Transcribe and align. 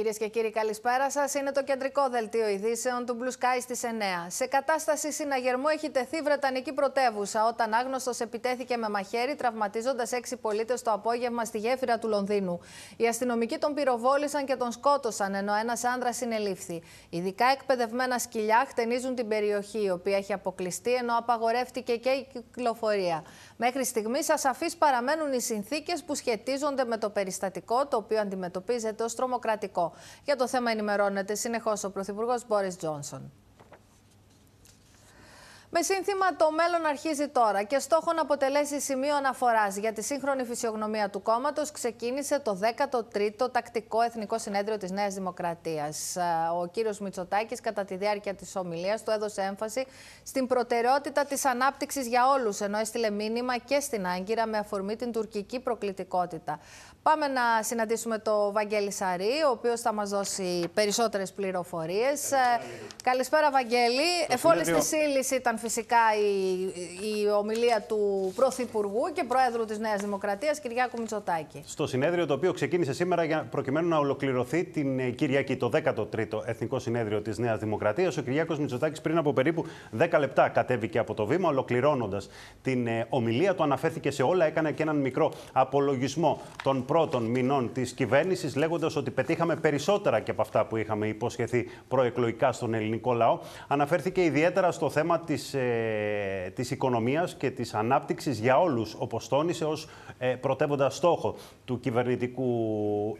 Κυρίες 0.00 0.18
και 0.18 0.28
κύριοι, 0.28 0.50
καλησπέρα 0.50 1.10
σας. 1.10 1.34
Είναι 1.34 1.52
το 1.52 1.64
κεντρικό 1.64 2.08
δελτίο 2.08 2.48
ειδήσεων 2.48 3.06
του 3.06 3.16
Blue 3.20 3.28
Sky 3.28 3.60
στις 3.60 3.80
9. 3.82 3.86
Σε 4.28 4.46
κατάσταση 4.46 5.12
συναγερμού 5.12 5.68
έχει 5.68 5.90
τεθεί 5.90 6.22
Βρετανική 6.22 6.72
πρωτεύουσα 6.72 7.46
όταν 7.46 7.72
άγνωστος 7.72 8.20
επιτέθηκε 8.20 8.76
με 8.76 8.88
μαχαίρι, 8.88 9.34
τραυματίζοντας 9.34 10.12
έξι 10.12 10.36
πολίτες 10.36 10.82
το 10.82 10.92
απόγευμα 10.92 11.44
στη 11.44 11.58
γέφυρα 11.58 11.98
του 11.98 12.08
Λονδίνου. 12.08 12.60
Οι 12.96 13.06
αστυνομικοί 13.06 13.58
τον 13.58 13.74
πυροβόλησαν 13.74 14.44
και 14.44 14.56
τον 14.56 14.72
σκότωσαν, 14.72 15.34
ενώ 15.34 15.54
ένας 15.54 15.84
άνδρας 15.84 16.16
συνελήφθη. 16.16 16.82
Ειδικά 17.10 17.46
εκπαιδευμένα 17.46 18.18
σκυλιά 18.18 18.64
χτενίζουν 18.68 19.14
την 19.14 19.28
περιοχή, 19.28 19.84
η 19.84 19.90
οποία 19.90 20.16
έχει 20.16 20.32
αποκλειστεί, 20.32 20.94
ενώ 20.94 21.18
απαγορεύτηκε 21.18 21.96
και 21.96 22.10
η 22.10 22.26
κυκλοφορία. 22.32 23.24
Μέχρι 23.56 23.84
στιγμής, 23.84 24.30
ασαφείς 24.30 24.76
παραμένουν 24.76 25.32
οι 25.32 25.40
συνθήκες 25.40 26.02
που 26.02 26.14
σχετίζονται 26.14 26.84
με 26.84 26.98
το 26.98 27.10
περιστατικό, 27.10 27.86
το 27.86 27.96
οποίο 27.96 28.20
αντιμετωπίζεται 28.20 29.02
ως 29.04 29.14
τρομοκρατικό. 29.14 29.89
Για 30.24 30.36
το 30.36 30.48
θέμα 30.48 30.70
ενημερώνεται 30.70 31.34
συνεχώς 31.34 31.84
ο 31.84 31.90
Πρωθυπουργός 31.90 32.46
Μπόρις 32.46 32.76
Τζόνσον. 32.76 33.32
Με 35.72 35.82
σύνθημα 35.82 36.36
Το 36.36 36.50
μέλλον 36.50 36.86
αρχίζει 36.86 37.28
τώρα 37.28 37.62
και 37.62 37.78
στόχο 37.78 38.12
να 38.12 38.20
αποτελέσει 38.20 38.80
σημείο 38.80 39.16
αναφοράς 39.16 39.76
για 39.76 39.92
τη 39.92 40.02
σύγχρονη 40.02 40.44
φυσιογνωμία 40.44 41.10
του 41.10 41.22
κόμματος, 41.22 41.70
ξεκίνησε 41.70 42.40
το 42.40 42.58
13ο 42.60 43.52
Τακτικό 43.52 44.00
Εθνικό 44.00 44.38
Συνέδριο 44.38 44.76
της 44.76 44.90
Νέας 44.90 45.14
Δημοκρατίας. 45.14 46.16
Ο 46.60 46.66
κύριος 46.66 46.98
Μητσοτάκης, 46.98 47.60
κατά 47.60 47.84
τη 47.84 47.96
διάρκεια 47.96 48.34
της 48.34 48.56
ομιλίας 48.56 49.02
του, 49.02 49.10
έδωσε 49.10 49.42
έμφαση 49.42 49.86
στην 50.22 50.46
προτεραιότητα 50.46 51.24
της 51.24 51.44
ανάπτυξης 51.44 52.06
για 52.06 52.28
όλους, 52.28 52.60
ενώ 52.60 52.78
έστειλε 52.78 53.10
μήνυμα 53.10 53.58
και 53.58 53.80
στην 53.80 54.06
Άγκυρα 54.06 54.46
με 54.46 54.58
αφορμή 54.58 54.96
την 54.96 55.12
τουρκική 55.12 55.60
προκλητικότητα. 55.60 56.60
Πάμε 57.02 57.26
να 57.26 57.62
συναντήσουμε 57.62 58.18
το 58.18 58.52
Βαγγέλη 58.52 58.92
Σαρή, 58.92 59.32
ο 59.46 59.50
οποίος 59.50 59.80
θα 59.80 59.92
μας 59.92 60.10
δώσει 60.10 60.68
περισσότερες 60.74 61.32
πληροφορίες. 61.32 62.30
Καλησπέρα, 63.02 63.50
Βαγγέλη. 63.50 64.08
Εφόλη 64.28 64.60
τη 64.60 64.70
ύλη 64.70 65.38
ήταν 65.38 65.58
φυσικά 65.58 65.96
η, 66.18 66.62
η 67.22 67.30
ομιλία 67.38 67.84
του 67.88 68.32
Πρωθυπουργού 68.36 69.12
και 69.12 69.24
Προέδρου 69.24 69.64
της 69.64 69.78
Νέας 69.78 70.00
Δημοκρατίας, 70.00 70.60
Κυριάκου 70.60 70.98
Μητσοτάκη. 70.98 71.62
Στο 71.66 71.86
συνέδριο 71.86 72.26
το 72.26 72.34
οποίο 72.34 72.52
ξεκίνησε 72.52 72.92
σήμερα 72.92 73.24
για, 73.24 73.46
προκειμένου 73.50 73.88
να 73.88 73.96
ολοκληρωθεί 73.96 74.64
την 74.64 74.98
ε, 74.98 75.10
Κυριακή, 75.10 75.56
το 75.56 75.70
13ο 75.74 76.42
Εθνικό 76.44 76.78
Συνέδριο 76.78 77.20
της 77.20 77.38
Νέας 77.38 77.58
Δημοκρατίας, 77.58 78.16
ο 78.16 78.22
Κυριάκος 78.22 78.58
Μητσοτάκης 78.58 79.00
πριν 79.00 79.18
από 79.18 79.32
περίπου 79.32 79.66
10 79.98 80.18
λεπτά 80.18 80.48
κατέβηκε 80.48 80.98
από 80.98 81.14
το 81.14 81.26
βήμα, 81.26 81.48
ολοκληρώνοντας 81.48 82.28
την 82.62 82.86
ε, 82.86 83.06
ομιλία 83.08 83.54
του. 83.54 83.62
Αναφέρθηκε 83.62 84.10
σε 84.10 84.22
όλα, 84.22 84.44
έκανε 84.44 84.72
και 84.72 84.82
έναν 84.82 84.96
μικρό 84.96 85.32
απολογισμό 85.52 86.40
των 86.62 86.84
πρώτων 86.90 87.24
μηνών 87.24 87.72
της 87.72 87.92
κυβέρνησης, 87.92 88.56
λέγοντας 88.56 88.96
ότι 88.96 89.10
πετύχαμε 89.10 89.56
περισσότερα 89.56 90.20
και 90.20 90.30
από 90.30 90.42
αυτά 90.42 90.66
που 90.66 90.76
είχαμε 90.76 91.06
υποσχεθεί 91.06 91.66
προεκλογικά 91.88 92.52
στον 92.52 92.74
ελληνικό 92.74 93.12
λαό. 93.12 93.38
Αναφέρθηκε 93.68 94.24
ιδιαίτερα 94.24 94.72
στο 94.72 94.90
θέμα 94.90 95.20
της 95.20 95.54
ε, 95.54 96.52
της 96.54 96.70
οικονομίας 96.70 97.34
και 97.34 97.50
της 97.50 97.74
ανάπτυξης 97.74 98.38
για 98.38 98.60
όλους, 98.60 98.96
όπως 98.98 99.28
τόνισε 99.28 99.64
ως 99.64 99.88
ε, 100.18 100.34
πρωτεύοντας 100.34 100.96
στόχο 100.96 101.36
του 101.70 101.80
κυβερνητικού 101.80 102.50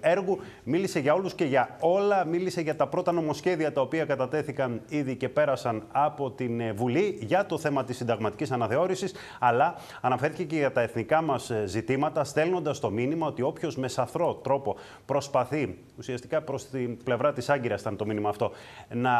έργου. 0.00 0.38
Μίλησε 0.64 0.98
για 0.98 1.14
όλους 1.14 1.34
και 1.34 1.44
για 1.44 1.76
όλα. 1.80 2.24
Μίλησε 2.24 2.60
για 2.60 2.76
τα 2.76 2.86
πρώτα 2.86 3.12
νομοσχέδια 3.12 3.72
τα 3.72 3.80
οποία 3.80 4.04
κατατέθηκαν 4.04 4.80
ήδη 4.88 5.16
και 5.16 5.28
πέρασαν 5.28 5.82
από 5.92 6.30
την 6.30 6.60
ε, 6.60 6.72
Βουλή 6.72 7.18
για 7.20 7.46
το 7.46 7.58
θέμα 7.58 7.84
της 7.84 7.96
συνταγματικής 7.96 8.50
αναθεώρησης, 8.50 9.14
αλλά 9.38 9.74
αναφέρθηκε 10.00 10.44
και 10.44 10.56
για 10.56 10.72
τα 10.72 10.80
εθνικά 10.80 11.22
μας 11.22 11.50
ε, 11.50 11.62
ζητήματα, 11.66 12.24
στέλνοντας 12.24 12.80
το 12.80 12.90
μήνυμα 12.90 13.26
ότι 13.26 13.42
όποιος 13.42 13.76
με 13.76 13.88
σαθρό 13.88 14.34
τρόπο 14.34 14.76
προσπαθεί, 15.06 15.78
ουσιαστικά 15.98 16.42
προς 16.42 16.68
την 16.68 16.96
πλευρά 17.04 17.32
της 17.32 17.48
Άγκυρας 17.48 17.80
ήταν 17.80 17.96
το 17.96 18.06
μήνυμα 18.06 18.28
αυτό, 18.28 18.50
να, 18.88 19.12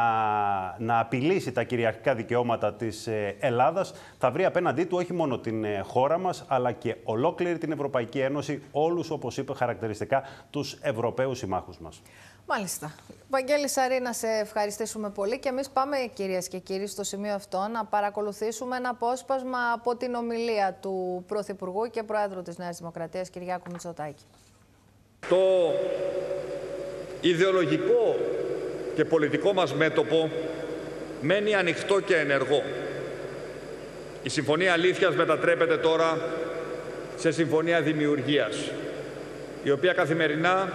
να 0.78 1.00
απειλήσει 1.00 1.52
τα 1.52 1.62
κυριαρχικά 1.62 2.14
δικαιώματα 2.14 2.74
της 2.74 3.08
Ελλάδας, 3.38 3.92
θα 4.18 4.30
βρει 4.30 4.44
απέναντί 4.44 4.84
του 4.84 4.96
όχι 4.96 5.12
μόνο 5.12 5.38
την 5.38 5.64
χώρα 5.82 6.18
μας, 6.18 6.44
αλλά 6.48 6.72
και 6.72 6.96
ολόκληρη 7.04 7.58
την 7.58 7.72
Ευρωπαϊκή 7.72 8.18
Ένωση, 8.18 8.62
όλους, 8.72 9.10
όπως 9.20 9.36
είπε 9.36 9.54
χαρακτηριστικά, 9.54 10.22
τους 10.50 10.78
Ευρωπαίους 10.80 11.38
συμμάχους 11.38 11.78
μας. 11.78 12.02
Μάλιστα. 12.46 12.94
Βαγγέλη 13.30 13.68
Σαρή, 13.68 14.00
να 14.00 14.12
σε 14.12 14.26
ευχαριστήσουμε 14.26 15.10
πολύ 15.10 15.38
και 15.38 15.48
εμείς 15.48 15.70
πάμε 15.70 15.96
κυρίες 16.14 16.48
και 16.48 16.58
κύριοι 16.58 16.86
στο 16.86 17.04
σημείο 17.04 17.34
αυτό 17.34 17.68
να 17.72 17.84
παρακολουθήσουμε 17.84 18.76
ένα 18.76 18.88
απόσπασμα 18.88 19.58
από 19.74 19.96
την 19.96 20.14
ομιλία 20.14 20.78
του 20.80 21.24
Πρωθυπουργού 21.26 21.86
και 21.90 22.02
Προέδρου 22.02 22.42
της 22.42 22.58
Νέας 22.58 22.78
Δημοκρατίας, 22.78 23.30
Κυριάκου 23.30 23.70
Μητσοτάκη. 23.70 24.24
Το 25.28 25.72
ιδεολογικό 27.20 28.16
και 28.94 29.04
πολιτικό 29.04 29.52
μας 29.52 29.74
μέτωπο 29.74 30.30
μένει 31.20 31.54
ανοιχτό 31.54 32.00
και 32.00 32.16
ενεργό. 32.16 32.62
Η 34.22 34.28
Συμφωνία 34.28 34.72
Αλήθειας 34.72 35.14
μετατρέπεται 35.14 35.76
τώρα 35.76 36.18
σε 37.16 37.30
συμφωνία 37.30 37.80
δημιουργίας, 37.82 38.70
η 39.62 39.70
οποία 39.70 39.92
καθημερινά 39.92 40.72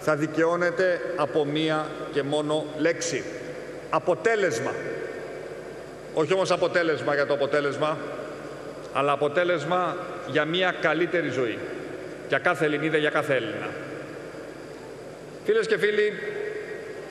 θα 0.00 0.16
δικαιώνεται 0.16 1.00
από 1.16 1.44
μία 1.44 1.86
και 2.12 2.22
μόνο 2.22 2.64
λέξη. 2.78 3.24
Αποτέλεσμα. 3.90 4.72
Όχι 6.14 6.34
όμως 6.34 6.50
αποτέλεσμα 6.50 7.14
για 7.14 7.26
το 7.26 7.34
αποτέλεσμα, 7.34 7.98
αλλά 8.92 9.12
αποτέλεσμα 9.12 9.96
για 10.30 10.44
μία 10.44 10.74
καλύτερη 10.80 11.28
ζωή. 11.28 11.58
Για 12.28 12.38
κάθε 12.38 12.64
Ελληνίδα, 12.64 12.96
για 12.96 13.10
κάθε 13.10 13.34
Έλληνα. 13.34 13.68
Φίλες 15.44 15.66
και 15.66 15.78
φίλοι, 15.78 16.12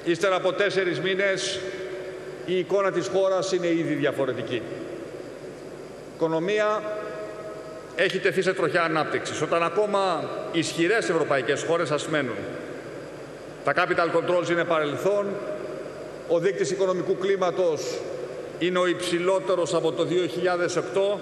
ύστερα 0.03 0.35
από 0.35 0.53
τέσσερις 0.53 0.99
μήνες 0.99 1.59
η 2.45 2.57
εικόνα 2.57 2.91
της 2.91 3.07
χώρας 3.07 3.51
είναι 3.51 3.67
ήδη 3.67 3.93
διαφορετική. 3.93 4.55
Η 4.55 4.61
οικονομία 6.15 6.81
έχει 7.95 8.19
τεθεί 8.19 8.41
σε 8.41 8.53
τροχιά 8.53 8.83
ανάπτυξης, 8.83 9.41
όταν 9.41 9.63
ακόμα 9.63 10.29
ισχυρές 10.51 11.09
ευρωπαϊκές 11.09 11.63
χώρες 11.63 11.91
ασμένουν. 11.91 12.37
Τα 13.63 13.73
capital 13.75 14.17
controls 14.17 14.49
είναι 14.49 14.63
παρελθόν, 14.63 15.25
ο 16.27 16.39
δείκτης 16.39 16.71
οικονομικού 16.71 17.17
κλίματος 17.17 17.81
είναι 18.59 18.79
ο 18.79 18.87
υψηλότερος 18.87 19.73
από 19.73 19.91
το 19.91 20.07
2008 21.15 21.19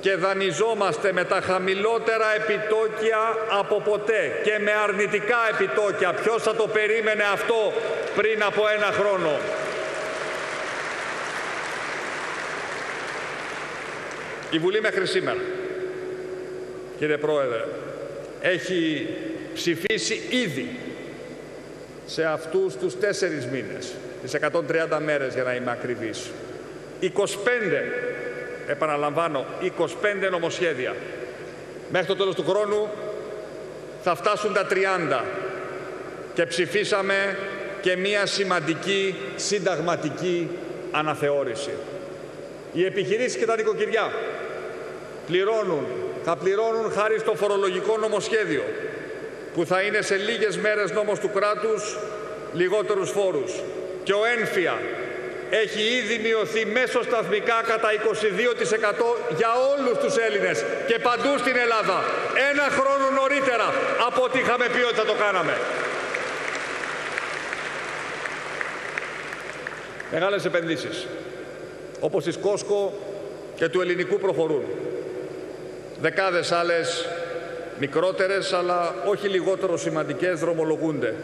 και 0.00 0.14
δανειζόμαστε 0.14 1.12
με 1.12 1.24
τα 1.24 1.40
χαμηλότερα 1.40 2.34
επιτόκια 2.36 3.18
από 3.58 3.80
ποτέ 3.80 4.40
και 4.42 4.58
με 4.58 4.70
αρνητικά 4.72 5.36
επιτόκια. 5.50 6.12
Ποιος 6.12 6.42
θα 6.42 6.54
το 6.54 6.66
περίμενε 6.66 7.24
αυτό 7.32 7.72
πριν 8.16 8.42
από 8.42 8.62
ένα 8.76 8.86
χρόνο; 8.86 9.30
Η 14.50 14.58
Βουλή 14.58 14.80
μέχρι 14.80 15.06
σήμερα 15.06 15.40
κύριε 16.98 17.16
Πρόεδρε, 17.16 17.64
έχει 18.40 19.08
ψηφίσει 19.54 20.22
ήδη 20.30 20.76
σε 22.06 22.24
αυτούς 22.24 22.76
τους 22.76 22.98
τέσσερις 22.98 23.46
μήνες, 23.46 23.94
τις 24.22 24.34
130 24.34 25.00
μέρες 25.04 25.34
για 25.34 25.42
να 25.42 25.54
είμαι 25.54 25.70
ακριβής, 25.70 26.30
25, 27.00 27.08
επαναλαμβάνω, 28.66 29.46
25 29.60 30.30
νομοσχέδια. 30.30 30.94
Μέχρι 31.90 32.06
το 32.06 32.16
τέλος 32.16 32.34
του 32.34 32.44
χρόνου 32.44 32.88
θα 34.02 34.14
φτάσουν 34.14 34.52
τα 34.52 34.66
30 34.66 35.24
και 36.34 36.46
ψηφίσαμε 36.46 37.36
και 37.80 37.96
μία 37.96 38.26
σημαντική 38.26 39.14
συνταγματική 39.36 40.48
αναθεώρηση. 40.90 41.70
Οι 42.72 42.84
επιχειρήσεις 42.84 43.38
και 43.38 43.46
τα 43.46 43.56
νοικοκυριά 43.56 44.12
πληρώνουν 45.26 45.86
θα 46.30 46.36
πληρώνουν 46.36 46.92
χάρη 46.92 47.18
στο 47.18 47.34
φορολογικό 47.34 47.96
νομοσχέδιο 47.96 48.64
που 49.54 49.66
θα 49.66 49.80
είναι 49.80 50.00
σε 50.02 50.16
λίγες 50.16 50.56
μέρες 50.56 50.90
νόμος 50.92 51.18
του 51.18 51.30
κράτους 51.34 51.98
λιγότερους 52.52 53.10
φόρους. 53.10 53.52
Και 54.02 54.12
ο 54.12 54.24
ένφια 54.38 54.78
έχει 55.50 55.80
ήδη 55.98 56.18
μειωθεί 56.22 56.66
μέσω 56.66 57.02
σταθμικά 57.02 57.62
κατά 57.66 57.88
22% 57.92 57.96
για 59.36 59.50
όλους 59.72 59.98
τους 59.98 60.16
Έλληνες 60.16 60.64
και 60.86 60.98
παντού 60.98 61.38
στην 61.38 61.56
Ελλάδα. 61.56 62.04
Ένα 62.50 62.66
χρόνο 62.78 63.10
νωρίτερα 63.20 63.72
από 64.06 64.22
ό,τι 64.22 64.38
είχαμε 64.38 64.66
πει 64.74 64.82
ότι 64.82 64.94
θα 64.94 65.04
το 65.04 65.14
κάναμε. 65.24 65.56
Μεγάλες 70.12 70.44
επενδύσεις, 70.44 71.06
όπως 72.00 72.24
της 72.24 72.36
Κόσκο 72.36 72.98
και 73.56 73.68
του 73.68 73.80
ελληνικού 73.80 74.18
προχωρούν. 74.18 74.64
Δεκάδες 76.00 76.52
άλλες 76.52 77.08
μικρότερες 77.78 78.52
αλλά 78.52 78.94
όχι 79.06 79.28
λιγότερο 79.28 79.76
σημαντικές 79.76 80.40
δρομολογούνται. 80.40 81.14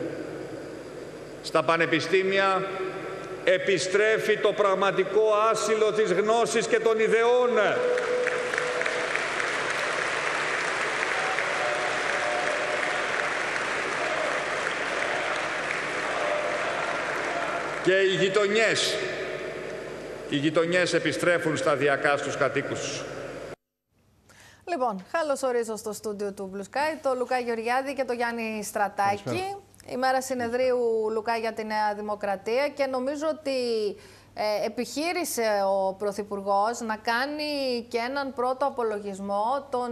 Στα 1.42 1.62
πανεπιστήμια 1.62 2.66
επιστρέφει 3.44 4.36
το 4.36 4.52
πραγματικό 4.52 5.22
άσυλο 5.50 5.92
της 5.92 6.12
γνώσης 6.12 6.66
και 6.66 6.80
των 6.80 6.98
ιδεών. 6.98 7.50
και 17.84 17.92
οι 17.92 18.14
γειτονιές, 18.24 18.96
οι 20.28 20.36
γειτονιές 20.36 20.94
επιστρέφουν 20.94 21.56
σταδιακά 21.56 22.16
στους 22.16 22.36
κατοίκους 22.36 22.80
τους. 22.80 23.02
Λοιπόν, 24.64 25.04
καλώς 25.12 25.42
ορίζω 25.42 25.76
στο 25.76 25.92
στούντιο 25.92 26.32
του 26.32 26.50
Blue 26.54 26.60
Sky 26.60 26.98
το 27.02 27.14
Λουκά 27.14 27.38
Γεωργιάδη 27.38 27.94
και 27.94 28.04
το 28.04 28.12
Γιάννη 28.12 28.62
Στρατάκη. 28.64 29.56
Η 29.86 29.96
μέρα 29.96 30.22
συνεδρίου 30.22 31.10
Λουκά 31.12 31.36
για 31.36 31.52
τη 31.52 31.64
Νέα 31.64 31.94
Δημοκρατία 31.94 32.68
και 32.68 32.86
νομίζω 32.86 33.26
ότι 33.28 33.50
ε, 34.34 34.66
επιχείρησε 34.66 35.42
ο 35.66 35.94
Πρωθυπουργός 35.94 36.80
να 36.80 36.96
κάνει 36.96 37.82
και 37.88 37.98
έναν 37.98 38.32
πρώτο 38.34 38.66
απολογισμό 38.66 39.66
των, 39.70 39.90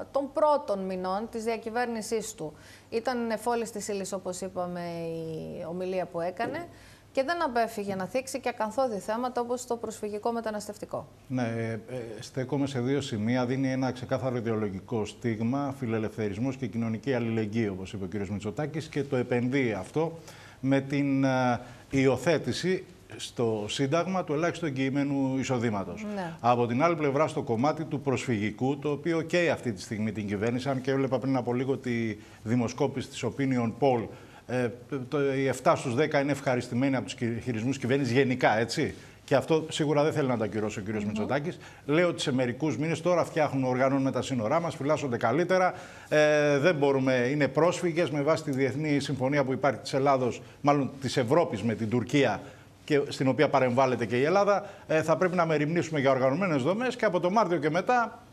ε, 0.00 0.04
των 0.10 0.32
πρώτων 0.32 0.78
μηνών 0.78 1.28
της 1.30 1.44
διακυβέρνησής 1.44 2.34
του. 2.34 2.56
Ήταν 2.90 3.30
εφόλης 3.30 3.70
της 3.70 3.88
ύλης, 3.88 4.12
όπως 4.12 4.40
είπαμε, 4.40 4.80
η 4.80 5.64
ομιλία 5.68 6.06
που 6.06 6.20
έκανε 6.20 6.68
και 7.14 7.22
δεν 7.22 7.42
απέφυγε 7.42 7.94
να 7.94 8.06
θίξει 8.06 8.40
και 8.40 8.48
ακαθόδη 8.48 8.98
θέματα 8.98 9.40
όπως 9.40 9.66
το 9.66 9.76
προσφυγικό 9.76 10.32
μεταναστευτικό. 10.32 11.06
Ναι, 11.28 11.42
ε, 11.42 11.72
ε, 11.72 11.78
στέκομαι 12.20 12.66
σε 12.66 12.80
δύο 12.80 13.00
σημεία. 13.00 13.46
Δίνει 13.46 13.72
ένα 13.72 13.92
ξεκάθαρο 13.92 14.36
ιδεολογικό 14.36 15.04
στίγμα, 15.04 15.74
φιλελευθερισμός 15.78 16.56
και 16.56 16.66
κοινωνική 16.66 17.14
αλληλεγγύη, 17.14 17.68
όπως 17.72 17.92
είπε 17.92 18.04
ο 18.04 18.08
κ. 18.08 18.28
Μητσοτάκης, 18.28 18.88
και 18.88 19.02
το 19.02 19.16
επενδύει 19.16 19.72
αυτό 19.72 20.18
με 20.60 20.80
την 20.80 21.24
ε, 21.24 21.60
υιοθέτηση 21.90 22.84
στο 23.16 23.64
Σύνταγμα 23.68 24.24
του 24.24 24.32
ελάχιστου 24.32 24.66
εγγυημένου 24.66 25.38
εισοδήματος. 25.38 26.06
Ναι. 26.14 26.32
Από 26.40 26.66
την 26.66 26.82
άλλη 26.82 26.96
πλευρά, 26.96 27.26
στο 27.26 27.42
κομμάτι 27.42 27.84
του 27.84 28.00
προσφυγικού, 28.00 28.78
το 28.78 28.90
οποίο 28.90 29.22
και 29.22 29.50
αυτή 29.50 29.72
τη 29.72 29.80
στιγμή 29.80 30.12
την 30.12 30.26
κυβέρνηση, 30.26 30.68
αν 30.68 30.80
και 30.80 30.90
έβλεπα 30.90 31.18
πριν 31.18 31.36
από 31.36 31.54
λίγο 31.54 31.76
τη 31.76 32.16
δημοσκόπηση 32.42 33.08
της 33.08 33.24
Opinion 33.24 33.72
Poll, 33.78 34.06
ε, 34.46 34.68
το, 35.08 35.34
οι 35.34 35.50
7 35.62 35.72
στους 35.76 35.94
10 35.94 36.20
είναι 36.22 36.32
ευχαριστημένοι 36.32 36.96
από 36.96 37.04
τους 37.04 37.14
χειρισμούς 37.42 37.78
κυβέρνησης 37.78 38.12
γενικά, 38.12 38.58
έτσι. 38.58 38.94
Και 39.24 39.34
αυτό 39.34 39.66
σίγουρα 39.70 40.02
δεν 40.02 40.12
θέλει 40.12 40.28
να 40.28 40.36
τα 40.36 40.44
ακυρώσει 40.44 40.78
ο 40.78 40.82
κ. 40.82 40.88
Mm 40.88 41.04
Μητσοτάκης. 41.04 41.58
Λέω 41.86 42.08
ότι 42.08 42.20
σε 42.20 42.32
μερικούς 42.32 42.78
μήνες 42.78 43.00
τώρα 43.00 43.24
φτιάχνουν, 43.24 43.64
οργανώνουν 43.64 44.02
με 44.02 44.10
τα 44.10 44.22
σύνορά 44.22 44.60
μας, 44.60 44.74
φυλάσσονται 44.74 45.16
καλύτερα. 45.16 45.74
Ε, 46.08 46.58
δεν 46.58 46.74
μπορούμε, 46.74 47.14
είναι 47.14 47.48
πρόσφυγες 47.48 48.10
με 48.10 48.22
βάση 48.22 48.42
τη 48.42 48.50
διεθνή 48.50 49.00
συμφωνία 49.00 49.44
που 49.44 49.52
υπάρχει 49.52 49.80
της 49.80 49.94
Ελλάδος, 49.94 50.42
μάλλον 50.60 50.90
της 51.00 51.16
Ευρώπης 51.16 51.62
με 51.62 51.74
την 51.74 51.88
Τουρκία 51.88 52.40
και 52.84 53.00
στην 53.08 53.28
οποία 53.28 53.48
παρεμβάλλεται 53.48 54.06
και 54.06 54.18
η 54.18 54.22
Ελλάδα, 54.22 54.66
ε, 54.86 55.02
θα 55.02 55.16
πρέπει 55.16 55.36
να 55.36 55.46
μεριμνήσουμε 55.46 56.00
για 56.00 56.10
οργανωμένες 56.10 56.62
δομές 56.62 56.96
και 56.96 57.04
από 57.04 57.20
το 57.20 57.30
Μάρτιο 57.30 57.58
και 57.58 57.70
μετά 57.70 58.23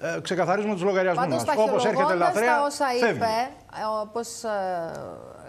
ε, 0.00 0.16
ε, 0.16 0.20
ξεκαθαρίζουμε 0.20 0.72
τους 0.72 0.82
λογαριασμούς 0.82 1.26
μας. 1.26 1.44
Όπως 1.56 1.84
έρχεται 1.84 2.14
λαθρέα. 2.14 2.56
Τα 2.56 2.62
όσα 2.64 2.86
φεύγει. 2.86 3.16
είπε, 3.16 3.50
όπως 4.02 4.44
ε, 4.44 4.50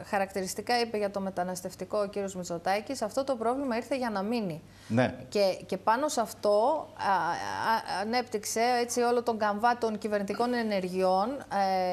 χαρακτηριστικά 0.10 0.80
είπε 0.80 0.98
για 0.98 1.12
το 1.12 1.20
μεταναστευτικό 1.20 2.00
ο 2.00 2.08
κύριος 2.08 2.36
Μητσοτάκης, 2.36 3.02
αυτό 3.02 3.24
το 3.24 3.36
πρόβλημα 3.36 3.76
ήρθε 3.76 3.98
για 3.98 4.10
να 4.10 4.22
μείνει. 4.22 4.62
Ναι. 4.88 5.16
Και, 5.30 5.58
και 5.66 5.78
πάνω 5.78 6.08
σε 6.08 6.22
αυτό 6.22 6.88
α, 6.98 7.12
α, 7.12 8.02
ανέπτυξε 8.02 8.62
έτσι, 8.82 9.02
όλο 9.02 9.24
τον 9.24 9.38
καμβά 9.38 9.78
των 9.78 9.98
κυβερνητικών 9.98 10.54
ενεργειών. 10.54 11.30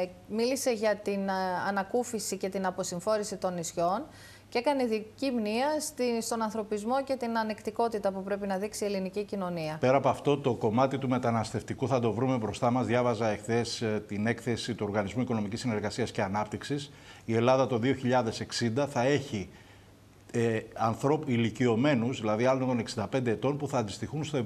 Ε, 0.00 0.07
μίλησε 0.29 0.71
για 0.71 0.95
την 0.97 1.31
ανακούφιση 1.69 2.37
και 2.37 2.49
την 2.49 2.67
αποσυμφόρηση 2.67 3.37
των 3.37 3.55
νησιών 3.55 4.07
και 4.55 4.61
έκανε 4.61 4.83
ειδική 4.83 5.31
μνήμα 5.31 6.21
στον 6.21 6.43
ανθρωπισμό 6.43 7.03
και 7.03 7.17
την 7.17 7.39
ανεκτικότητα 7.39 8.12
που 8.12 8.23
πρέπει 8.23 8.47
να 8.47 8.56
δείξει 8.56 8.85
η 8.85 8.87
ελληνική 8.87 9.25
κοινωνία. 9.25 9.77
Πέρα 9.81 9.97
από 9.97 10.09
αυτό, 10.09 10.39
το 10.39 10.55
κομμάτι 10.55 10.99
του 10.99 11.09
μεταναστευτικού 11.09 11.89
θα 11.89 12.01
το 12.01 12.12
βρούμε 12.12 12.37
μπροστά 12.37 12.71
μας. 12.71 12.87
Διάβαζα 12.87 13.29
εχθές 13.29 13.83
ε, 13.83 14.03
την 14.09 14.27
έκθεση 14.27 14.75
του 14.75 14.85
Οργανισμού 14.89 15.23
Οικονομικής 15.23 15.61
Συνεργασίας 15.61 16.11
και 16.11 16.23
Ανάπτυξης. 16.23 16.93
Η 17.25 17.35
Ελλάδα 17.35 17.67
το 17.67 17.81
2060 17.83 18.87
θα 18.89 19.03
έχει 19.03 19.49
ε, 20.33 20.61
ανθρώπου 20.75 21.31
ηλικιωμένους, 21.31 22.21
δηλαδή 22.21 22.45
άλλων 22.45 22.67
των 22.67 23.07
65 23.12 23.27
ετών, 23.27 23.57
που 23.57 23.69
θα 23.69 23.79
αντιστοιχούν 23.79 24.25
στο 24.25 24.45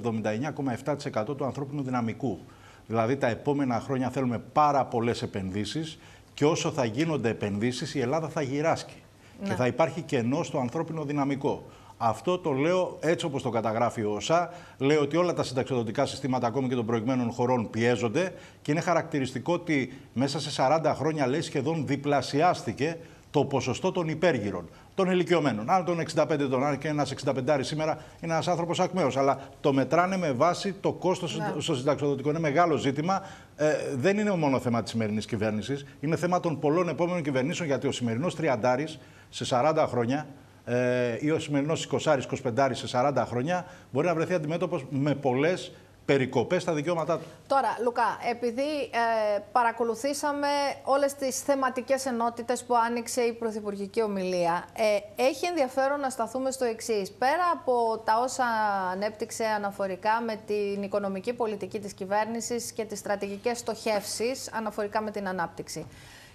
79,7% 1.25 1.37
του 1.37 1.45
ανθρώπινου 1.45 1.83
δυναμικού. 1.83 2.39
Δηλαδή 2.87 3.17
τα 3.17 3.27
επόμενα 3.27 3.81
χρόνια 3.81 4.11
θέλουμε 4.11 4.39
πάρα 4.39 4.85
πολλές 4.85 5.23
επενδύσεις 5.23 5.99
και 6.35 6.45
όσο 6.45 6.71
θα 6.71 6.85
γίνονται 6.85 7.29
επενδύσεις, 7.29 7.95
η 7.95 8.01
Ελλάδα 8.01 8.29
θα 8.29 8.43
γυράσκει 8.43 9.03
και 9.45 9.53
θα 9.53 9.67
υπάρχει 9.67 10.01
κενό 10.01 10.43
στο 10.43 10.59
ανθρώπινο 10.59 11.05
δυναμικό. 11.05 11.65
Αυτό 11.99 12.39
το 12.39 12.51
λέω 12.51 12.97
έτσι 13.01 13.27
όπως 13.27 13.43
το 13.43 13.51
καταγράφει 13.51 14.03
ο 14.03 14.13
ΩΣΑ. 14.15 14.51
Λέω 14.79 15.01
ότι 15.01 15.17
όλα 15.17 15.33
τα 15.33 15.43
συνταξιδοτικά 15.43 16.07
συστήματα 16.07 16.47
ακόμη 16.47 16.69
και 16.69 16.75
των 16.75 16.87
προηγμένων 16.87 17.31
χωρών 17.31 17.71
πιέζονται 17.71 18.33
και 18.63 18.71
είναι 18.71 18.81
χαρακτηριστικό 18.81 19.53
ότι 19.53 19.93
μέσα 20.13 20.41
σε 20.41 20.63
40 20.85 20.93
χρόνια 20.95 21.27
λέει 21.27 21.41
σχεδόν 21.41 21.87
διπλασιάστηκε 21.87 22.97
το 23.31 23.45
ποσοστό 23.45 23.93
των 23.93 24.09
υπέργυρων, 24.09 24.69
των 24.99 25.11
ηλικιωμένων. 25.11 25.71
Αν 25.71 25.85
τον 25.85 26.01
65 26.15 26.31
ετών, 26.31 26.65
αν 26.65 26.79
και 26.79 26.89
ένας 26.89 27.15
65 27.25 27.59
σήμερα 27.61 27.99
είναι 28.21 28.33
ένας 28.33 28.49
άνθρωπος 28.49 28.81
ακμαίος. 28.81 29.17
Αλλά 29.17 29.39
το 29.61 29.73
μετράνε 29.73 30.17
με 30.17 30.33
βάση 30.33 30.73
το 30.73 30.93
κόστος 30.93 31.39
ναι. 31.39 31.53
στο 31.59 31.75
συνταξιδοτικό. 31.75 32.31
Είναι 32.31 32.39
μεγάλο 32.39 32.77
ζήτημα. 32.77 33.23
Ε, 33.57 33.67
δεν 33.95 34.19
είναι 34.19 34.31
μόνο 34.31 34.61
θέμα 34.61 34.83
της 34.83 34.91
σημερινής 34.91 35.27
κυβέρνησης. 35.27 35.87
Είναι 36.01 36.17
θέμα 36.17 36.41
των 36.41 36.59
πολλών 36.59 36.89
επόμενων 36.89 37.23
κυβερνήσεων. 37.23 37.69
Γιατί 37.69 37.87
ο 37.87 37.93
σημερινός 37.93 38.37
Τριαντάρης 38.37 38.99
σε 39.29 39.45
40 39.51 39.85
χρόνια 39.89 40.27
ε, 40.65 40.77
ή 41.21 41.31
ο 41.31 41.39
σημερινός 41.39 41.89
20-25 42.05 42.71
σε 42.73 42.87
40 42.93 43.25
χρόνια 43.27 43.67
μπορεί 43.93 44.07
να 44.07 44.15
βρεθεί 44.15 44.35
αντιμέτωπος 44.35 44.87
με 44.91 45.15
πολλές 45.15 45.73
περικοπές 46.09 46.63
στα 46.63 46.73
δικαιώματά 46.73 47.19
του. 47.19 47.25
Τώρα, 47.47 47.77
Λουκά, 47.83 48.19
επειδή 48.31 48.71
ε, 48.83 49.39
παρακολουθήσαμε 49.53 50.49
όλες 50.85 51.15
τις 51.15 51.41
θεματικές 51.41 52.07
ενότητες 52.07 52.65
που 52.65 52.77
άνοιξε 52.77 53.21
η 53.21 53.33
Πρωθυπουργική 53.33 54.03
Ομιλία, 54.03 54.65
ε, 54.77 55.23
έχει 55.23 55.47
ενδιαφέρον 55.47 56.01
να 56.01 56.11
σταθούμε 56.11 56.51
στο 56.51 56.65
εξής. 56.65 57.11
Πέρα 57.11 57.45
από 57.53 58.03
τα 58.05 58.21
όσα 58.21 58.45
ανέπτυξε 58.93 59.45
αναφορικά 59.45 60.21
με 60.21 60.41
την 60.47 60.83
οικονομική 60.83 61.33
πολιτική 61.33 61.79
της 61.81 61.93
κυβέρνησης 61.93 62.73
και 62.73 62.85
τις 62.85 62.99
στρατηγικές 62.99 63.59
στοχεύσεις 63.59 64.53
αναφορικά 64.53 65.03
με 65.03 65.11
την 65.11 65.29
ανάπτυξη. 65.29 65.87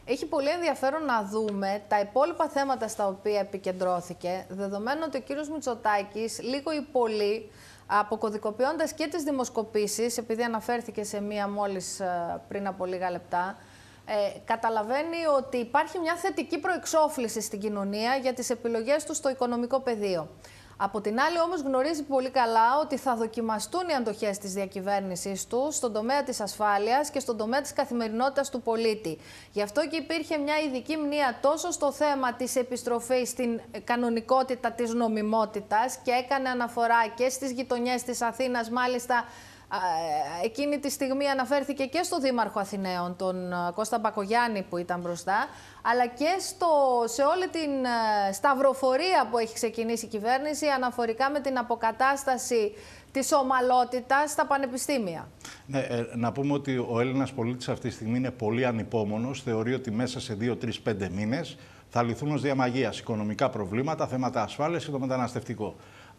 Έχει 0.06 0.26
πολύ 0.26 0.50
ενδιαφέρον 0.50 1.06
να 1.06 1.24
δούμε 1.24 1.82
τα 1.88 2.00
υπόλοιπα 2.00 2.50
θέματα 2.50 2.88
στα 2.88 3.08
οποία 3.08 3.40
επικεντρώθηκε, 3.40 4.46
δεδομένου 4.50 5.02
ότι 5.06 5.18
ο 5.18 5.22
κύριος 5.22 5.50
Μητσοτάκης 5.50 6.42
λίγο 6.42 6.72
ή 6.72 6.82
πολύ 6.92 7.50
αποκωδικοποιώντας 8.00 8.94
και 8.94 9.08
τις 9.08 9.24
δημοσκοπήσεις, 9.24 10.18
επειδή 10.18 10.44
αναφέρθηκε 10.44 11.04
σε 11.04 11.22
μία 11.22 11.48
μόλις 11.48 12.00
ε, 12.00 12.42
πριν 12.48 12.68
από 12.68 12.86
λίγα 12.86 13.12
λεπτά, 13.12 13.58
ε, 14.06 14.40
καταλαβαίνει 14.46 15.26
ότι 15.38 15.58
υπάρχει 15.58 16.00
μια 16.00 16.16
θετική 16.16 16.60
προεξόφληση 16.60 17.42
στην 17.42 17.60
κοινωνία 17.60 18.16
για 18.16 18.34
τις 18.34 18.50
επιλογές 18.50 19.04
του 19.04 19.14
στο 19.14 19.30
οικονομικό 19.30 19.80
πεδίο. 19.80 20.30
Από 20.86 21.02
την 21.02 21.20
άλλη 21.20 21.40
όμως 21.40 21.62
γνωρίζει 21.62 22.04
πολύ 22.04 22.30
καλά 22.30 22.80
ότι 22.82 22.98
θα 22.98 23.16
δοκιμαστούν 23.16 23.90
οι 23.90 23.94
αντοχές 23.94 24.38
της 24.38 24.54
διακυβέρνησης 24.54 25.48
του 25.48 25.68
στον 25.72 25.94
τομέα 25.94 26.24
της 26.24 26.42
ασφάλειας 26.42 27.10
και 27.10 27.20
στον 27.20 27.38
τομέα 27.38 27.62
της 27.62 27.74
καθημερινότητας 27.74 28.50
του 28.50 28.62
πολίτη. 28.62 29.18
Γι' 29.52 29.62
αυτό 29.62 29.88
και 29.88 29.96
υπήρχε 29.96 30.38
μια 30.38 30.60
ειδική 30.60 30.98
μνήμα 30.98 31.40
τόσο 31.42 31.72
στο 31.72 31.92
θέμα 31.92 32.34
της 32.34 32.56
επιστροφής 32.56 33.30
στην 33.30 33.62
κανονικότητα 33.84 34.72
της 34.72 34.94
νομιμότητας 34.94 35.98
και 36.04 36.12
έκανε 36.12 36.50
αναφορά 36.50 37.08
και 37.16 37.30
στις 37.30 37.52
γειτονιές 37.52 38.04
της 38.04 38.22
Αθήνας 38.22 38.70
μάλιστα 38.70 39.16
ε, 39.16 39.24
εκείνη 40.44 40.80
τη 40.80 40.90
στιγμή 40.90 41.28
αναφέρθηκε 41.28 41.86
και 41.86 42.04
στο 42.04 42.20
Δήμαρχο 42.20 42.60
Αθηναίων, 42.60 43.16
τον 43.16 43.52
ε, 43.52 43.56
Κώστα 43.76 44.00
Μπακογιάννη 44.00 44.66
που 44.70 44.78
ήταν 44.78 45.00
μπροστά, 45.00 45.48
αλλά 45.82 46.08
και 46.08 46.36
στο, 46.40 46.68
σε 47.06 47.22
όλη 47.22 47.48
την 47.50 47.86
ε, 47.86 48.32
σταυροφορία 48.34 49.28
που 49.32 49.38
έχει 49.38 49.54
ξεκινήσει 49.54 50.06
η 50.06 50.08
κυβέρνηση 50.08 50.68
αναφορικά 50.68 51.30
με 51.30 51.40
την 51.40 51.58
αποκατάσταση 51.58 52.72
της 53.12 53.32
ομαλότητας 53.32 54.32
στα 54.32 54.46
πανεπιστήμια. 54.46 55.28
Ναι, 55.66 55.88
να 56.16 56.32
πούμε 56.32 56.54
ότι 56.54 56.78
ο 56.78 57.00
Έλληνας 57.00 57.32
πολίτης 57.32 57.70
αυτή 57.70 57.88
τη 57.88 57.94
στιγμή 57.94 58.18
είναι 58.18 58.32
πολύ 58.32 58.66
ανυπόμονος. 58.66 59.42
Θεωρεί 59.42 59.74
ότι 59.74 59.92
μέσα 59.92 60.20
σε 60.20 60.38
2-3-5 60.40 61.10
μήνες 61.12 61.58
θα 61.90 62.04
λυθούν 62.04 62.32
ως 62.32 62.42
διαμαγείας 62.42 63.00
οικονομικά 63.00 63.50
προβλήματα, 63.50 64.08
θέματα 64.08 64.44
ασφάλειας 64.44 64.86
και 64.86 64.92
το 64.92 65.00
μεταναστευτικό. 65.00 65.76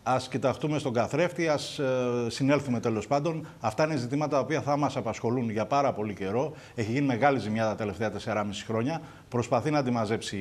Α 0.07 0.17
κοιταχτούμε 0.31 0.79
στον 0.79 0.93
καθρέφτη, 0.93 1.49
ας 1.49 1.79
ε, 1.79 2.27
συνέλθουμε 2.29 2.81
τέλος 2.81 3.07
πάντων. 3.07 3.47
Αυτά 3.61 3.85
είναι 3.85 3.97
ζητήματα 3.97 4.31
τα 4.31 4.39
οποία 4.39 4.61
θα 4.61 4.77
μας 4.77 4.97
απασχολούν 4.97 5.51
για 5.51 5.67
πάρα 5.67 5.93
πολύ 5.93 6.15
καιρό. 6.15 6.53
Έχει 6.75 6.93
γίνει 6.93 7.07
μεγάλη 7.07 7.39
ζημιά 7.39 7.65
τα 7.65 7.75
τελευταία 7.75 8.13
4,5 8.25 8.45
χρόνια. 8.67 9.01
Προσπαθεί 9.29 9.71
να 9.71 9.79
αντιμαζέψει 9.79 10.37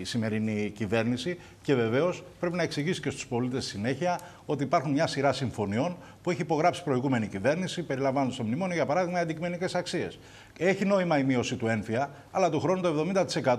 η 0.00 0.04
σημερινή 0.04 0.70
κυβέρνηση 0.70 1.38
και 1.62 1.74
βεβαίως 1.74 2.24
πρέπει 2.40 2.56
να 2.56 2.62
εξηγήσει 2.62 3.00
και 3.00 3.10
στους 3.10 3.26
πολίτες 3.26 3.64
συνέχεια 3.64 4.20
ότι 4.46 4.62
υπάρχουν 4.62 4.92
μια 4.92 5.06
σειρά 5.06 5.32
συμφωνιών 5.32 5.96
που 6.22 6.30
έχει 6.30 6.40
υπογράψει 6.40 6.80
η 6.80 6.84
προηγούμενη 6.84 7.26
κυβέρνηση, 7.26 7.82
περιλαμβάνοντα 7.82 8.32
στο 8.32 8.42
μνημόνιο, 8.42 8.74
για 8.74 8.86
παράδειγμα, 8.86 9.18
οι 9.18 9.22
αντικειμενικές 9.22 9.74
αξίες. 9.74 10.18
Έχει 10.58 10.84
νόημα 10.84 11.18
η 11.18 11.24
μείωση 11.24 11.56
του 11.56 11.66
ένφια, 11.66 12.10
αλλά 12.30 12.50
του 12.50 12.60
χρόνου 12.60 12.80
το 12.80 13.06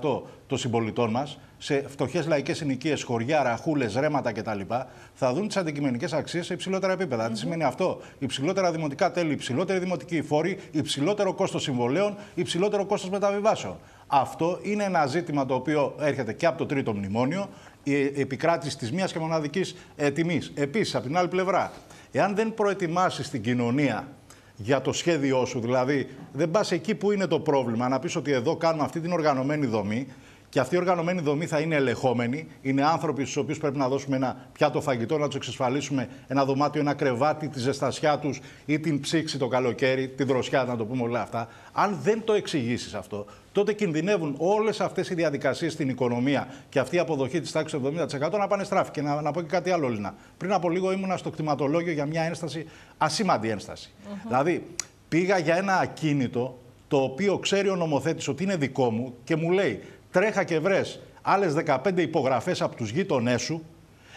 70% 0.10 0.22
των 0.48 0.58
συμπολιτών 0.58 1.10
μας 1.10 1.38
σε 1.58 1.86
φτωχές 1.88 2.28
λαϊκές 2.28 2.58
συνοικίες, 2.58 3.04
χωριά, 3.04 3.44
ραχούλες, 3.44 3.96
ρέματα 3.96 4.32
κτλ. 4.32 4.60
θα 5.14 5.34
δουν 5.34 5.48
τις 5.48 5.58
αντικειμενικές 5.58 6.14
αξίες 6.14 6.46
σε 6.46 6.54
υψηλότερα 6.54 6.94
επίπεδα. 6.94 7.30
Τι 7.30 7.38
σημαίνει 7.38 7.64
αυτό, 7.64 8.02
υψηλότερα 8.20 8.72
δημοτικά 8.72 9.12
τέλη, 9.12 9.34
υψηλότερη 9.34 9.80
δημοτική 9.80 10.22
φόρη, 10.22 10.60
υψηλότερο 10.72 11.34
κόστος 11.34 11.64
συμβολέων, 11.64 12.16
υψηλότερο 12.36 12.86
κόστος 12.86 13.10
μεταβιβάσεων. 13.10 13.78
Αυτό 14.08 14.60
είναι 14.62 14.84
ένα 14.84 15.06
ζήτημα 15.06 15.46
το 15.46 15.54
οποίο 15.54 15.96
έρχεται 16.00 16.34
και 16.34 16.46
από 16.46 16.58
το 16.58 16.66
τρίτο 16.66 16.94
μνημόνιο, 16.94 17.50
η 17.84 17.96
επικράτηση 17.96 18.78
της 18.78 18.92
μία 18.92 19.06
και 19.06 19.20
μοναδικής 19.20 19.76
ε, 19.96 20.12
τιμής. 20.12 20.52
Επίσης, 20.56 20.96
από 20.96 21.06
την 21.06 21.18
άλλη 21.18 21.28
πλευρά, 21.28 21.72
εάν 22.12 22.36
δεν 22.36 22.54
προετοιμάσεις 22.54 23.30
την 23.30 23.42
κοινωνία 23.42 24.08
για 24.56 24.82
το 24.82 24.94
σχέδιό 24.94 25.46
σου, 25.46 25.60
δηλαδή 25.60 26.10
δεν 26.34 26.52
πας 26.52 26.72
εκεί 26.72 26.96
που 26.96 27.12
είναι 27.12 27.28
το 27.28 27.40
πρόβλημα, 27.40 27.88
να 27.88 28.00
πεις 28.00 28.16
ότι 28.16 28.32
εδώ 28.32 28.56
κάνουμε 28.56 28.84
αυτή 28.84 29.00
την 29.00 29.12
οργανωμένη 29.12 29.66
δομή, 29.66 30.08
και 30.50 30.60
αυτή 30.60 30.76
η 30.76 30.78
οργανωμένη 30.78 31.22
δομή 31.22 31.46
θα 31.46 31.60
είναι 31.60 31.76
ελεγχόμενη. 31.76 32.48
Είναι 32.62 32.86
άνθρωποι 32.86 33.22
στους 33.22 33.38
οποίους 33.38 33.58
πρέπει 33.58 33.78
να 33.78 33.88
δώσουμε 33.88 34.16
ένα 34.16 34.38
πιάτο 34.54 34.82
φαγητό, 34.82 35.18
να 35.18 35.28
τους 35.28 35.36
εξασφαλίσουμε 35.36 36.10
ένα 36.28 36.46
δωμάτιο, 36.46 36.82
ένα 36.82 36.94
κρεβάτι, 36.94 37.48
τη 37.48 37.60
ζεστασιά 37.60 38.18
τους 38.18 38.40
ή 38.66 38.80
την 38.80 39.00
ψήξη 39.00 39.38
το 39.38 39.48
καλοκαίρι, 39.48 40.08
τη 40.08 40.24
δροσιά, 40.24 40.64
να 40.64 40.76
το 40.78 40.86
πούμε 40.86 41.04
όλα 41.04 41.22
αυτά. 41.22 41.48
Αν 41.72 42.00
δεν 42.04 42.22
το 42.24 42.34
εξηγήσεις 42.34 42.94
αυτό, 42.94 43.26
τότε 43.52 43.74
κινδυνεύουν 43.74 44.36
όλες 44.38 44.82
αυτές 44.82 45.10
οι 45.10 45.14
διαδικασίες 45.14 45.74
στην 45.74 45.90
οικονομία 45.90 46.48
και 46.70 46.80
αυτή 46.80 46.96
η 46.96 47.00
αποδοχή 47.00 47.40
της 47.40 47.52
τάξης 47.52 47.80
του 47.80 47.94
70% 48.32 48.38
να 48.38 48.48
πάνε 48.48 48.64
στράφη. 48.64 48.92
Και 48.92 49.02
να, 49.02 49.22
να 49.22 49.32
πω 49.32 49.42
και 49.42 49.48
κάτι 49.48 49.72
άλλο, 49.72 49.88
Λίνα. 49.88 50.16
Πριν 50.38 50.54
από 50.54 50.70
λίγο 50.70 50.92
ήμουνα 50.92 51.18
στο 51.18 51.30
κτηματολόγιο 51.30 51.92
για 51.92 52.06
μια 52.06 52.22
ένσταση, 52.22 52.68
ασήμαντη 52.98 53.50
ένσταση. 53.50 53.94
Δηλαδή, 54.28 54.68
πήγα 55.10 55.38
για 55.38 55.56
ένα 55.56 55.80
ακίνητο 55.80 56.58
το 56.88 56.98
οποίο 56.98 57.38
ξέρει 57.38 57.70
ο 57.70 57.76
νομοθέτης 57.76 58.28
ότι 58.28 58.44
είναι 58.44 58.56
δικό 58.56 58.92
μου 58.92 59.14
και 59.24 59.36
μου 59.36 59.52
λέει 59.52 59.82
τρέχα 60.18 60.44
και 60.44 60.60
βρες 60.60 61.00
άλλες 61.22 61.54
15 61.66 61.78
υπογραφές 61.96 62.62
από 62.62 62.76
τους 62.76 62.90
γείτονές 62.90 63.42
σου 63.42 63.66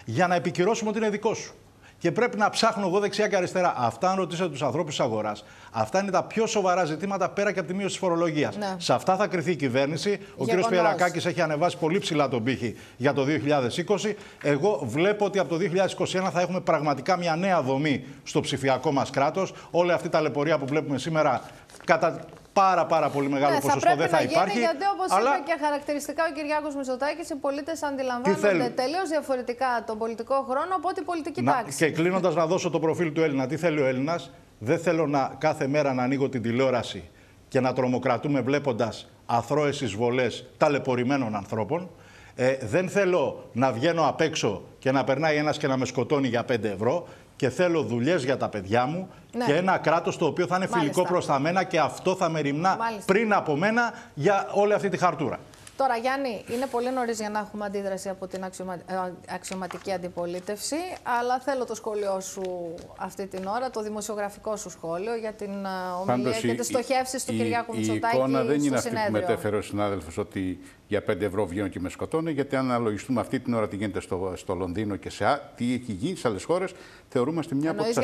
για 0.05 0.27
να 0.27 0.35
επικυρώσουμε 0.35 0.91
ότι 0.91 0.99
είναι 0.99 1.11
δικό 1.11 1.35
σου. 1.35 1.55
Και 1.99 2.13
πρέπει 2.13 2.37
να 2.37 2.51
ψάχνω 2.51 2.87
εγώ 2.87 2.99
δεξιά 2.99 3.29
και 3.29 3.37
αριστερά. 3.37 3.75
Αυτά, 3.77 4.11
αν 4.11 4.17
ρωτήσετε 4.17 4.49
τους 4.49 4.63
ανθρώπους 4.63 4.97
της 4.97 5.05
αγοράς, 5.05 5.45
αυτά 5.71 6.01
είναι 6.01 6.11
τα 6.11 6.23
πιο 6.23 6.47
σοβαρά 6.47 6.85
ζητήματα 6.85 7.31
πέρα 7.31 7.53
και 7.53 7.59
από 7.59 7.69
τη 7.69 7.75
μείωση 7.75 7.89
της 7.89 7.99
φορολογίας. 7.99 8.57
Ναι. 8.57 8.75
Σε 8.79 8.93
αυτά 8.93 9.17
θα 9.17 9.27
κρυθεί 9.27 9.51
η 9.51 9.57
κυβέρνηση. 9.57 10.19
Ο 10.37 10.45
κ. 10.45 10.69
Πιερακάκη 10.69 11.29
έχει 11.29 11.41
ανεβάσει 11.41 11.77
πολύ 11.77 11.99
ψηλά 11.99 12.29
τον 12.29 12.43
πύχη 12.43 12.75
για 12.97 13.13
το 13.13 13.25
2020. 13.25 14.15
Εγώ 14.43 14.81
βλέπω 14.85 15.25
ότι 15.25 15.39
από 15.39 15.49
το 15.49 15.57
2021 15.57 16.31
θα 16.33 16.41
έχουμε 16.41 16.61
πραγματικά 16.61 17.17
μια 17.17 17.37
νέα 17.37 17.63
δομή 17.63 18.05
στο 18.23 18.41
ψηφιακό 18.41 18.93
μας 18.93 19.11
κράτος. 19.11 19.53
Όλη 19.71 19.93
αυτή 19.93 20.09
τα 20.09 20.21
λεπορία 20.21 20.59
που 20.59 20.67
βλέπουμε 20.67 20.99
σήμερα 20.99 21.43
κατά 21.85 22.21
πάρα, 22.63 22.87
πάρα 22.87 23.09
πολύ 23.09 23.29
μεγάλο 23.29 23.55
ναι, 23.55 23.61
ποσοστό 23.61 23.97
δεν 23.97 24.09
θα 24.09 24.21
υπάρχει. 24.23 24.53
Γίνει, 24.53 24.65
γιατί 24.65 24.85
όπως 24.95 25.09
αλλά... 25.17 25.31
είπε 25.31 25.43
και 25.51 25.57
χαρακτηριστικά 25.65 26.23
ο 26.31 26.33
Κυριάκος 26.37 26.75
Μητσοτάκης, 26.75 27.31
οι 27.31 27.37
πολίτες 27.37 27.83
αντιλαμβάνονται 27.83 28.69
τελείως 28.83 29.09
διαφορετικά 29.09 29.71
τον 29.87 29.99
πολιτικό 29.99 30.37
χρόνο 30.49 30.73
από 30.79 30.89
ό,τι 30.89 31.03
πολιτική 31.03 31.43
να, 31.43 31.53
τάξη. 31.53 31.77
Και 31.77 31.91
κλείνοντας, 31.91 32.35
να 32.35 32.47
δώσω 32.47 32.71
το 32.71 32.79
προφίλ 32.79 33.13
του 33.13 33.23
Έλληνα. 33.23 33.47
Τι 33.47 33.57
θέλει 33.57 33.81
ο 33.81 33.87
Έλληνας, 33.87 34.31
δεν 34.59 34.79
θέλω 34.79 35.07
να, 35.07 35.35
κάθε 35.39 35.67
μέρα 35.67 35.95
να 35.95 36.03
ανοίγω 36.03 36.29
την 36.29 36.43
τηλεόραση 36.43 37.11
και 37.49 37.61
να 37.61 37.73
τρομοκρατούμε 37.73 38.41
βλέποντας 38.41 39.11
αθρώες 39.27 39.81
εισβολές 39.81 40.47
ταλαιπωρημένων 40.57 41.37
ανθρώπων. 41.37 41.91
Ε, 42.35 42.57
δεν 42.61 42.89
θέλω 42.89 43.51
να 43.53 43.73
βγαίνω 43.73 44.09
απ' 44.09 44.21
έξω 44.21 44.63
και 44.79 44.91
να 44.93 45.05
περνάει 45.05 45.37
ένας 45.37 45.59
και 45.59 45.67
να 45.67 45.77
με 45.77 45.85
σκοτώνει 45.85 46.29
για 46.29 46.45
5 46.53 46.65
ευρώ 46.65 47.07
και 47.41 47.51
θέλω 47.51 47.83
δουλειές 47.83 48.25
για 48.25 48.37
τα 48.37 48.49
παιδιά 48.49 48.87
μου 48.87 49.09
ναι. 49.33 49.45
και 49.45 49.55
ένα 49.55 49.79
κράτος 49.79 50.17
το 50.17 50.27
οποίο 50.27 50.47
θα 50.47 50.57
είναι 50.57 50.67
φιλικό 50.67 51.03
προς 51.03 51.27
τα 51.27 51.39
μένα 51.39 51.65
και 51.65 51.79
αυτό 51.79 52.15
θα 52.15 52.29
με 52.29 52.41
ρημνά 52.41 52.79
πριν 53.07 53.33
από 53.33 53.57
μένα 53.57 53.93
για 54.15 54.49
όλη 54.53 54.73
αυτή 54.73 54.89
τη 54.89 54.97
χαρτούρα. 54.97 55.39
Τώρα, 55.77 55.97
Γιάννη, 55.97 56.45
είναι 56.49 56.67
πολύ 56.67 56.91
νωρίς 56.91 57.19
για 57.19 57.31
να 57.31 57.39
έχουμε 57.39 57.65
αντίδραση 57.65 58.09
από 58.09 58.27
την 58.27 58.45
αξιωμα... 58.45 58.75
Ε, 58.75 59.13
αξιωματική 59.35 59.93
αντιπολίτευση, 59.93 60.77
αλλά 61.03 61.39
θέλω 61.39 61.65
το 61.65 61.75
σχόλιο 61.75 62.21
σου 62.21 62.75
αυτή 62.97 63.27
την 63.27 63.47
ώρα, 63.47 63.71
το 63.71 63.83
δημοσιογραφικό 63.83 64.57
σου 64.57 64.71
σχόλιο 64.71 65.17
για 65.17 65.33
την 65.33 65.51
ε, 65.51 65.69
ομιλία 66.01 66.25
Πάντως, 66.25 66.41
και 66.41 66.55
τις 66.55 66.67
στοχεύσεις 66.67 67.25
του 67.25 67.33
Κυριάκου 67.33 67.77
Μητσοτάκη. 67.77 68.17
Η 68.17 68.19
εικόνα 68.19 68.43
δεν 68.43 68.63
είναι 68.65 68.77
αυτή 68.77 68.91
που 68.91 69.13
μετέφερε 69.13 69.57
ο 69.57 69.63
συνάδελφος 69.63 70.19
ότι 70.19 70.61
για 70.91 71.03
5 71.11 71.21
ευρώ 71.21 71.47
βγαίνω 71.47 71.69
και 71.69 71.81
με 71.81 71.89
σκοτώνει, 71.89 72.33
γιατί 72.33 72.57
αν 72.57 72.71
αναλογιστούμε 72.71 73.21
αυτή 73.21 73.41
την 73.41 73.55
ώρα 73.55 73.69
τι 73.69 73.77
γίνεται 73.77 74.01
στο, 74.01 74.33
στο 74.37 74.55
Λονδίνο 74.55 74.97
και 74.97 75.11
σε 75.11 75.41
τι 75.57 75.73
έχει 75.73 75.93
γίνει 75.93 76.17
σε 76.17 76.29
άλλες 76.29 76.45
χώρες, 76.45 76.73
θεωρούμαστε 77.09 77.55
μια 77.55 77.71
από 77.71 77.83
τις 77.83 77.99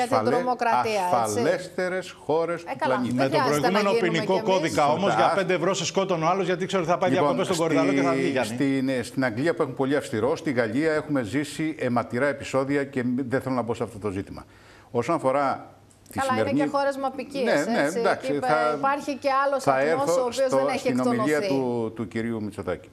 ασφαλέστερες 1.13 2.11
χώρες 2.11 2.65
του 2.65 2.77
πλανήτη. 2.79 3.15
Με 3.15 3.29
τον 3.29 3.41
προηγούμενο 3.47 3.93
ποινικό 3.93 4.43
κώδικα 4.43 4.89
όμως 4.89 5.15
για 5.15 5.39
5 5.39 5.49
ευρώ 5.49 5.75
σε 5.75 5.85
σκότωνε 5.85 6.25
ο 6.25 6.29
άλλος, 6.29 6.47
γιατί 6.47 6.67
ξέρω 6.67 6.83
ότι 6.83 6.91
θα 6.91 6.99
πάει 6.99 7.11
λοιπόν, 7.11 7.25
διακοπέ 7.27 7.45
στον 7.45 7.57
Κορυδαλό 7.57 7.93
και 7.93 8.03
θα 8.03 8.13
βγει. 8.13 8.41
Στην, 8.45 9.05
στην 9.05 9.25
Αγγλία 9.25 9.55
που 9.55 9.63
έχουν 9.63 9.75
πολύ 9.75 9.97
αυστηρό, 9.97 10.37
στη 10.37 10.53
Γαλλία 10.53 10.93
έχουμε 10.93 11.23
ζήσει 11.23 11.75
αιματηρά 11.79 12.27
επεισόδια 12.27 12.85
και 12.85 13.05
δεν 13.17 13.41
θέλω 13.41 13.55
να 13.55 13.63
μπω 13.63 13.75
σε 13.75 13.83
αυτό 13.83 13.99
το 13.99 14.11
ζήτημα. 14.11 14.45
Όσον 14.91 15.15
αφορά 15.15 15.76
Τη 15.76 15.76
Καλά, 16.13 16.29
σημερινή... 16.29 16.51
είναι 16.51 16.65
και 16.65 16.77
χώρες 16.77 16.97
με 16.97 17.09
Ναι, 17.45 17.73
ναι, 17.73 17.83
έτσι. 17.85 17.99
εντάξει, 17.99 18.33
Εκεί 18.33 18.47
θα... 18.47 18.75
Υπάρχει 18.77 19.17
και 19.17 19.29
άλλος 19.45 19.67
ατμό 19.67 20.13
ο 20.13 20.27
οποίος 20.27 20.51
δεν 20.51 20.67
έχει 20.69 20.79
στην 20.79 21.01
ομιλία 21.01 21.41
του, 21.43 21.93
του 21.95 22.09
κυρίου 22.09 22.43
Μητσοτάκη. 22.43 22.89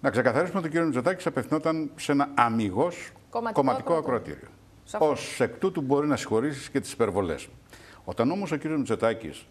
Να 0.00 0.10
ξεκαθαρίσουμε 0.10 0.58
ότι 0.58 0.66
ο 0.66 0.70
κύριος 0.70 0.86
Μητσοτάκη 0.88 1.28
απευθυνόταν 1.28 1.90
σε 1.96 2.12
ένα 2.12 2.28
αμυγός 2.34 3.10
κομματικό, 3.30 3.60
κομματικό 3.60 3.94
ακροατήριο. 3.94 4.48
Ω 4.98 5.12
εκ 5.38 5.58
τούτου 5.58 5.80
μπορεί 5.80 6.06
να 6.06 6.16
συγχωρήσεις 6.16 6.70
και 6.70 6.80
τις 6.80 6.92
υπερβολές. 6.92 7.48
Όταν 8.04 8.30
όμως 8.30 8.52
ο 8.52 8.56
κύριος 8.56 8.78
Μητσοτάκης 8.78 9.46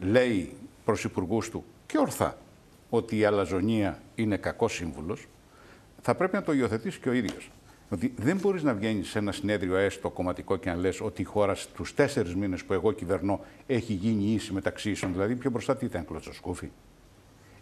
λέει 0.00 0.56
προς 0.84 1.04
υπουργούς 1.04 1.50
του 1.50 1.64
και 1.86 1.98
ορθά 1.98 2.36
ότι 2.90 3.18
η 3.18 3.24
αλαζονία 3.24 3.98
είναι 4.14 4.36
κακός 4.36 4.72
σύμβουλος, 4.72 5.26
θα 6.02 6.14
πρέπει 6.14 6.34
να 6.34 6.42
το 6.42 6.52
υιοθετήσει 6.52 7.00
και 7.00 7.08
ο 7.08 7.12
ίδιος. 7.12 7.50
Ότι 7.88 8.14
δεν 8.16 8.36
μπορείς 8.36 8.62
να 8.62 8.74
βγαίνεις 8.74 9.08
σε 9.08 9.18
ένα 9.18 9.32
συνέδριο 9.32 9.76
έστω 9.76 10.10
κομματικό 10.10 10.56
και 10.56 10.70
να 10.70 10.76
λες 10.76 11.00
ότι 11.00 11.22
η 11.22 11.24
χώρα 11.24 11.54
στους 11.54 11.94
τέσσερις 11.94 12.34
μήνες 12.34 12.64
που 12.64 12.72
εγώ 12.72 12.92
κυβερνώ 12.92 13.40
έχει 13.66 13.92
γίνει 13.92 14.32
ίση 14.32 14.52
μεταξύ 14.52 14.90
ίσων. 14.90 15.12
Δηλαδή, 15.12 15.34
πιο 15.34 15.50
μπροστά 15.50 15.76
τι 15.76 15.84
ήταν, 15.84 16.04
κλωτσοσκούφι; 16.04 16.70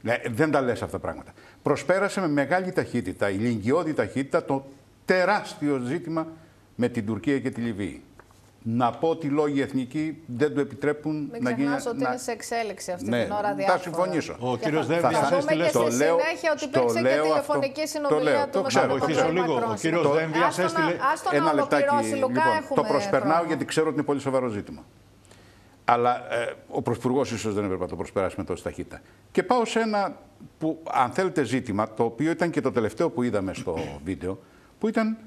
Ναι, 0.02 0.20
δεν 0.30 0.50
τα 0.50 0.60
λες 0.60 0.82
αυτά 0.82 0.98
τα 0.98 0.98
πράγματα. 0.98 1.32
Προσπέρασε 1.62 2.20
με 2.20 2.28
μεγάλη 2.28 2.72
ταχύτητα, 2.72 3.30
ηλικιώδη 3.30 3.94
ταχύτητα, 3.94 4.44
το 4.44 4.64
τεράστιο 5.04 5.78
ζήτημα 5.78 6.26
με 6.74 6.88
την 6.88 7.06
Τουρκία 7.06 7.40
και 7.40 7.50
τη 7.50 7.60
Λιβύη 7.60 8.02
να 8.62 8.90
πω 8.90 9.08
ότι 9.08 9.26
οι 9.26 9.30
λόγοι 9.30 9.60
εθνικοί 9.60 10.22
δεν 10.26 10.54
του 10.54 10.60
επιτρέπουν 10.60 11.28
Μην 11.32 11.42
να 11.42 11.50
γίνει. 11.50 11.68
Δεν 11.68 11.88
ότι 11.88 12.04
είναι 12.04 12.16
σε 12.16 12.30
εξέλιξη 12.30 12.92
αυτή 12.92 13.08
ναι, 13.08 13.22
την 13.22 13.32
ώρα 13.32 13.54
διάφορα. 13.54 13.78
Θα 13.78 13.82
συμφωνήσω. 13.82 14.36
Ο 14.40 14.56
κύριος 14.56 14.86
Δένδια 14.86 15.30
έστειλε. 15.36 15.68
Στο 15.68 15.80
λέω. 15.80 16.14
ότι 16.54 16.64
υπήρξε 16.64 17.02
και 17.02 17.20
τηλεφωνική 17.22 17.86
συνομιλία 17.86 18.48
του 18.48 18.62
με 18.62 18.86
τον 18.86 19.06
κύριο 19.06 19.32
λίγο. 19.32 19.54
Ο 19.54 19.74
κύριος 19.74 20.12
Δένδια 20.12 20.46
έστειλε. 20.46 20.96
Ένα 21.32 21.52
λεπτάκι. 21.54 22.04
Λοιπόν, 22.04 22.32
το 22.74 22.82
προσπερνάω 22.82 23.44
γιατί 23.44 23.64
ξέρω 23.64 23.86
ότι 23.86 23.94
είναι 23.94 24.04
πολύ 24.04 24.20
σοβαρό 24.20 24.48
ζήτημα. 24.48 24.84
Αλλά 25.84 26.32
ε, 26.32 26.52
ο 26.68 26.82
Πρωθυπουργός 26.82 27.30
ίσως 27.30 27.54
δεν 27.54 27.64
έπρεπε 27.64 27.82
να 27.82 27.88
το 27.88 27.96
προσπεράσει 27.96 28.34
με 28.38 28.44
τόση 28.44 28.62
ταχύτητα. 28.62 29.00
Και 29.30 29.42
πάω 29.42 29.64
σε 29.64 29.80
ένα 29.80 30.16
που, 30.58 30.82
αν 30.92 31.10
θέλετε, 31.10 31.42
ζήτημα, 31.42 31.94
το 31.94 32.04
οποίο 32.04 32.30
ήταν 32.30 32.50
και 32.50 32.60
το 32.60 32.72
τελευταίο 32.72 33.10
που 33.10 33.22
είδαμε 33.22 33.54
στο 33.54 33.78
βίντεο, 34.04 34.38
που 34.78 34.88
ήταν 34.88 35.18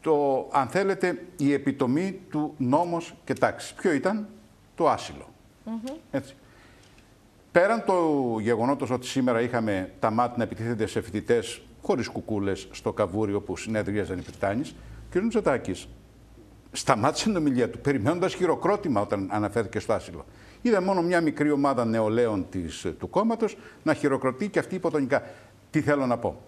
το, 0.00 0.48
αν 0.52 0.68
θέλετε, 0.68 1.24
η 1.36 1.52
επιτομή 1.52 2.20
του 2.30 2.54
νόμος 2.56 3.14
και 3.24 3.32
τάξης. 3.34 3.72
Ποιο 3.72 3.92
ήταν; 3.92 4.28
Το 4.74 4.88
άσυλο. 4.88 5.28
Έτσι. 6.10 6.34
Πέραν 7.52 7.84
το 7.84 7.94
γεγονότος 8.40 8.90
ότι 8.90 9.06
σήμερα 9.06 9.40
είχαμε 9.40 9.92
τα 9.98 10.10
μάτια 10.10 10.34
να 10.36 10.42
επιτίθενται 10.42 10.86
σε 10.86 11.00
φοιτητές 11.00 11.62
χωρίς 11.82 12.08
κουκούλες 12.08 12.68
στο 12.70 12.92
καβούριο 12.92 13.40
που 13.40 13.56
συνέδριαζαν 13.56 14.18
οι 14.18 14.22
Πυρτάνης, 14.22 14.70
ο 14.70 14.74
κ. 15.10 15.22
Μητσοτάκης 15.22 15.88
σταμάτησε 16.72 17.24
την 17.24 17.36
ομιλία 17.36 17.70
του, 17.70 17.78
περιμένοντας 17.78 18.34
χειροκρότημα 18.34 19.00
όταν 19.00 19.28
αναφέρθηκε 19.30 19.78
στο 19.78 19.92
άσυλο. 19.92 20.24
Είδα 20.62 20.82
μόνο 20.82 21.02
μια 21.02 21.20
μικρή 21.20 21.50
ομάδα 21.50 21.84
νεολαίων 21.84 22.46
της, 22.50 22.86
του 22.98 23.10
κόμματος 23.10 23.56
να 23.82 23.94
χειροκροτεί 23.94 24.48
και 24.48 24.58
αυτή 24.58 24.74
υποτονικά. 24.74 25.22
Τι 25.70 25.80
θέλω 25.80 26.06
να 26.06 26.18
πω; 26.18 26.42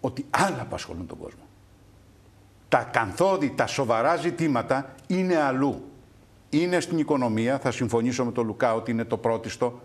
Ότι 0.00 0.24
άλλα 0.30 0.60
απασχολούν 0.60 1.06
τον 1.06 1.18
κόσμο 1.18 1.42
τα 2.74 2.88
κανθόδη, 2.92 3.50
τα 3.50 3.66
σοβαρά 3.66 4.16
ζητήματα 4.16 4.94
είναι 5.06 5.36
αλλού. 5.36 5.84
Είναι 6.50 6.80
στην 6.80 6.98
οικονομία, 6.98 7.58
θα 7.58 7.70
συμφωνήσω 7.70 8.24
με 8.24 8.32
τον 8.32 8.46
Λουκά 8.46 8.74
ότι 8.74 8.90
είναι 8.90 9.04
το 9.04 9.16
πρώτιστο. 9.16 9.80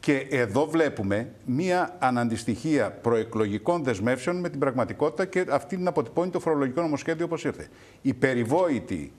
Και 0.00 0.26
εδώ 0.30 0.66
βλέπουμε 0.66 1.32
μία 1.44 1.96
αναντιστοιχία 1.98 2.90
προεκλογικών 2.90 3.84
δεσμεύσεων 3.84 4.36
με 4.36 4.48
την 4.48 4.58
πραγματικότητα 4.58 5.24
και 5.24 5.44
αυτή 5.50 5.76
την 5.76 5.86
αποτυπώνει 5.86 6.30
το 6.30 6.40
φορολογικό 6.40 6.80
νομοσχέδιο 6.80 7.24
όπως 7.24 7.44
ήρθε. 7.44 7.68
Η 8.02 8.14
περιβόητη 8.14 9.12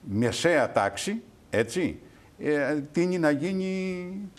μεσαία 0.00 0.72
τάξη, 0.72 1.22
έτσι, 1.50 1.98
ε, 2.38 2.74
τίνει 2.92 3.18
να 3.18 3.30
γίνει, 3.30 4.30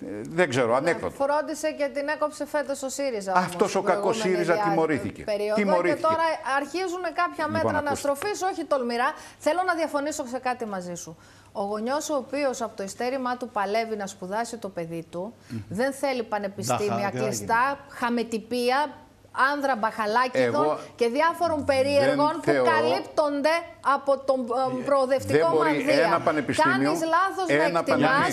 ε, 0.00 0.20
δεν 0.22 0.48
ξέρω, 0.48 0.74
ανέκδοτο. 0.74 1.14
Φρόντισε 1.14 1.70
και 1.70 1.90
την 1.94 2.08
έκοψε 2.08 2.46
φέτος 2.46 2.82
ο 2.82 2.88
ΣΥΡΙΖΑ. 2.88 3.32
Αυτός 3.36 3.74
ο 3.74 3.82
κακός 3.82 4.16
ΣΥΡΙΖΑ 4.16 4.54
τιμωρήθηκε. 4.54 5.24
τιμωρήθηκε. 5.54 5.94
Και 5.94 6.02
τώρα 6.02 6.24
αρχίζουν 6.56 7.02
κάποια 7.02 7.46
λοιπόν, 7.46 7.50
μέτρα 7.52 7.78
αναστροφής, 7.78 8.42
όχι 8.42 8.64
τολμηρά. 8.64 9.12
Θέλω 9.38 9.60
να 9.66 9.74
διαφωνήσω 9.74 10.26
σε 10.26 10.38
κάτι 10.38 10.66
μαζί 10.66 10.94
σου. 10.94 11.16
Ο 11.52 11.62
γονιός, 11.62 12.10
ο 12.10 12.14
οποίος 12.14 12.62
από 12.62 12.76
το 12.76 12.82
ειστέρημά 12.82 13.36
του 13.36 13.48
παλεύει 13.48 13.96
να 13.96 14.06
σπουδάσει 14.06 14.56
το 14.56 14.68
παιδί 14.68 15.06
του, 15.10 15.34
δεν 15.68 15.92
θέλει 15.92 16.22
πανεπιστήμια 16.22 17.10
κλειστά, 17.10 17.78
χαμετυπία, 17.88 19.05
άνδρα 19.52 19.74
μπαχαλάκιδων 19.80 20.78
και 20.98 21.06
διάφορων 21.08 21.64
περίεργων 21.64 22.32
που 22.44 22.52
καλύπτονται 22.72 23.54
από 23.96 24.12
τον 24.28 24.38
ε, 24.40 24.84
προοδευτικό 24.88 25.48
δεν 25.48 25.58
μανδύα. 25.62 26.04
Ένα 26.04 26.20
πανεπιστήμιο, 26.20 26.92
κάνεις 26.92 27.00
λάθος 27.16 27.46
να 27.72 27.78
εκτιμάς, 27.78 28.32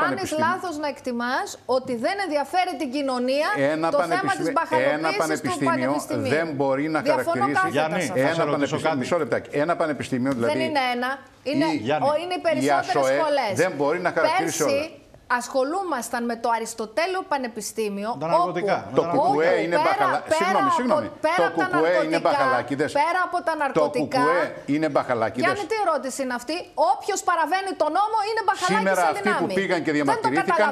κάνεις 0.00 0.30
λάθος 0.44 0.76
να 0.78 0.88
εκτιμάς 0.88 1.48
ότι 1.66 1.96
δεν 1.96 2.16
ενδιαφέρει 2.24 2.72
την 2.78 2.90
κοινωνία 2.92 3.48
ένα 3.56 3.90
το 3.90 4.02
θέμα 4.02 4.32
της 4.40 4.52
μπαχαλοποίησης 4.52 5.40
του 5.40 5.64
πανεπιστημίου. 5.64 6.28
δεν 6.28 6.46
μπορεί 6.56 6.88
να 6.88 7.02
χαρακτηρίσει... 7.06 7.68
Γιάννη, 7.70 8.12
ένα 8.14 8.44
πανεπιστήμιο, 8.46 8.96
μισό 8.96 9.18
λεπτάκι. 9.18 9.48
Ένα 9.52 9.76
πανεπιστήμιο 9.76 10.32
δηλαδή... 10.32 10.52
Δεν 10.52 10.66
είναι 10.66 10.80
ένα. 10.94 11.18
Είναι, 11.42 11.64
η, 11.64 11.80
είναι 12.22 12.34
οι 12.34 12.42
περισσότερες 12.48 13.06
σχολές. 13.06 13.52
Δεν 13.54 13.72
μπορεί 13.76 14.00
να 14.00 14.12
χαρακτηρίσει 14.12 14.62
όλα 14.62 14.99
ασχολούμασταν 15.38 16.22
με 16.30 16.36
το 16.42 16.48
Αριστοτέλειο 16.56 17.22
Πανεπιστήμιο. 17.32 18.10
Τα 18.20 18.26
ναρκωτικά. 18.26 18.76
Όπου, 18.86 18.94
το 18.98 19.02
κουκουέ 19.12 19.52
είναι 19.64 19.76
μπαχαλάκι. 19.84 20.32
Συγγνώμη, 20.40 20.70
συγγνώμη. 20.78 21.08
Το 21.42 21.46
κουκουέ 21.56 21.94
είναι 22.04 22.18
μπαχαλάκιδε. 22.24 22.86
Πέρα 23.00 23.20
από 23.28 23.38
τα 23.46 23.52
ναρκωτικά. 23.60 24.20
Το 24.20 24.26
κουκουέ 24.26 24.42
είναι 24.74 24.88
μπαχαλάκιδε. 24.92 25.44
Γιάννη, 25.46 25.64
τι 25.70 25.76
ερώτηση 25.84 26.18
είναι 26.24 26.36
αυτή; 26.40 26.56
Όποιος 26.92 27.20
παραβαίνει 27.28 27.72
τον 27.82 27.90
νόμο 27.98 28.18
είναι 28.28 28.42
μπαχαλάκι 28.46 28.74
Σήμερα 28.78 29.02
αυτοί 29.14 29.30
που 29.40 29.46
πήγαν 29.58 29.80
και 29.84 29.92
διαμαρτυρήθηκαν. 29.96 30.70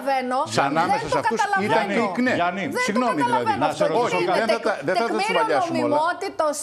Σαν 0.57 0.65
ανάμεσα 0.73 1.07
σε 1.15 1.19
αυτούς 1.23 1.41
ήταν 1.69 1.85
και 1.95 2.03
οι 2.07 2.11
ΚΝΕ. 2.17 2.35
Συγγνώμη 2.87 3.21
δηλαδή. 3.29 3.53
Όχι, 4.05 4.21
δεν 4.89 4.95
θα 5.01 5.07
τα 5.13 5.19
τσουβαλιάσουμε 5.23 5.79
όλα. 5.87 5.99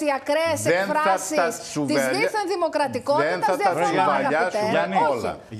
οι 0.05 0.11
ακραίες 0.19 0.59
εκφράσεις 0.73 1.45
της 1.91 2.01
δίθεν 2.17 2.45
δημοκρατικότητας 2.53 3.55
διαφωνούν 3.55 3.99
αγαπητέ. 3.99 4.63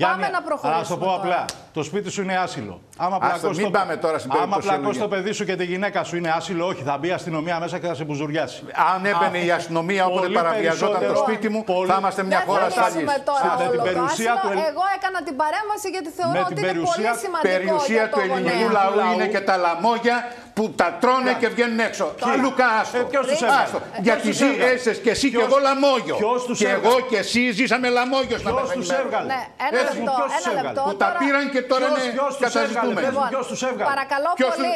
Πάμε 0.08 0.27
να 0.36 0.42
προχωρήσουμε. 0.42 0.82
Να 0.82 0.84
σου 0.89 0.98
πω 0.98 1.10
απλά. 1.20 1.46
Το 1.75 1.84
σπίτι 1.84 2.10
σου 2.10 2.22
είναι 2.22 2.38
άσυλο. 2.38 2.82
Άμα 2.98 3.18
πλακώσει 3.18 3.62
το... 3.62 3.70
πάμε 3.70 3.98
τώρα 3.98 4.20
στην 4.20 4.32
Άμα 4.42 4.58
το 5.00 5.08
παιδί 5.08 5.32
σου 5.32 5.46
και 5.46 5.56
τη 5.56 5.66
γυναίκα 5.66 6.04
σου 6.04 6.16
είναι 6.16 6.30
άσυλο, 6.30 6.66
όχι, 6.66 6.84
θα 6.84 6.98
μπει 6.98 7.08
η 7.08 7.12
αστυνομία 7.12 7.60
μέσα 7.60 7.80
και 7.80 7.88
θα 7.88 7.94
σε 7.94 8.04
μπουζουριάσει. 8.04 8.64
Αν 8.96 9.06
έμπαινε 9.06 9.46
η 9.46 9.52
αστυνομία 9.52 10.06
όποτε 10.06 10.28
παραβιαζόταν 10.28 11.14
το 11.14 11.16
σπίτι 11.16 11.50
μου, 11.50 11.64
πολύ... 11.64 11.90
θα 11.90 11.96
είμαστε 12.00 12.24
μια 12.24 12.44
χώρα 12.48 12.66
ασφαλής. 12.66 13.04
Με 13.06 13.68
την 13.72 13.82
περιουσία 13.82 14.34
του 14.42 14.50
Εγώ 14.52 14.84
έκανα 14.96 15.20
την 15.24 15.36
παρέμβαση 15.36 15.88
γιατί 15.90 16.10
θεωρώ 16.10 16.48
ότι 16.50 16.62
είναι 16.62 16.74
πολύ 16.74 17.10
σημαντικό. 17.24 17.54
Περιουσία 17.54 18.10
του 18.10 18.20
ελληνικού 18.20 18.70
λαού 18.72 19.14
είναι 19.14 19.28
και 19.28 19.40
τα 19.40 19.58
λαμόγια 19.58 20.18
που 20.56 20.74
τα 20.82 20.98
τρώνε 21.02 21.34
και 21.40 21.48
βγαίνουν 21.48 21.80
έξω. 21.80 22.06
Λουκά, 22.42 22.68
άστο. 22.82 22.98
Ε, 22.98 23.02
ποιος 23.02 23.25
τους 23.28 23.42
έβγαλε; 23.42 23.68
Γιατί 24.08 24.32
ζει 24.32 24.50
έσαι 24.72 24.94
και 24.94 25.10
εσύ 25.10 25.28
και 25.32 25.44
εγώ 25.48 25.58
λαμόγιο. 25.68 26.18
Και 26.62 26.70
εγώ 26.78 26.96
και 27.10 27.18
εσύ 27.18 27.52
ζήσαμε 27.52 27.90
λαμόγιο 27.90 28.38
στα 28.38 28.50
Ποιος 28.54 28.70
τους 28.70 28.90
έβγαλε; 28.90 29.28
Ναι, 29.34 29.42
ένα 29.68 29.82
λεπτό, 29.82 30.14
ένα 30.40 30.62
λεπτό. 30.62 30.82
Που 30.88 30.96
τα 30.96 31.16
πήραν 31.20 31.46
και 31.54 31.62
τώρα 31.62 31.86
είναι 31.90 32.04
καταζητούμενοι. 32.40 32.85
Ποιος 33.34 33.46
τους 33.51 33.62
έβγαλε; 33.70 33.88
Παρακαλώ 33.94 34.32
πολύ. 34.50 34.74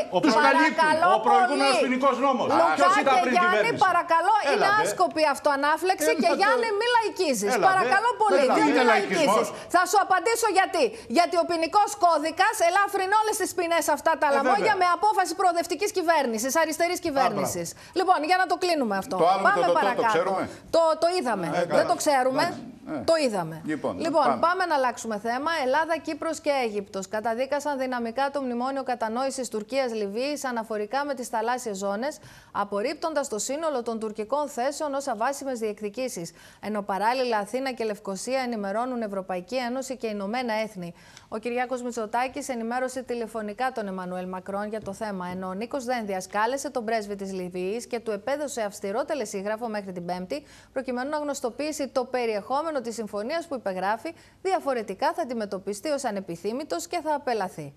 Ο 1.16 1.20
προηγούμενος 1.28 1.78
ποινικός 1.86 2.16
νόμος; 2.26 2.48
Ποιος 2.80 2.94
ήταν 3.04 3.16
πριν 3.24 3.34
Γιάννη, 3.38 3.72
παρακαλώ, 3.88 4.36
είναι 4.50 4.68
άσκοπη 4.82 5.24
αυτοανάφλεξη 5.36 6.12
και 6.24 6.30
Γιάννη 6.40 6.70
μη 6.80 6.88
λαϊκίζεις. 6.96 7.54
Παρακαλώ 7.70 8.10
πολύ, 8.22 8.44
δεν 8.78 8.86
λαϊκίζεις. 8.92 9.48
Θα 9.76 9.82
σου 9.90 9.98
απαντήσω 10.06 10.48
γιατί. 10.58 10.84
Γιατί 11.18 11.36
ο 11.44 11.46
ποινικός 11.50 11.90
κώδικας 12.06 12.56
ελάφρυνε 12.70 13.16
όλες 13.22 13.36
τις 13.42 13.52
ποινές 13.58 13.86
αυτά 13.98 14.12
τα 14.22 14.28
ε, 14.32 14.36
λαμόγια 14.36 14.76
με 14.82 14.88
απόφαση 14.98 15.34
προοδευτικής 15.42 15.68
προοδευτική 15.70 15.88
κυβέρνησης, 15.98 16.56
αριστερής 16.56 17.00
κυβέρνησης. 17.00 17.68
Λοιπόν, 17.94 18.24
για 18.30 18.38
να 18.38 18.46
το 18.46 18.56
κλείνουμε 18.64 18.96
αυτό. 18.98 19.16
Το 19.18 19.28
άλλο 19.28 19.42
Πάμε 19.42 19.66
το, 19.66 19.72
παρακάτω. 19.72 20.02
Το, 20.02 20.08
ξέρουμε; 20.08 20.50
Το, 20.70 20.82
το 21.00 21.08
είδαμε. 21.20 21.48
Ε, 21.54 21.66
Δεν 21.66 21.88
το 21.88 21.96
ξέρουμε. 21.96 22.44
Ε. 22.88 23.00
Το 23.04 23.14
είδαμε. 23.26 23.62
Λοιπόν, 23.66 24.00
λοιπόν 24.00 24.24
πάμε. 24.24 24.40
πάμε. 24.40 24.66
να 24.66 24.76
αλλάξουμε 24.76 25.20
θέμα. 25.20 25.52
Ελλάδα, 25.64 25.98
Κύπρος 25.98 26.40
και 26.40 26.50
Αίγυπτος 26.64 27.08
καταδίκασαν 27.08 27.78
δυναμικά 27.78 28.30
το 28.32 28.42
μνημόνιο 28.42 28.84
κατανόησης 28.84 29.48
Τουρκίας-Λιβύης 29.50 30.46
αναφορικά 30.46 31.06
με 31.06 31.14
τις 31.14 31.28
θαλάσσιες 31.28 31.78
ζώνες, 31.78 32.20
απορρίπτοντας 32.52 33.28
το 33.28 33.40
σύνολο 33.40 33.84
των 33.84 34.00
τουρκικών 34.00 34.48
θέσεων 34.48 34.94
ως 34.94 35.08
αβάσιμες 35.08 35.60
διεκδικήσεις. 35.60 36.32
Ενώ 36.60 36.82
παράλληλα 36.82 37.38
Αθήνα 37.38 37.72
και 37.72 37.84
Λευκοσία 37.84 38.40
ενημερώνουν 38.40 39.02
Ευρωπαϊκή 39.02 39.56
Ένωση 39.56 39.98
και 39.98 40.08
Ηνωμένα 40.08 40.54
Έθνη. 40.54 40.94
Ο 41.32 41.38
Κυριάκος 41.38 41.82
Μητσοτάκης 41.82 42.50
ενημέρωσε 42.50 43.04
τηλεφωνικά 43.04 43.72
τον 43.72 43.88
Εμμανουέλ 43.88 44.28
Μακρόν 44.28 44.68
για 44.68 44.82
το 44.82 44.94
θέμα, 44.94 45.28
ενώ 45.28 45.48
ο 45.48 45.54
Νίκος 45.54 45.86
Δένδιας 45.86 46.28
κάλεσε 46.28 46.70
τον 46.70 46.86
πρέσβη 46.86 47.16
της 47.16 47.34
Λιβύης 47.34 47.88
και 47.88 48.00
του 48.00 48.12
επέδωσε 48.12 48.62
αυστηρό 48.62 49.06
τελεσίγραφο 49.06 49.68
μέχρι 49.68 49.92
την 49.92 50.06
Πέμπτη, 50.06 50.44
προκειμένου 50.74 51.10
να 51.10 51.18
γνωστοποιήσει 51.18 51.88
το 51.88 52.06
περιεχόμενο 52.06 52.82
της 52.82 52.96
συμφωνίας 52.96 53.48
που 53.48 53.56
υπεγράφει, 53.56 54.14
διαφορετικά 54.42 55.14
θα 55.14 55.22
αντιμετωπιστεί 55.22 55.90
ως 55.90 56.04
ανεπιθύμητος 56.04 56.88
και 56.88 57.00
θα 57.04 57.14
απελαθεί. 57.14 57.74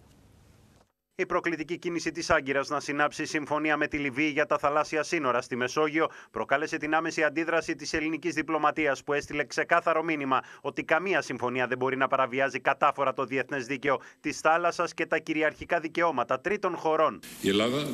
Η 1.16 1.26
προκλητική 1.26 1.78
κίνηση 1.78 2.10
της 2.10 2.30
Άγκυρας 2.30 2.68
να 2.68 2.80
συνάψει 2.80 3.24
συμφωνία 3.24 3.76
με 3.76 3.86
τη 3.86 3.96
Λιβύη 3.96 4.30
για 4.32 4.46
τα 4.46 4.58
θαλάσσια 4.58 5.02
σύνορα 5.02 5.40
στη 5.40 5.56
Μεσόγειο 5.56 6.08
προκάλεσε 6.30 6.76
την 6.76 6.94
άμεση 6.94 7.22
αντίδραση 7.22 7.74
της 7.74 7.92
ελληνικής 7.92 8.34
διπλωματίας 8.34 9.04
που 9.04 9.12
έστειλε 9.12 9.44
ξεκάθαρο 9.44 10.02
μήνυμα 10.02 10.42
ότι 10.60 10.84
καμία 10.84 11.22
συμφωνία 11.22 11.66
δεν 11.66 11.78
μπορεί 11.78 11.96
να 11.96 12.08
παραβιάζει 12.08 12.60
κατάφορα 12.60 13.12
το 13.12 13.24
διεθνές 13.24 13.66
δίκαιο 13.66 14.00
της 14.20 14.38
θάλασσας 14.38 14.94
και 14.94 15.06
τα 15.06 15.18
κυριαρχικά 15.18 15.80
δικαιώματα 15.80 16.40
τρίτων 16.40 16.76
χωρών. 16.76 17.20
Η 17.40 17.48
Ελλάδα 17.48 17.88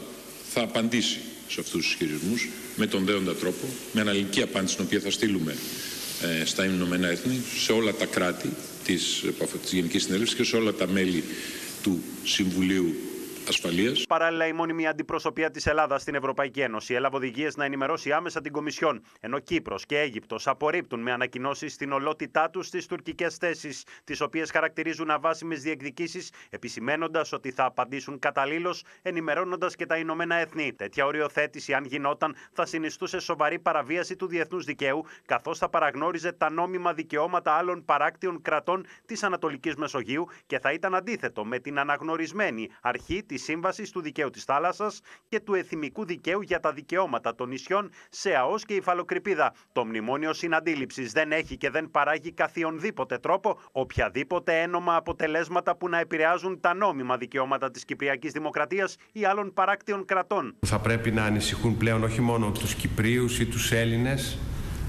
θα 0.48 0.62
απαντήσει 0.62 1.20
σε 1.48 1.60
αυτούς 1.60 1.72
τους 1.72 1.90
ισχυρισμού 1.90 2.34
με 2.76 2.86
τον 2.86 3.04
δέοντα 3.04 3.34
τρόπο, 3.34 3.66
με 3.92 4.00
αναλυτική 4.00 4.42
απάντηση 4.42 4.76
την 4.76 4.84
οποία 4.84 5.00
θα 5.00 5.10
στείλουμε 5.10 5.56
ε, 6.40 6.44
στα 6.44 6.64
Ηνωμένα 6.64 7.08
Έθνη, 7.08 7.42
σε 7.56 7.72
όλα 7.72 7.94
τα 7.94 8.06
κράτη 8.06 8.48
της, 8.84 9.24
της 9.62 9.72
Γενικής 9.72 10.02
Συνέλευσης 10.02 10.36
και 10.36 10.44
σε 10.44 10.56
όλα 10.56 10.72
τα 10.72 10.86
μέλη 10.86 11.24
του 11.82 12.02
Συμβουλίου 12.24 12.94
ασφαλείας. 13.48 14.06
Παράλληλα, 14.06 14.46
η 14.46 14.52
μόνιμη 14.52 14.86
αντιπροσωπεία 14.86 15.50
της 15.50 15.66
Ελλάδας 15.66 16.02
στην 16.02 16.14
Ευρωπαϊκή 16.14 16.60
Ένωση 16.60 16.94
έλαβε 16.94 17.16
οδηγίες 17.16 17.56
να 17.56 17.64
ενημερώσει 17.64 18.12
άμεσα 18.12 18.40
την 18.40 18.52
Κομισιόν, 18.52 19.02
ενώ 19.20 19.38
Κύπρος 19.38 19.86
και 19.86 19.98
Αίγυπτος 19.98 20.46
απορρίπτουν 20.46 21.00
με 21.00 21.12
ανακοινώσεις 21.12 21.76
την 21.76 21.92
ολότητά 21.92 22.50
τους 22.50 22.66
στις 22.66 22.86
τουρκικές 22.86 23.36
θέσεις, 23.36 23.84
τις 24.04 24.20
οποίες 24.20 24.50
χαρακτηρίζουν 24.50 25.10
αβάσιμες 25.10 25.62
διεκδικήσεις, 25.62 26.32
επισημένοντας 26.50 27.32
ότι 27.32 27.50
θα 27.50 27.64
απαντήσουν 27.64 28.18
καταλήλως, 28.18 28.84
ενημερώνοντας 29.02 29.76
και 29.76 29.86
τα 29.86 29.96
Ηνωμένα 29.96 30.34
Έθνη. 30.34 30.72
Τέτοια 30.72 31.06
οριοθέτηση, 31.06 31.74
αν 31.74 31.84
γινόταν, 31.84 32.34
θα 32.52 32.66
συνιστούσε 32.66 33.18
σοβαρή 33.18 33.58
παραβίαση 33.58 34.16
του 34.16 34.26
διεθνούς 34.26 34.64
δικαίου, 34.64 35.04
καθώς 35.26 35.58
θα 35.58 35.68
παραγνώριζε 35.68 36.32
τα 36.32 36.50
νόμιμα 36.50 36.92
δικαιώματα 36.92 37.52
άλλων 37.52 37.84
παράκτιων 37.84 38.42
κρατών 38.42 38.86
της 39.06 39.22
Ανατολικής 39.22 39.74
Μεσογείου 39.76 40.28
και 40.46 40.58
θα 40.58 40.72
ήταν 40.72 40.94
αντίθετο 40.94 41.44
με 41.44 41.58
την 41.58 41.78
αναγνωρισμένη 41.78 42.70
αρχή 42.80 43.24
της 43.24 43.37
Σύμβαση 43.38 43.92
του 43.92 44.00
Δικαίου 44.00 44.30
της 44.30 44.44
Θάλασσας 44.44 45.00
και 45.28 45.40
του 45.40 45.54
Εθιμικού 45.54 46.04
Δικαίου 46.04 46.40
για 46.40 46.60
τα 46.60 46.72
Δικαιώματα 46.72 47.34
των 47.34 47.48
Νησιών 47.48 47.90
σε 48.10 48.34
ΑΟΣ 48.34 48.64
και 48.64 48.74
Υφαλοκρηπίδα. 48.74 49.54
Το 49.72 49.84
Μνημόνιο 49.84 50.32
Συναντήληψης 50.32 51.12
δεν 51.12 51.32
έχει 51.32 51.56
και 51.56 51.70
δεν 51.70 51.90
παράγει 51.90 52.32
καθιονδήποτε 52.32 53.18
τρόπο 53.18 53.60
οποιαδήποτε 53.72 54.60
ένομα 54.60 54.96
αποτελέσματα 54.96 55.76
που 55.76 55.88
να 55.88 55.98
επηρεάζουν 55.98 56.60
τα 56.60 56.74
νόμιμα 56.74 57.16
δικαιώματα 57.16 57.70
της 57.70 57.84
Κυπριακής 57.84 58.32
Δημοκρατίας 58.32 58.96
ή 59.12 59.24
άλλων 59.24 59.52
παράκτιων 59.52 60.04
κρατών. 60.04 60.56
Θα 60.66 60.78
πρέπει 60.78 61.10
να 61.10 61.24
ανησυχούν 61.24 61.76
πλέον 61.76 62.02
όχι 62.02 62.20
μόνο 62.20 62.50
τους 62.50 62.74
Κυπρίους 62.74 63.38
ή 63.40 63.46
τους 63.46 63.72
Έλληνες, 63.72 64.38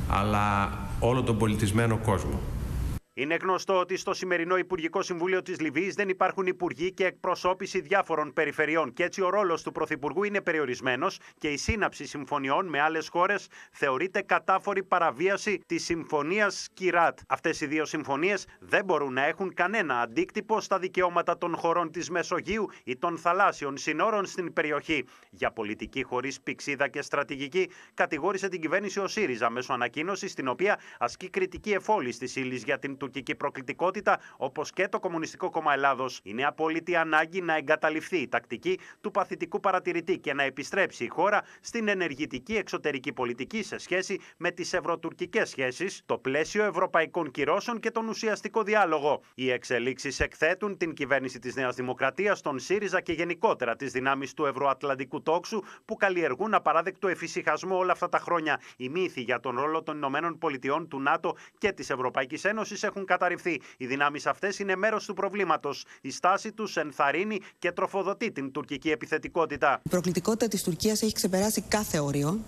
αλλά 0.09 0.77
όλο 0.99 1.23
τον 1.23 1.38
πολιτισμένο 1.38 1.97
κόσμο. 1.97 2.58
Είναι 3.19 3.36
γνωστό 3.36 3.79
ότι 3.79 3.97
στο 3.97 4.13
σημερινό 4.13 4.58
Υπουργικό 4.58 5.01
Συμβούλιο 5.01 5.41
της 5.41 5.60
Λιβύης 5.60 5.95
δεν 5.95 6.10
υπάρχουν 6.10 6.45
υπουργοί 6.45 6.91
και 6.91 7.05
εκπροσώπηση 7.05 7.82
διάφορων 7.82 8.34
περιφερειών 8.34 8.93
και 8.93 9.03
έτσι 9.03 9.21
ο 9.21 9.29
ρόλος 9.29 9.63
του 9.63 9.71
Πρωθυπουργού 9.71 10.23
είναι 10.23 10.41
περιορισμένος 10.41 11.19
και 11.38 11.47
η 11.47 11.58
σύναψη 11.58 12.05
συμφωνιών 12.05 12.67
με 12.67 12.79
άλλες 12.82 13.08
χώρες 13.08 13.47
θεωρείται 13.71 14.21
κατάφορη 14.21 14.84
παραβίαση 14.84 15.60
της 15.65 15.84
Συμφωνίας 15.84 16.67
Κυράτ. 16.73 17.19
Αυτές 17.27 17.62
οι 17.62 17.65
δύο 17.65 17.86
συμφωνίες 17.86 18.45
δεν 18.60 18.86
μπορούν 18.86 19.13
να 19.13 19.25
έχουν 19.25 19.53
κανένα 19.53 19.99
αντίκτυπο 19.99 20.62
στα 20.62 20.79
δικαιώματα 20.79 21.38
των 21.38 21.55
χωρών 21.55 21.91
της 21.91 22.10
Μεσογείου 22.10 22.69
ή 22.84 22.97
των 22.97 23.17
θαλάσσιων 23.17 23.77
συνόρων 23.77 24.25
στην 24.25 24.53
περιοχή. 24.53 25.05
Για 25.29 25.51
πολιτική 25.51 26.03
χωρίς 26.03 26.41
πηξίδα 26.41 26.88
και 26.88 27.01
στρατηγική, 27.01 27.69
κατηγόρησε 27.93 28.47
την 28.47 28.62
κυβέρνηση 28.62 28.99
ο 28.99 29.08
ΣΥΡΙΖΑ 29.08 29.49
μέσω 29.49 29.73
ανακοίνωσης 29.73 30.32
στην 30.32 30.47
οποία 30.47 30.79
ασκεί 30.99 31.29
κριτική 31.29 31.71
εφόλη 31.71 32.15
τη 32.15 32.41
ύλη 32.41 32.55
για 32.55 32.79
την 32.79 32.97
τουρκική 33.11 33.35
προκλητικότητα, 33.35 34.19
όπως 34.37 34.71
και 34.71 34.87
το 34.87 34.99
Κομμουνιστικό 34.99 35.49
Κόμμα 35.49 35.73
Ελλάδος, 35.73 36.19
είναι 36.23 36.45
απόλυτη 36.45 36.95
ανάγκη 36.95 37.41
να 37.41 37.55
εγκαταλειφθεί 37.55 38.17
η 38.17 38.27
τακτική 38.27 38.79
του 39.01 39.11
παθητικού 39.11 39.59
παρατηρητή 39.59 40.17
και 40.19 40.33
να 40.33 40.43
επιστρέψει 40.43 41.03
η 41.03 41.07
χώρα 41.07 41.41
στην 41.61 41.87
ενεργητική 41.87 42.55
εξωτερική 42.55 43.13
πολιτική 43.13 43.63
σε 43.63 43.77
σχέση 43.77 44.19
με 44.37 44.51
τις 44.51 44.73
ευρωτουρκικές 44.73 45.49
σχέσεις, 45.49 46.01
το 46.05 46.17
πλαίσιο 46.17 46.63
ευρωπαϊκών 46.63 47.31
κυρώσεων 47.31 47.79
και 47.79 47.91
τον 47.91 48.07
ουσιαστικό 48.07 48.63
διάλογο. 48.63 49.21
Οι 49.35 49.51
εξελίξεις 49.51 50.19
εκθέτουν 50.19 50.77
την 50.77 50.93
κυβέρνηση 50.93 51.39
της 51.39 51.55
Νέας 51.55 51.75
Δημοκρατίας, 51.75 52.41
τον 52.41 52.59
ΣΥΡΙΖΑ 52.59 53.01
και 53.01 53.13
γενικότερα 53.13 53.75
τις 53.75 53.91
δυνάμεις 53.91 54.33
του 54.33 54.45
ευρωατλαντικού 54.45 55.21
τόξου 55.21 55.63
που 55.85 55.95
καλλιεργούν 55.95 56.53
απαράδεκτο 56.53 57.07
εφησυχασμό 57.07 57.77
όλα 57.77 57.91
αυτά 57.91 58.09
τα 58.09 58.19
χρόνια. 58.19 58.59
Οι 58.77 58.89
μύθοι 58.89 59.21
για 59.21 59.39
τον 59.39 59.59
ρόλο 59.59 59.83
των 59.83 59.95
Ηνωμένων 59.95 60.37
Πολιτειών, 60.37 60.87
του 60.87 61.01
ΝΑΤΟ 61.01 61.35
και 61.57 61.71
της 61.71 61.89
Ευρωπαϊκής 61.89 62.43
Ένωσης 62.45 62.83
έχουν 62.83 62.98
έχουν 62.99 63.05
καταρριφθεί. 63.05 63.62
Οι 63.77 63.85
δυνάμεις 63.85 64.25
αυτές 64.25 64.59
είναι 64.59 64.75
μέρος 64.75 65.05
του 65.05 65.13
προβλήματος. 65.13 65.85
Η 66.01 66.12
στάση 66.12 66.51
τους 66.51 66.77
ενθαρρύνει 66.77 67.39
και 67.59 67.71
τροφοδοτεί 67.71 68.31
την 68.31 68.51
τουρκική 68.51 68.89
επιθετικότητα. 68.89 69.79
Η 69.83 69.89
προκλητικότητα 69.89 70.47
της 70.47 70.63
Τουρκίας 70.63 71.01
έχει 71.01 71.13
ξεπεράσει 71.13 71.62
κάθε 71.62 71.99
όριο. 71.99 72.39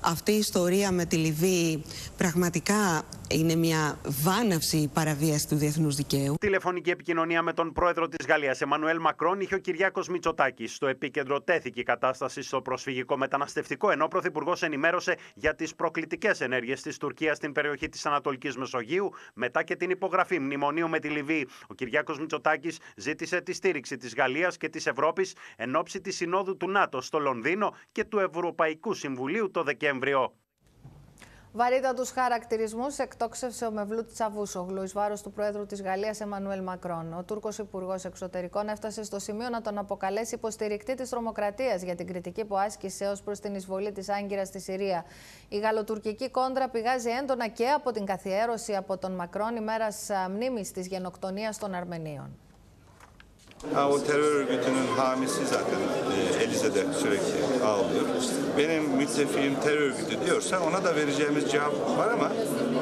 Αυτή 0.00 0.32
η 0.32 0.38
ιστορία 0.38 0.92
με 0.92 1.04
τη 1.04 1.16
Λιβύη 1.16 1.84
πραγματικά 2.16 3.02
είναι 3.30 3.54
μια 3.54 3.98
βάναυση 4.22 4.90
παραβίαση 4.92 5.48
του 5.48 5.56
διεθνούς 5.56 5.96
δικαίου. 5.96 6.34
Τηλεφωνική 6.40 6.90
επικοινωνία 6.90 7.42
με 7.42 7.52
τον 7.52 7.72
πρόεδρο 7.72 8.08
της 8.08 8.26
Γαλλίας, 8.26 8.60
Εμμανουέλ 8.60 9.00
Μακρόν, 9.00 9.40
είχε 9.40 9.54
ο 9.54 9.58
Κυριάκος 9.58 10.08
Μητσοτάκης. 10.08 10.74
Στο 10.74 10.86
επίκεντρο 10.86 11.40
τέθηκε 11.40 11.80
η 11.80 11.82
κατάσταση 11.82 12.42
στο 12.42 12.60
προσφυγικό 12.60 13.16
μεταναστευτικό, 13.16 13.90
ενώ 13.90 14.04
ο 14.04 14.08
Πρωθυπουργός 14.08 14.62
ενημέρωσε 14.62 15.16
για 15.34 15.54
τις 15.54 15.74
προκλητικές 15.74 16.40
ενέργειες 16.40 16.82
της 16.82 16.96
Τουρκίας 16.96 17.36
στην 17.36 17.52
περιοχή 17.52 17.88
της 17.88 18.06
Ανατολικής 18.06 18.56
Μεσογείου, 18.56 19.12
μετά 19.34 19.62
και 19.62 19.76
την 19.76 19.90
υπογραφή 20.00 20.38
μνημονίου 20.38 20.88
με 20.88 20.98
τη 20.98 21.08
Λιβύη. 21.08 21.48
Ο 21.68 21.74
Κυριάκος 21.74 22.18
Μητσοτάκης 22.18 22.78
ζήτησε 22.96 23.40
τη 23.40 23.52
στήριξη 23.52 23.96
της 23.96 24.14
Γαλλίας 24.14 24.56
και 24.56 24.68
της 24.68 24.86
Ευρώπης 24.86 25.36
εν 25.56 25.76
ώψη 25.76 26.00
της 26.00 26.16
Συνόδου 26.16 26.56
του 26.56 26.70
ΝΑΤΟ 26.70 27.00
στο 27.00 27.18
Λονδίνο 27.18 27.74
και 27.92 28.04
του 28.04 28.18
Ευρωπαϊκού 28.18 28.94
Συμβουλίου 28.94 29.50
το 29.50 29.62
Δεκέμβριο. 29.62 30.34
Βαρύτατους 31.52 32.10
χαρακτηρισμούς 32.10 32.98
εκτόξευσε 32.98 33.66
ο 33.66 33.70
Μευλού 33.70 34.06
Τσαβούσογλου 34.06 34.82
εις 34.82 34.92
βάρος 34.92 35.22
του 35.22 35.32
Πρόεδρου 35.32 35.66
της 35.66 35.82
Γαλλίας 35.82 36.20
Εμμανουέλ 36.20 36.62
Μακρόν. 36.62 37.12
Ο 37.18 37.22
Τούρκος 37.22 37.58
Υπουργός 37.58 38.04
Εξωτερικών 38.04 38.68
έφτασε 38.68 39.02
στο 39.02 39.18
σημείο 39.18 39.48
να 39.48 39.60
τον 39.60 39.78
αποκαλέσει 39.78 40.34
υποστηρικτή 40.34 40.94
της 40.94 41.08
τρομοκρατίας 41.08 41.82
για 41.82 41.94
την 41.94 42.06
κριτική 42.06 42.44
που 42.44 42.58
άσκησε 42.58 43.06
ως 43.06 43.22
προς 43.22 43.40
την 43.40 43.54
εισβολή 43.54 43.92
της 43.92 44.08
Άγκυρας 44.08 44.48
στη 44.48 44.60
Συρία. 44.60 45.04
Η 45.48 45.58
γαλλοτουρκική 45.58 46.30
κόντρα 46.30 46.68
πηγάζει 46.68 47.08
έντονα 47.10 47.48
και 47.48 47.68
από 47.68 47.90
την 47.90 48.04
καθιέρωση 48.04 48.76
από 48.76 48.98
τον 48.98 49.12
Μακρόν 49.12 49.56
ημέρας 49.56 50.08
μνήμης 50.30 50.72
της 50.72 50.86
γενοκτονίας 50.86 51.58
των 51.58 51.74
Αρμενίων. 51.74 52.49
Ha, 53.74 53.90
o 53.90 54.04
terör 54.04 54.34
örgütünün 54.34 54.86
hamisi 54.96 55.46
zaten 55.46 55.80
e, 56.40 56.44
Elize'de 56.44 56.92
sürekli 56.92 57.64
ağlıyor. 57.64 58.06
Benim 58.58 58.84
müttefiğim 58.84 59.60
terör 59.60 59.80
örgütü 59.80 60.26
diyorsa 60.26 60.60
ona 60.60 60.84
da 60.84 60.96
vereceğimiz 60.96 61.50
cevap 61.50 61.98
var 61.98 62.12
ama 62.12 62.32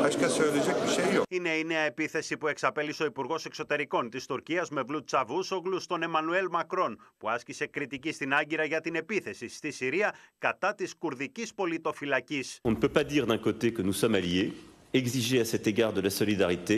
başka 0.02 0.28
söyleyecek 0.28 0.74
bir 0.86 0.92
şey 1.02 1.14
yok. 1.14 1.26
Είναι 1.30 1.58
η 1.58 1.64
νέα 1.64 1.84
επίθεση 1.84 2.36
που 2.36 2.48
εξαπέλυσε 2.48 3.02
ο 3.02 3.06
Υπουργό 3.06 3.38
Εξωτερικών 3.46 4.10
τη 4.10 4.26
Τουρκία 4.26 4.66
Μευλού 4.70 5.04
Τσαβούσογλου 5.04 5.80
στον 5.80 6.02
Εμμανουέλ 6.02 6.46
Μακρόν, 6.50 6.98
που 7.18 7.28
άσκησε 7.28 7.66
κριτική 7.66 8.12
στην 8.12 8.34
Άγκυρα 8.34 8.64
για 8.64 8.80
την 8.80 8.94
επίθεση 8.94 9.48
στη 9.48 9.70
Συρία 9.70 10.14
κατά 10.38 10.74
τη 10.74 10.96
κουρδική 10.98 11.46
πολιτοφυλακή. 11.54 12.44
On 12.62 12.70
ne 12.70 12.76
peut 12.76 12.92
pas 12.98 13.04
dire 13.04 13.26
d'un 13.26 13.38
côté 13.38 13.72
que 13.72 13.82
nous 13.82 13.92
sommes 13.92 14.14
alliés, 14.14 14.52
exiger 14.92 15.40
à 15.40 15.44
cet 15.44 15.66
égard 15.66 15.92
de 15.92 16.00
la 16.00 16.10
solidarité, 16.10 16.76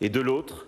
et 0.00 0.08
de 0.08 0.20
l'autre 0.20 0.66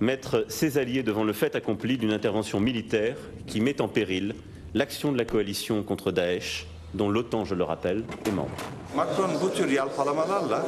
mettre 0.00 0.44
ses 0.48 0.78
alliés 0.78 1.02
devant 1.02 1.24
le 1.24 1.32
fait 1.32 1.54
accompli 1.54 1.98
d'une 1.98 2.12
intervention 2.12 2.60
militaire 2.60 3.16
qui 3.46 3.60
met 3.60 3.80
en 3.80 3.88
péril 3.88 4.34
l'action 4.74 5.12
de 5.12 5.18
la 5.18 5.24
coalition 5.24 5.82
contre 5.82 6.12
Daesh, 6.12 6.66
dont 6.94 7.08
l'OTAN, 7.08 7.44
je 7.44 7.54
le 7.54 7.64
rappelle, 7.64 8.04
est 8.26 8.30
membre. 8.30 8.50
Macron 8.94 9.28
bu 9.40 9.50
tür 9.50 9.70
yalpalamalarla 9.70 10.62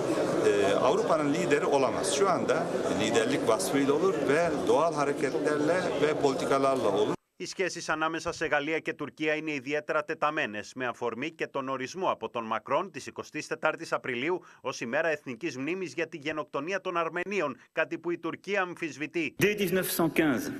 e, 0.46 0.74
Avrupa'nın 0.74 1.34
lideri 1.34 1.66
olamaz. 1.66 2.14
Şu 2.14 2.30
anda 2.30 2.66
liderlik 3.00 3.48
vasfıyla 3.48 3.92
olur 3.92 4.14
ve 4.28 4.50
doğal 4.68 4.94
hareketlerle 4.94 5.76
ve 6.02 6.14
politikalarla 6.22 6.88
olur. 6.88 7.14
Οι 7.36 7.46
σχέσεις 7.46 7.88
ανάμεσα 7.88 8.32
σε 8.32 8.46
Γαλλία 8.46 8.78
και 8.78 8.92
Τουρκία 8.92 9.34
είναι 9.34 9.52
ιδιαίτερα 9.52 10.04
τεταμένες, 10.04 10.72
με 10.74 10.86
αφορμή 10.86 11.30
και 11.30 11.46
τον 11.46 11.68
ορισμό 11.68 12.10
από 12.10 12.28
τον 12.28 12.44
Μακρόν 12.44 12.90
της 12.90 13.10
24η 13.12 13.86
Απριλίου 13.90 14.40
ως 14.60 14.80
ημέρα 14.80 15.08
εθνικής 15.08 15.56
μνήμης 15.56 15.92
για 15.92 16.08
τη 16.08 16.16
γενοκτονία 16.16 16.80
των 16.80 16.96
Αρμενίων, 16.96 17.56
κάτι 17.72 17.98
που 17.98 18.10
η 18.10 18.18
Τουρκία 18.18 18.60
αμφισβητεί. 18.60 19.34
Dès 19.38 19.56
1915, 19.58 20.52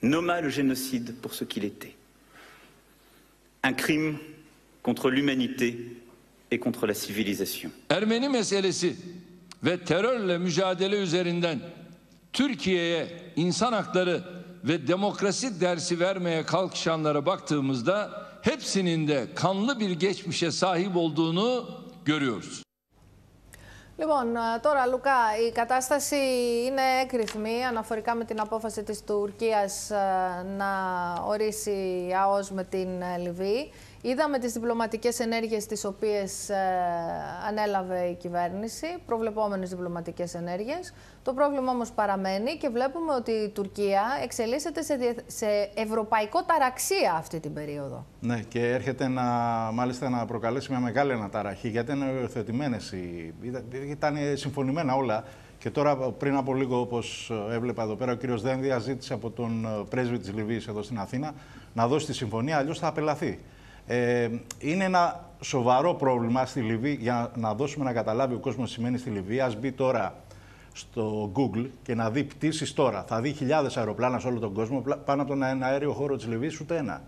nomma 0.00 0.40
le 0.40 0.48
génocide 0.48 1.12
pour 1.22 1.32
ce 1.34 1.44
qu'il 1.44 1.64
était. 1.64 1.94
Un 3.68 3.74
crime 3.84 4.18
contre 4.82 5.10
l'humanité 5.10 5.68
et 6.50 6.58
contre 6.58 6.86
la 6.86 6.94
civilisation. 6.94 7.70
Ermeni 7.88 8.28
meselesi 8.28 8.96
ve 9.62 9.84
terörle 9.84 10.38
mücadele 10.38 11.02
üzerinden 11.02 11.60
Türkiye'ye 12.32 13.06
insan 13.36 13.72
hakları 13.72 14.43
ve 14.63 14.87
demokrasi 14.87 15.61
dersi 15.61 15.99
vermeye 15.99 16.45
kalkışanlara 16.45 17.25
baktığımızda 17.25 18.11
hepsinin 18.41 19.07
de 19.07 19.27
kanlı 19.35 19.79
bir 19.79 19.91
geçmişe 19.91 20.51
sahip 20.51 20.95
olduğunu 20.95 21.65
görüyoruz. 22.05 22.63
Λοιπόν, 23.99 24.35
τώρα 24.61 24.85
Λουκά, 24.87 25.19
η 25.47 25.51
κατάσταση 25.51 26.15
είναι 26.67 26.81
έκρηθμη 27.01 27.63
αναφορικά 27.69 28.15
με 28.15 28.25
την 28.25 28.39
απόφαση 28.39 28.83
της 28.83 29.03
Τουρκίας 29.03 29.89
να 30.57 30.71
ορίσει 31.27 32.09
ΑΟΣ 32.23 32.51
με 32.51 32.63
την 32.63 32.89
Λιβύη. 33.23 33.71
Είδαμε 34.06 34.38
τις 34.38 34.52
διπλωματικές 34.52 35.20
ενέργειες 35.20 35.66
τις 35.66 35.84
οποίες 35.84 36.48
ε, 36.48 36.56
ανέλαβε 37.48 38.00
η 38.00 38.14
κυβέρνηση, 38.14 38.86
προβλεπόμενες 39.06 39.70
διπλωματικές 39.70 40.34
ενέργειες. 40.34 40.94
Το 41.22 41.32
πρόβλημα 41.32 41.70
όμως 41.70 41.90
παραμένει 41.90 42.56
και 42.56 42.68
βλέπουμε 42.68 43.14
ότι 43.14 43.30
η 43.30 43.48
Τουρκία 43.48 44.02
εξελίσσεται 44.22 44.82
σε, 44.82 44.98
σε 45.26 45.46
ευρωπαϊκό 45.74 46.42
ταραξία 46.44 47.14
αυτή 47.16 47.40
την 47.40 47.52
περίοδο. 47.52 48.06
Ναι, 48.20 48.40
και 48.40 48.72
έρχεται 48.72 49.08
να, 49.08 49.22
μάλιστα 49.72 50.08
να 50.08 50.26
προκαλέσει 50.26 50.70
μια 50.70 50.80
μεγάλη 50.80 51.12
αναταραχή, 51.12 51.68
γιατί 51.68 51.92
ήταν 51.92 52.18
υιοθετημένες, 52.20 52.92
οι... 52.92 53.34
ήταν 53.90 54.16
συμφωνημένα 54.34 54.94
όλα. 54.94 55.24
Και 55.58 55.70
τώρα, 55.70 55.96
πριν 55.96 56.36
από 56.36 56.54
λίγο, 56.54 56.80
όπως 56.80 57.32
έβλεπα 57.50 57.82
εδώ 57.82 57.94
πέρα, 57.94 58.12
ο 58.12 58.14
κύριος 58.14 58.42
Δένδια 58.42 58.78
ζήτησε 58.78 59.14
από 59.14 59.30
τον 59.30 59.66
πρέσβη 59.90 60.18
της 60.18 60.32
Λιβύης 60.32 60.66
εδώ 60.66 60.82
στην 60.82 60.98
Αθήνα 60.98 61.34
να 61.74 61.86
δώσει 61.86 62.06
τη 62.06 62.14
συμφωνία, 62.14 62.56
αλλιώς 62.56 62.78
θα 62.78 62.86
απελαθεί. 62.86 63.40
Ε, 63.86 64.28
είναι 64.58 64.84
ένα 64.84 65.28
σοβαρό 65.40 65.94
πρόβλημα 65.94 66.46
στη 66.46 66.60
Λιβύη 66.60 66.98
για 67.00 67.30
να 67.34 67.54
δώσουμε 67.54 67.84
να 67.84 67.92
καταλάβει 67.92 68.34
ο 68.34 68.38
κόσμος 68.38 68.68
τι 68.68 68.74
σημαίνει 68.74 68.98
στη 68.98 69.10
Λιβύη. 69.10 69.40
Ας 69.40 69.56
μπει 69.56 69.72
τώρα 69.72 70.14
στο 70.72 71.32
Google 71.34 71.66
και 71.82 71.94
να 71.94 72.10
δει 72.10 72.24
πτήσεις 72.24 72.74
τώρα. 72.74 73.04
Θα 73.08 73.20
δει 73.20 73.32
χιλιάδες 73.32 73.76
αεροπλάνα 73.76 74.18
σε 74.18 74.26
όλο 74.26 74.38
τον 74.38 74.52
κόσμο 74.52 74.84
πάνω 75.04 75.22
από 75.22 75.30
τον 75.30 75.42
αέριο 75.42 75.92
χώρο 75.92 76.16
της 76.16 76.26
Λιβύης, 76.26 76.60
ούτε 76.60 76.76
ένα. 76.76 77.02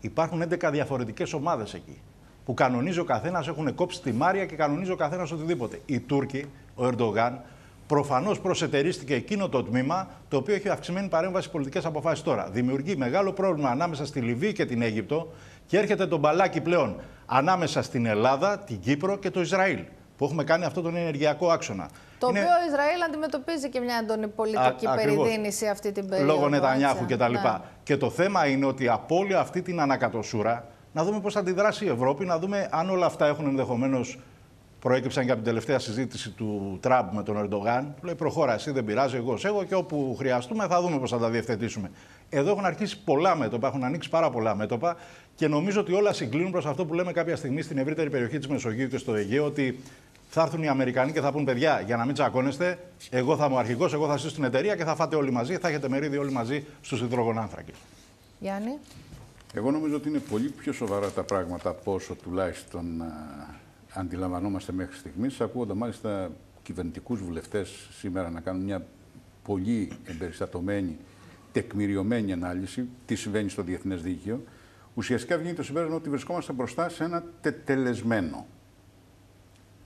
Υπάρχουν 0.00 0.42
11 0.42 0.70
διαφορετικές 0.72 1.32
ομάδες 1.32 1.74
εκεί. 1.74 2.00
Που 2.44 2.54
κανονίζει 2.54 2.98
ο 2.98 3.04
καθένας, 3.04 3.48
έχουν 3.48 3.74
κόψει 3.74 4.02
τη 4.02 4.12
Μάρια 4.12 4.46
και 4.46 4.56
κανονίζει 4.56 4.90
ο 4.90 4.96
καθένας 4.96 5.30
οτιδήποτε. 5.30 5.80
Οι 5.86 6.00
Τούρκοι, 6.00 6.44
ο 6.74 6.86
Ερντογάν, 6.86 7.40
προφανώς 7.86 8.40
προσετερίστηκε 8.40 9.14
εκείνο 9.14 9.48
το 9.48 9.62
τμήμα 9.62 10.08
το 10.28 10.36
οποίο 10.36 10.54
έχει 10.54 10.68
αυξημένη 10.68 11.08
παρέμβαση 11.08 11.50
πολιτικές 11.50 11.84
αποφάσεις 11.84 12.24
τώρα. 12.24 12.48
Δημιουργεί 12.50 12.96
μεγάλο 12.96 13.32
πρόβλημα 13.32 13.68
ανάμεσα 13.68 14.06
στη 14.06 14.20
Λιβύη 14.20 14.52
και 14.52 14.64
την 14.66 14.82
Αίγυπτο 14.82 15.32
και 15.66 15.78
έρχεται 15.78 16.06
το 16.06 16.16
μπαλάκι 16.16 16.60
πλέον 16.60 16.96
ανάμεσα 17.26 17.82
στην 17.82 18.06
Ελλάδα, 18.06 18.58
την 18.58 18.80
Κύπρο 18.80 19.16
και 19.16 19.30
το 19.30 19.40
Ισραήλ. 19.40 19.78
Που 20.16 20.24
έχουμε 20.24 20.44
κάνει 20.44 20.64
αυτό 20.64 20.80
τον 20.82 20.96
ενεργειακό 20.96 21.50
άξονα. 21.50 21.88
Το 22.18 22.26
οποίο 22.26 22.40
ο 22.40 22.68
Ισραήλ 22.68 23.02
αντιμετωπίζει 23.02 23.68
και 23.68 23.80
μια 23.80 23.98
έντονη 24.02 24.28
πολιτική 24.28 24.86
Α, 24.86 24.94
περιδίνηση 24.94 25.66
αυτή 25.66 25.92
την 25.92 26.08
περίοδο. 26.08 26.32
Λόγω 26.32 26.48
Νετανιάχου 26.48 27.04
κτλ. 27.06 27.32
Ναι. 27.32 27.58
Και 27.82 27.96
το 27.96 28.10
θέμα 28.10 28.46
είναι 28.46 28.66
ότι 28.66 28.88
από 28.88 29.16
όλη 29.16 29.34
αυτή 29.34 29.62
την 29.62 29.80
ανακατοσούρα 29.80 30.66
να 30.92 31.04
δούμε 31.04 31.20
πώς 31.20 31.32
θα 31.32 31.40
αντιδράσει 31.40 31.84
η 31.84 31.88
Ευρώπη, 31.88 32.24
να 32.24 32.38
δούμε 32.38 32.68
αν 32.70 32.90
όλα 32.90 33.06
αυτά 33.06 33.26
έχουν 33.26 33.46
ενδεχομένως 33.46 34.18
προέκυψαν 34.78 35.24
και 35.24 35.30
από 35.30 35.40
την 35.40 35.48
τελευταία 35.48 35.78
συζήτηση 35.78 36.30
του 36.30 36.78
Τραμπ 36.80 37.12
με 37.12 37.22
τον 37.22 37.36
Ερντογάν. 37.36 37.94
Λέει: 38.02 38.14
Προχώρα, 38.14 38.54
εσύ 38.54 38.70
δεν 38.70 38.84
πειράζει, 38.84 39.16
εγώ 39.16 39.38
εγώ 39.42 39.64
και 39.64 39.74
όπου 39.74 40.16
χρειαστούμε 40.18 40.66
θα 40.66 40.80
δούμε 40.80 40.98
πώς 40.98 41.10
θα 41.10 41.18
τα 41.18 41.28
διευθετήσουμε. 41.28 41.90
Εδώ 42.28 42.50
έχουν 42.50 42.64
αρχίσει 42.64 43.02
πολλά 43.04 43.36
μέτωπα, 43.36 43.68
έχουν 43.68 43.84
ανοίξει 43.84 44.08
πάρα 44.08 44.30
πολλά 44.30 44.54
μέτωπα 44.54 44.96
και 45.34 45.48
νομίζω 45.48 45.80
ότι 45.80 45.92
όλα 45.92 46.12
συγκλίνουν 46.12 46.50
προς 46.50 46.66
αυτό 46.66 46.84
που 46.84 46.94
λέμε 46.94 47.12
κάποια 47.12 47.36
στιγμή 47.36 47.62
στην 47.62 47.78
ευρύτερη 47.78 48.10
περιοχή 48.10 48.38
της 48.38 48.48
Μεσογείου 48.48 48.88
και 48.88 48.98
στο 48.98 49.14
Αιγαίο, 49.14 49.44
ότι 49.44 49.78
θα 50.28 50.42
έρθουν 50.42 50.62
οι 50.62 50.68
Αμερικανοί 50.68 51.12
και 51.12 51.20
θα 51.20 51.32
πούν: 51.32 51.44
Παιδιά, 51.44 51.82
για 51.86 51.96
να 51.96 52.04
μην 52.04 52.14
τσακώνεστε, 52.14 52.78
εγώ 53.10 53.36
θα 53.36 53.44
είμαι 53.44 53.54
ο 53.54 53.58
αρχηγός, 53.58 53.92
εγώ 53.92 54.06
θα 54.06 54.16
ζήσω 54.16 54.30
στην 54.30 54.44
εταιρεία 54.44 54.76
και 54.76 54.84
θα 54.84 54.94
φάτε 54.94 55.16
όλοι 55.16 55.30
μαζί, 55.30 55.56
θα 55.56 55.68
έχετε 55.68 55.88
μερίδιο 55.88 56.20
όλοι 56.20 56.32
μαζί 56.32 56.64
στους 56.80 57.00
υδρογονάνθρακες. 57.00 57.74
Γιάννη. 58.38 58.78
Εγώ 59.54 59.70
νομίζω 59.70 59.96
ότι 59.96 60.08
είναι 60.08 60.18
πολύ 60.18 60.48
πιο 60.48 60.72
σοβαρά 60.72 61.10
τα 61.10 61.22
πράγματα 61.22 61.70
από 61.70 61.94
όσο 61.94 62.14
τουλάχιστον 62.14 63.02
αντιλαμβανόμαστε 63.92 64.72
μέχρι 64.72 64.96
στιγμής, 64.96 65.40
ακούγοντα 65.40 65.74
μάλιστα 65.74 66.30
κυβερνητικούς 66.62 67.20
βουλευτές 67.20 67.88
σήμερα 67.98 68.30
να 68.30 68.40
κάνουν 68.40 68.62
μια 68.62 68.86
πολύ 69.44 69.92
εμπεριστατωμένη, 70.04 70.96
τεκμηριωμένη 71.52 72.32
ανάλυση 72.32 72.88
τι 73.06 73.14
συμβαίνει 73.14 73.48
στο 73.48 73.62
διεθνές 73.62 74.02
δίκαιο. 74.02 74.40
Ουσιαστικά 74.94 75.38
βγαίνει 75.38 75.54
το 75.54 75.62
συμπέρασμα 75.62 75.96
ότι 75.96 76.08
βρισκόμαστε 76.08 76.52
μπροστά 76.52 76.88
σε 76.88 77.04
ένα 77.04 77.24
τετελεσμένο. 77.40 78.46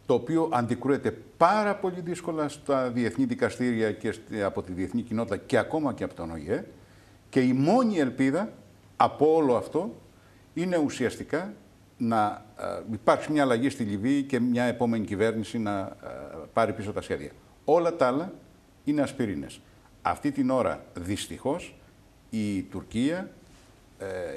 Το 0.06 0.14
οποίο 0.14 0.48
αντικρούεται 0.52 1.10
πάρα 1.36 1.76
πολύ 1.76 2.00
δύσκολα 2.00 2.48
στα 2.48 2.90
διεθνή 2.90 3.24
δικαστήρια 3.24 3.92
και 3.92 4.14
από 4.44 4.62
τη 4.62 4.72
διεθνή 4.72 5.02
κοινότητα 5.02 5.36
και 5.36 5.58
ακόμα 5.58 5.94
και 5.94 6.04
από 6.04 6.14
τον 6.14 6.30
ΟΗΕ. 6.30 6.64
Και 7.28 7.40
η 7.40 7.52
μόνη 7.52 7.98
ελπίδα 7.98 8.52
από 8.96 9.34
όλο 9.34 9.56
αυτό 9.56 9.94
είναι 10.54 10.76
ουσιαστικά 10.76 11.54
να 11.98 12.44
ε, 12.58 12.92
υπάρξει 12.92 13.32
μια 13.32 13.42
αλλαγή 13.42 13.68
στη 13.68 13.82
Λιβύη 13.82 14.22
και 14.22 14.40
μια 14.40 14.64
επόμενη 14.64 15.04
κυβέρνηση 15.04 15.58
να 15.58 15.80
ε, 15.80 15.96
πάρει 16.52 16.72
πίσω 16.72 16.92
τα 16.92 17.00
σχέδια. 17.00 17.30
Όλα 17.64 17.96
τα 17.96 18.06
άλλα 18.06 18.32
είναι 18.84 19.02
ασπιρίνες. 19.02 19.60
Αυτή 20.02 20.32
την 20.32 20.50
ώρα, 20.50 20.84
δυστυχώς, 20.94 21.76
η 22.30 22.62
Τουρκία 22.62 23.16
ε, 23.16 23.45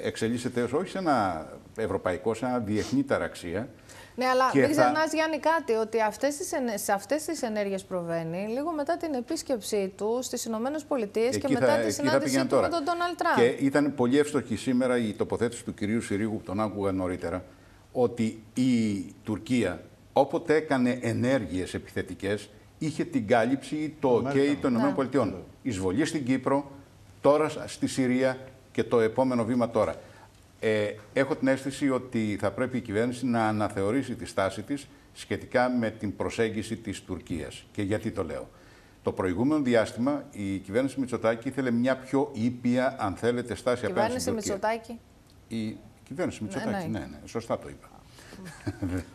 εξελίσσεται 0.02 0.62
όχι 0.62 0.88
σε 0.88 0.98
ένα 0.98 1.46
ευρωπαϊκό, 1.76 2.34
σε 2.34 2.46
ένα 2.46 2.58
διεθνή 2.58 3.02
ταραξία. 3.02 3.68
Ναι, 4.14 4.26
αλλά 4.26 4.50
μην 4.54 4.64
θα... 4.64 4.70
ξεχνάς, 4.70 5.12
Γιάννη, 5.12 5.38
κάτι, 5.38 5.72
ότι 5.72 6.00
αυτές 6.00 6.36
τις, 6.36 6.50
σε 6.74 6.92
αυτές 6.92 7.24
τις 7.24 7.42
ενέργειες 7.42 7.84
προβαίνει 7.84 8.46
λίγο 8.48 8.72
μετά 8.72 8.96
την 8.96 9.14
επίσκεψή 9.14 9.92
του 9.96 10.18
στις 10.22 10.44
Ηνωμένες 10.44 10.84
Πολιτείες 10.84 11.38
και 11.38 11.48
μετά 11.48 11.66
θα, 11.66 11.76
τη 11.76 11.92
συνάντησή 11.92 12.46
του 12.46 12.56
με 12.56 12.68
τον 12.68 12.84
Ντόναλτ 12.84 13.16
Τραμπ. 13.16 13.36
Και 13.36 13.64
ήταν 13.64 13.94
πολύ 13.94 14.18
εύστοχη 14.18 14.56
σήμερα 14.56 14.98
η 14.98 15.12
τοποθέτηση 15.12 15.64
του 15.64 15.74
κυρίου 15.74 16.00
Συρίγου, 16.00 16.36
που 16.36 16.42
τον 16.42 16.60
άκουγα 16.60 16.92
νωρίτερα, 16.92 17.44
ότι 17.92 18.42
η 18.54 19.04
Τουρκία 19.24 19.82
όποτε 20.12 20.54
έκανε 20.54 20.98
ενέργειες 21.02 21.74
επιθετικές, 21.74 22.50
είχε 22.78 23.04
την 23.04 23.26
κάλυψη 23.26 23.96
το 24.00 24.24
OK 24.26 24.56
των 24.60 24.74
ΗΠΑ. 24.74 25.24
Ναι. 25.24 25.32
Εισβολή 25.62 26.04
στην 26.04 26.24
Κύπρο, 26.24 26.70
τώρα 27.20 27.48
στη 27.66 27.86
Συρία 27.86 28.38
και 28.72 28.84
το 28.84 29.00
επόμενο 29.00 29.44
βήμα 29.44 29.70
τώρα. 29.70 29.94
Ε, 30.60 30.94
έχω 31.12 31.36
την 31.36 31.48
αίσθηση 31.48 31.90
ότι 31.90 32.36
θα 32.40 32.50
πρέπει 32.50 32.76
η 32.76 32.80
κυβέρνηση 32.80 33.26
να 33.26 33.46
αναθεωρήσει 33.48 34.14
τη 34.14 34.24
στάση 34.24 34.62
της 34.62 34.86
σχετικά 35.12 35.68
με 35.70 35.90
την 35.90 36.16
προσέγγιση 36.16 36.76
της 36.76 37.02
Τουρκίας. 37.02 37.64
Και 37.72 37.82
γιατί 37.82 38.10
το 38.10 38.24
λέω. 38.24 38.48
Το 39.02 39.12
προηγούμενο 39.12 39.62
διάστημα 39.62 40.24
η 40.30 40.56
κυβέρνηση 40.58 41.00
Μητσοτάκη 41.00 41.48
ήθελε 41.48 41.70
μια 41.70 41.96
πιο 41.96 42.30
ήπια, 42.32 42.96
αν 42.98 43.14
θέλετε, 43.14 43.54
στάση 43.54 43.86
απέναντι 43.86 44.18
στην 44.18 44.32
Τουρκία. 44.34 44.54
Μητσοτάκη; 44.54 44.98
Η 45.48 45.76
κυβέρνηση 46.04 46.42
Μητσοτάκη, 46.42 46.88
ναι, 46.88 46.98
ναι, 46.98 46.98
ναι, 46.98 47.04
ναι 47.04 47.18
σωστά 47.26 47.58
το 47.58 47.68
είπα. 47.68 47.88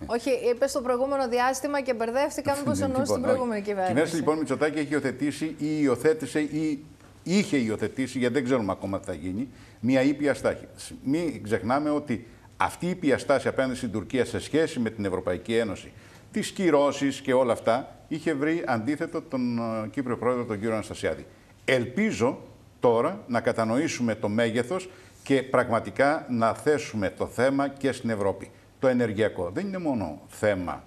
όχι, 0.05 0.29
είπες 0.51 0.69
στο 0.69 0.81
προηγούμενο 0.81 1.27
διάστημα 1.27 1.81
και 1.81 1.93
μπερδεύτηκα 1.93 2.55
μήπως 2.57 2.79
εννοούσες 2.85 3.07
λοιπόν, 3.07 3.15
την 3.15 3.23
προηγούμενη 3.23 3.61
κυβέρνηση. 3.61 3.91
Η 3.91 3.93
κυβέρνηση 3.93 4.15
λοιπόν 4.15 4.37
Μητσοτάκη 4.37 4.79
έχει 4.79 4.93
υιοθετήσει 4.93 5.45
ή 5.45 5.55
υιοθέτησε 5.81 6.39
ή 6.39 6.83
είχε 7.25 7.57
υιοθετήσει, 7.57 8.17
γιατί 8.17 8.33
δεν 8.33 8.43
ξέρουμε 8.43 8.71
ακόμα 8.71 8.99
τι 8.99 9.05
θα 9.05 9.13
γίνει, 9.13 9.49
μια 9.79 10.01
ήπια 10.01 10.33
στάση. 10.33 10.67
Μην 11.03 11.43
ξεχνάμε 11.43 11.89
ότι 11.89 12.27
αυτή 12.57 12.85
η 12.85 12.89
ήπια 12.89 13.17
στάση 13.17 13.47
απέναντι 13.47 13.75
στην 13.75 13.91
Τουρκία 13.91 14.25
σε 14.25 14.39
σχέση 14.39 14.79
με 14.79 14.89
την 14.89 15.05
Ευρωπαϊκή 15.05 15.55
Ένωση, 15.55 15.91
τις 16.31 16.51
κυρώσεις 16.51 17.21
και 17.21 17.33
όλα 17.33 17.53
αυτά, 17.53 17.99
είχε 18.07 18.33
βρει 18.33 18.63
αντίθετο 18.67 19.21
τον 19.21 19.57
ε, 19.57 19.87
Κύπριο 19.87 20.17
Πρόεδρο, 20.17 20.45
τον 20.45 20.55
κύριο 20.59 20.73
Αναστασιάδη. 20.73 21.25
Ελπίζω 21.65 22.41
τώρα 22.79 23.23
να 23.27 23.41
κατανοήσουμε 23.41 24.15
το 24.15 24.29
μέγεθος 24.29 24.89
και 25.23 25.43
πραγματικά 25.43 26.25
να 26.29 26.53
θέσουμε 26.53 27.09
το 27.09 27.25
θέμα 27.27 27.67
και 27.67 27.91
στην 27.91 28.09
Ευρώπη. 28.09 28.51
Το 28.79 28.87
ενεργειακό 28.87 29.51
δεν 29.53 29.67
είναι 29.67 29.77
μόνο 29.77 30.21
θέμα 30.27 30.83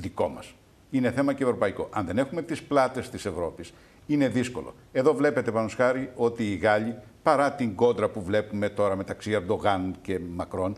δικό 0.00 0.28
μας. 0.28 0.54
Είναι 0.90 1.10
θέμα 1.10 1.32
και 1.32 1.42
ευρωπαϊκό. 1.42 1.88
Αν 1.92 2.06
δεν 2.06 2.18
έχουμε 2.18 2.42
τις 2.42 2.62
πλάτες 2.62 3.10
της 3.10 3.26
Ευρώπης, 3.26 3.72
είναι 4.06 4.28
δύσκολο. 4.28 4.74
Εδώ 4.92 5.14
βλέπετε, 5.14 5.50
πάνω 5.50 5.68
χάρη, 5.76 6.10
ότι 6.16 6.52
οι 6.52 6.56
Γάλλοι, 6.56 6.96
παρά 7.22 7.52
την 7.52 7.74
κόντρα 7.74 8.08
που 8.08 8.22
βλέπουμε 8.22 8.68
τώρα 8.68 8.96
μεταξύ 8.96 9.34
Αρντογάν 9.34 9.94
και 10.02 10.20
Μακρόν, 10.34 10.76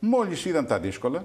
μόλις 0.00 0.44
είδαν 0.44 0.66
τα 0.66 0.78
δύσκολα, 0.78 1.24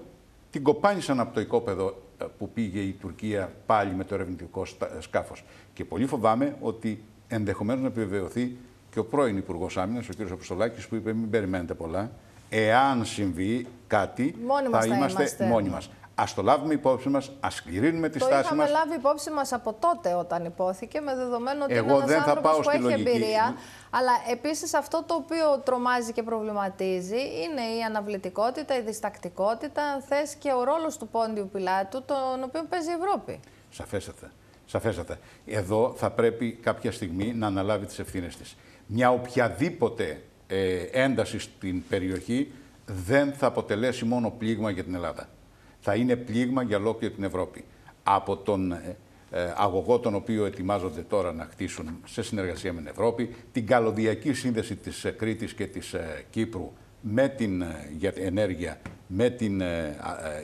την 0.49 0.63
κοπάνισαν 0.63 1.19
από 1.19 1.33
το 1.33 1.39
οικόπεδο 1.39 2.01
ε, 2.17 2.25
που 2.37 2.49
πήγε 2.49 2.79
η 2.79 2.91
Τουρκία 2.91 3.51
πάλι 3.65 3.93
με 3.93 4.03
το 4.03 4.15
ερευνητικό 4.15 4.65
σκάφος. 4.99 5.43
Και 5.73 5.85
πολύ 5.85 6.05
φοβάμαι 6.05 6.55
ότι 6.61 7.03
ενδεχομένως 7.27 7.81
να 7.81 7.87
επιβεβαιωθεί 7.87 8.57
και 8.89 8.99
ο 8.99 9.05
πρώην 9.05 9.37
Υπουργός 9.37 9.77
Άμυνας, 9.77 10.09
ο 10.09 10.13
κ. 10.17 10.31
Αποστολάκης, 10.31 10.87
που 10.87 10.95
είπε: 10.95 11.13
Μην 11.13 11.29
περιμένετε 11.29 11.73
πολλά. 11.73 12.11
Εάν 12.49 13.05
συμβεί 13.05 13.67
κάτι, 13.87 14.35
θα, 14.71 14.81
θα 14.81 14.85
είμαστε 14.85 15.45
μόνοι 15.45 15.69
μας. 15.69 15.89
Α 16.19 16.23
το 16.35 16.41
λάβουμε 16.41 16.73
υπόψη 16.73 17.09
μας, 17.09 17.31
ας 17.39 17.63
κληρύνουμε 17.63 18.09
τη 18.09 18.19
το 18.19 18.25
στάση 18.25 18.41
μας. 18.41 18.47
Το 18.47 18.55
είχαμε 18.55 18.69
λάβει 18.69 18.95
υπόψη 18.99 19.29
μας 19.31 19.53
από 19.53 19.73
τότε 19.73 20.13
όταν 20.13 20.45
υπόθηκε, 20.45 20.99
με 20.99 21.15
δεδομένο 21.15 21.63
ότι 21.63 21.73
Εγώ 21.73 22.01
είναι 22.01 22.13
ένας 22.13 22.27
άνθρωπος 22.27 22.59
που 22.63 22.69
έχει 22.69 22.81
λογική. 22.81 23.01
εμπειρία. 23.09 23.55
Αλλά 23.89 24.11
επίσης 24.31 24.73
αυτό 24.73 25.03
το 25.07 25.13
οποίο 25.13 25.57
τρομάζει 25.63 26.11
και 26.11 26.23
προβληματίζει 26.23 27.15
είναι 27.15 27.61
η 27.61 27.83
αναβλητικότητα, 27.87 28.77
η 28.77 28.81
διστακτικότητα, 28.81 29.83
αν 29.83 30.01
θες 30.01 30.35
και 30.35 30.51
ο 30.53 30.63
ρόλος 30.63 30.97
του 30.97 31.07
πόντιου 31.07 31.49
πιλάτου, 31.53 32.03
τον 32.05 32.43
οποίο 32.43 32.63
παίζει 32.69 32.89
η 32.89 32.95
Ευρώπη. 33.03 33.39
Σαφέστατα. 33.69 34.31
Σαφέστατα. 34.65 35.17
Εδώ 35.45 35.93
θα 35.97 36.11
πρέπει 36.11 36.51
κάποια 36.51 36.91
στιγμή 36.91 37.33
να 37.33 37.47
αναλάβει 37.47 37.85
τις 37.85 37.99
ευθύνες 37.99 38.37
της. 38.37 38.55
Μια 38.85 39.11
οποιαδήποτε 39.11 40.21
ε, 40.47 40.75
ένταση 40.91 41.39
στην 41.39 41.87
περιοχή 41.87 42.51
δεν 42.85 43.33
θα 43.33 43.47
αποτελέσει 43.47 44.05
μόνο 44.05 44.29
πλήγμα 44.29 44.69
για 44.69 44.83
την 44.83 44.95
Ελλάδα 44.95 45.29
θα 45.79 45.95
είναι 45.95 46.15
πλήγμα 46.15 46.61
για 46.61 46.77
ολόκληρη 46.77 47.13
την 47.13 47.23
Ευρώπη. 47.23 47.63
Από 48.03 48.37
τον 48.37 48.71
ε, 48.71 48.97
ε, 49.31 49.53
αγωγό 49.55 49.99
τον 49.99 50.15
οποίο 50.15 50.45
ετοιμάζονται 50.45 51.01
τώρα 51.01 51.33
να 51.33 51.47
χτίσουν 51.51 51.99
σε 52.05 52.21
συνεργασία 52.21 52.73
με 52.73 52.79
την 52.79 52.89
Ευρώπη, 52.89 53.35
την 53.51 53.67
καλωδιακή 53.67 54.33
σύνδεση 54.33 54.75
της 54.75 55.05
ε, 55.05 55.11
Κρήτης 55.11 55.53
και 55.53 55.65
της 55.65 55.95
Κύπρου 56.29 56.71
με 57.01 57.27
την 57.27 57.63
για 57.97 58.13
ενέργεια 58.15 58.81
με 59.07 59.29
την 59.29 59.61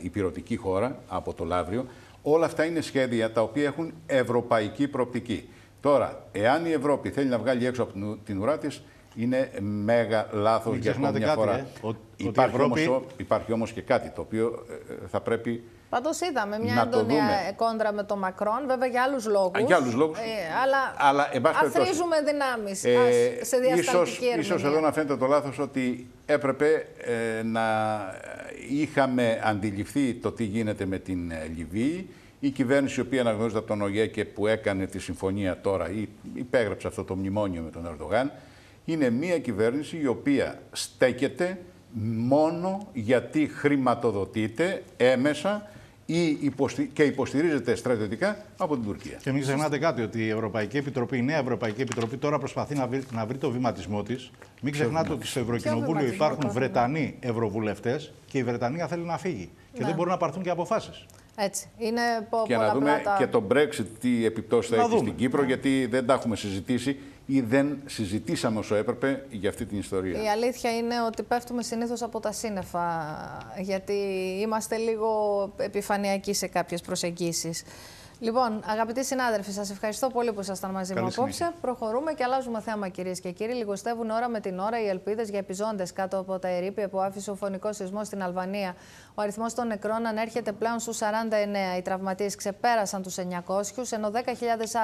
υπηρετική 0.02 0.56
χώρα 0.56 1.04
από 1.08 1.34
το 1.34 1.46
Λαύριο. 1.46 1.86
Όλα 2.22 2.46
αυτά 2.46 2.66
είναι 2.66 2.82
σχέδια 2.82 3.32
τα 3.32 3.42
οποία 3.42 3.64
έχουν 3.64 3.94
ευρωπαϊκή 4.06 4.88
προοπτική. 4.88 5.50
Τώρα, 5.82 6.26
εάν 6.32 6.66
η 6.66 6.72
Ευρώπη 6.72 7.10
θέλει 7.10 7.30
να 7.30 7.38
βγάλει 7.38 7.66
έξω 7.66 7.84
από 7.84 8.18
την 8.26 8.42
ουρά 8.42 8.58
της, 8.58 8.84
είναι 9.16 9.52
μέγα 9.60 10.28
λάθος 10.32 10.78
για 10.78 10.96
μια 11.00 11.12
κάτι, 11.12 11.26
φορά. 11.26 11.58
Ε. 11.58 11.66
υπάρχει, 12.16 12.56
Ευρώπη... 12.56 12.88
όμως, 12.88 13.04
υπάρχει 13.18 13.54
όμως 13.54 13.72
και 13.72 13.82
κάτι 13.82 14.10
το 14.10 14.22
οποίο 14.22 14.66
ε, 14.70 14.94
ε, 14.94 15.08
θα 15.08 15.22
πρέπει 15.22 15.64
Πάντως 15.90 16.22
είδαμε 16.22 16.60
μια 16.60 16.82
έντονη 16.86 17.16
κόντρα 17.56 17.94
με 17.94 18.04
τον 18.04 18.20
Μακρόν, 18.20 18.64
βέβαια 18.68 18.88
για 18.88 19.04
άλλους 19.04 19.26
λόγους. 19.26 19.62
Για 19.66 19.76
άλλους 19.76 19.94
λόγους. 19.94 20.18
αλλά 20.64 20.94
αλλά 20.98 21.30
αθρίζουμε 21.64 22.22
δυνάμεις 22.26 22.84
ε, 22.84 22.98
σε 23.42 23.58
διασταλτική 23.58 24.26
ερμηνεία. 24.26 24.40
Ίσως 24.40 24.64
εδώ 24.64 24.80
να 24.80 24.92
φαίνεται 24.92 25.18
το 25.18 25.26
λάθος 25.26 25.60
ότι 25.60 26.10
έπρεπε 26.26 26.86
να 27.44 27.62
είχαμε 28.70 29.42
αντιληφθεί 29.44 30.14
το 30.14 30.32
τι 30.32 30.44
γίνεται 30.44 30.86
με 30.86 30.98
την 30.98 31.32
Λιβύη. 31.56 32.10
Η 32.40 32.50
κυβέρνηση, 32.50 33.00
η 33.00 33.04
οποία 33.04 33.22
αναγνωρίζεται 33.22 33.60
από 33.60 33.68
τον 33.68 33.82
ΟΓΕ 33.82 34.08
και 34.08 34.26
που 34.26 34.48
έκανε 34.48 34.86
τη 34.86 35.00
συμφωνία 35.00 35.62
τώρα 35.62 35.90
ή 35.90 36.08
υπέγραψε 36.34 36.88
αυτό 36.88 37.04
το 37.04 37.16
μνημόνιο 37.16 37.62
με 37.62 37.70
τον 37.70 37.86
Ερντογάν, 37.86 38.32
είναι 38.86 39.10
μια 39.10 39.40
κυβέρνηση 39.40 40.00
η 40.02 40.08
οποία 40.08 40.62
στέκεται 40.72 41.60
μόνο 42.18 42.88
γιατί 42.94 43.48
χρηματοδοτείται 43.48 44.84
έμεσα 44.98 45.68
ή 46.06 46.52
και 46.94 47.04
υποστηρίζεται 47.04 47.76
στρατιωτικά 47.76 48.38
από 48.58 48.76
την 48.76 48.84
Τουρκία. 48.86 49.18
Και 49.22 49.32
μην 49.32 49.42
ξεχνάτε 49.42 49.78
κάτι, 49.78 50.02
ότι 50.02 50.26
η 50.26 50.30
Ευρωπαϊκή 50.30 50.78
Επιτροπή, 50.78 51.18
η 51.18 51.22
νέα 51.22 51.38
Ευρωπαϊκή 51.38 51.82
Επιτροπή 51.82 52.18
τώρα 52.18 52.40
προσπαθεί 52.40 52.76
να 52.76 52.88
βρει, 52.88 53.04
να 53.12 53.26
βρει 53.26 53.38
το 53.38 53.52
βηματισμό 53.52 54.04
της. 54.04 54.32
Μην 54.62 54.74
ξεχνάτε 54.74 55.14
ότι 55.14 55.28
στο 55.28 55.40
Ευρωκοινοβούλιο 55.40 56.08
υπάρχουν 56.08 56.52
Βρετανοί 56.52 57.16
ευρωβουλευτές 57.20 58.14
και 58.28 58.38
η 58.38 58.44
Βρετανία 58.44 58.88
θέλει 58.88 59.04
να 59.04 59.18
φύγει. 59.18 59.50
Και 59.74 59.80
ναι. 59.80 59.86
δεν 59.86 59.96
μπορούν 59.96 60.12
να 60.12 60.18
πάρθουν 60.18 60.44
και 60.44 60.50
αποφάσεις. 60.50 61.06
Έτσι. 61.36 61.70
Είναι 61.78 62.02
πο- 62.30 62.44
και 62.48 62.58
να 62.58 62.74
δούμε 62.74 63.02
και 63.18 63.28
το 63.28 63.48
Brexit 63.52 63.86
τι 64.00 64.26
επιπτώσεις 64.26 64.76
θα 64.76 64.82
έχει 64.84 64.98
στην 64.98 65.16
Κύπρο, 65.16 65.44
γιατί 65.44 65.86
δεν 65.86 66.06
τα 66.06 66.14
έχουμε 66.14 66.36
συζητήσει 66.36 67.00
ή 67.26 67.42
δεν 67.42 67.78
συζητήσαμε 67.86 68.60
όσο 68.60 68.76
έπρεπε 68.76 69.26
για 69.30 69.50
αυτή 69.50 69.66
την 69.66 69.78
ιστορία. 69.78 70.24
Η 70.24 70.28
αλήθεια 70.30 70.78
είναι 70.78 71.02
ότι 71.02 71.24
πέφτουμε 71.24 71.64
συνήθως 71.64 72.02
από 72.02 72.20
τα 72.20 72.32
σύννεφα, 72.32 72.84
γιατί 73.60 73.94
είμαστε 74.42 74.78
λίγο 74.78 75.10
επιφανειακοί 75.58 76.34
σε 76.34 76.48
κάποιες 76.48 76.82
προσεγγίσεις. 76.82 77.64
Λοιπόν, 78.24 78.62
αγαπητοί 78.66 79.06
συνάδελφοι, 79.06 79.52
σας 79.52 79.70
ευχαριστώ 79.70 80.08
πολύ 80.08 80.34
που 80.34 80.40
ήσασταν 80.40 80.72
μαζί 80.72 80.94
μου 80.94 81.08
απόψε. 81.08 81.54
Προχωρούμε 81.62 82.14
και 82.14 82.24
αλλάζουμε 82.24 82.62
θέμα, 82.62 82.88
κυρίες 82.88 83.20
και 83.20 83.32
κύριοι. 83.32 83.54
Λιγοστεύουν 83.54 84.10
ώρα 84.10 84.30
με 84.30 84.40
την 84.40 84.60
ώρα 84.60 84.82
οι 84.82 84.88
ελπίδες 84.88 85.30
για 85.30 85.40
επιζώντες 85.40 85.94
κάτω 85.94 86.20
από 86.20 86.40
τα 86.40 86.48
ερήπια 86.48 86.90
που 86.90 87.00
άφησε 87.02 87.32
ο 87.32 87.36
φωνικός 87.36 87.76
σεισμός 87.76 88.08
στην 88.08 88.24
Αλβανία. 88.24 88.76
Ο 89.16 89.22
αριθμός 89.22 89.54
των 89.54 89.68
νεκρών 89.68 90.06
ανέρχεται 90.06 90.52
πλέον 90.52 90.80
στους 90.80 90.98
49. 90.98 91.78
Οι 91.78 91.82
τραυματίες 91.82 92.36
ξεπέρασαν 92.36 93.02
τους 93.02 93.18
900, 93.18 93.92
ενώ 93.92 94.10
10.000 94.10 94.20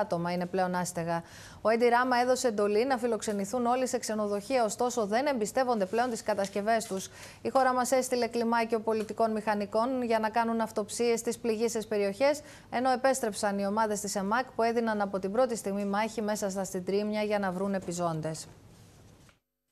άτομα 0.02 0.32
είναι 0.32 0.46
πλέον 0.46 0.76
άστεγα. 0.76 1.24
Ο 1.62 1.70
Έντι 1.70 1.88
Ράμα 1.88 2.18
έδωσε 2.18 2.48
εντολή 2.48 2.86
να 2.86 2.98
φιλοξενηθούν 2.98 3.66
όλοι 3.66 3.88
σε 3.88 3.98
ξενοδοχεία, 3.98 4.64
ωστόσο 4.64 5.06
δεν 5.06 5.26
εμπιστεύονται 5.26 5.86
πλέον 5.86 6.10
τις 6.10 6.24
κατασκευές 6.24 6.86
τους. 6.86 7.10
Η 7.42 7.50
χώρα 7.50 7.74
μας 7.74 7.92
έστειλε 7.92 8.28
κλιμάκιο 8.28 8.80
πολιτικών 8.80 9.32
μηχανικών 9.32 10.04
για 10.04 10.20
να 10.20 10.30
κάνουν 10.30 10.62
αυτοψίες 10.62 11.20
στις 11.20 11.38
πληγήσεις 11.38 11.88
περιοχές, 11.88 12.42
ενώ 12.70 12.92
επέστρεψαν 12.92 13.60
οι 13.60 13.66
ομάδες 13.66 14.00
της 14.00 14.16
ΕΜΑΚ 14.16 14.52
που 14.56 14.64
έδιναν 14.64 15.02
από 15.02 15.20
την 15.20 15.32
πρώτη 15.32 15.56
στιγμή 15.56 15.86
μάχη 15.86 16.22
μέσα 16.22 16.50
στα 16.50 16.64
συντρίμια 16.64 17.22
για 17.22 17.40
να 17.40 17.52
βρουν 17.52 17.74
επιζώντες. 17.74 18.48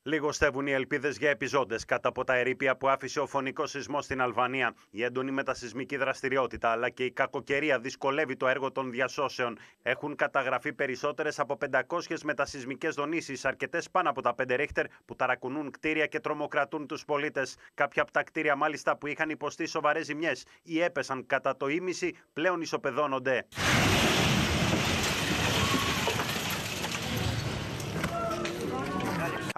Λιγοστεύουν 0.08 0.68
οι 0.68 0.72
ελπίδες 0.72 1.18
για 1.18 1.30
επιζώντες 1.30 1.86
κάτω 1.86 2.10
από 2.10 2.24
τα 2.24 2.36
ερήπια 2.36 2.78
που 2.78 2.90
άφησε 2.90 3.20
ο 3.20 3.28
φωνικός 3.28 3.70
σεισμός 3.70 4.04
στην 4.04 4.22
Αλβανία. 4.22 4.76
Η 4.90 5.04
έντονη 5.04 5.32
μετασυσμική 5.32 5.98
δραστηριότητα 5.98 6.70
αλλά 6.70 6.90
και 6.90 7.04
η 7.04 7.12
κακοκαιρία 7.12 7.80
δυσκολεύει 7.80 8.36
το 8.36 8.48
έργο 8.48 8.72
των 8.72 8.92
διασώσεων. 8.92 9.58
Έχουν 9.82 10.16
καταγραφεί 10.16 10.74
περισσότερες 10.74 11.40
από 11.40 11.58
500 11.72 12.18
μετασυσμικέ 12.24 12.90
δονήσεις, 12.90 13.46
αρκετές 13.46 13.90
πάνω 13.90 14.10
από 14.10 14.22
τα 14.22 14.36
5 14.36 14.56
ρίχτερ, 14.56 14.86
που 15.06 15.16
ταρακουνούν 15.16 15.72
κτίρια 15.72 16.06
και 16.06 16.20
τρομοκρατούν 16.20 16.88
τους 16.88 17.06
πολίτες. 17.06 17.56
Κάποια 17.74 18.02
από 18.02 18.12
τα 18.12 18.24
κτίρια, 18.24 18.56
μάλιστα, 18.56 18.98
που 18.98 19.08
είχαν 19.08 19.30
υποστεί 19.30 19.66
σοβαρές 19.66 20.06
ζημιές 20.06 20.46
ή 20.64 20.82
έπεσαν 20.82 21.26
κατά 21.26 21.58
το 21.58 21.68
ίμιση, 21.68 22.16
πλέον 22.34 22.62
ισοπεδώνονται. 22.62 23.46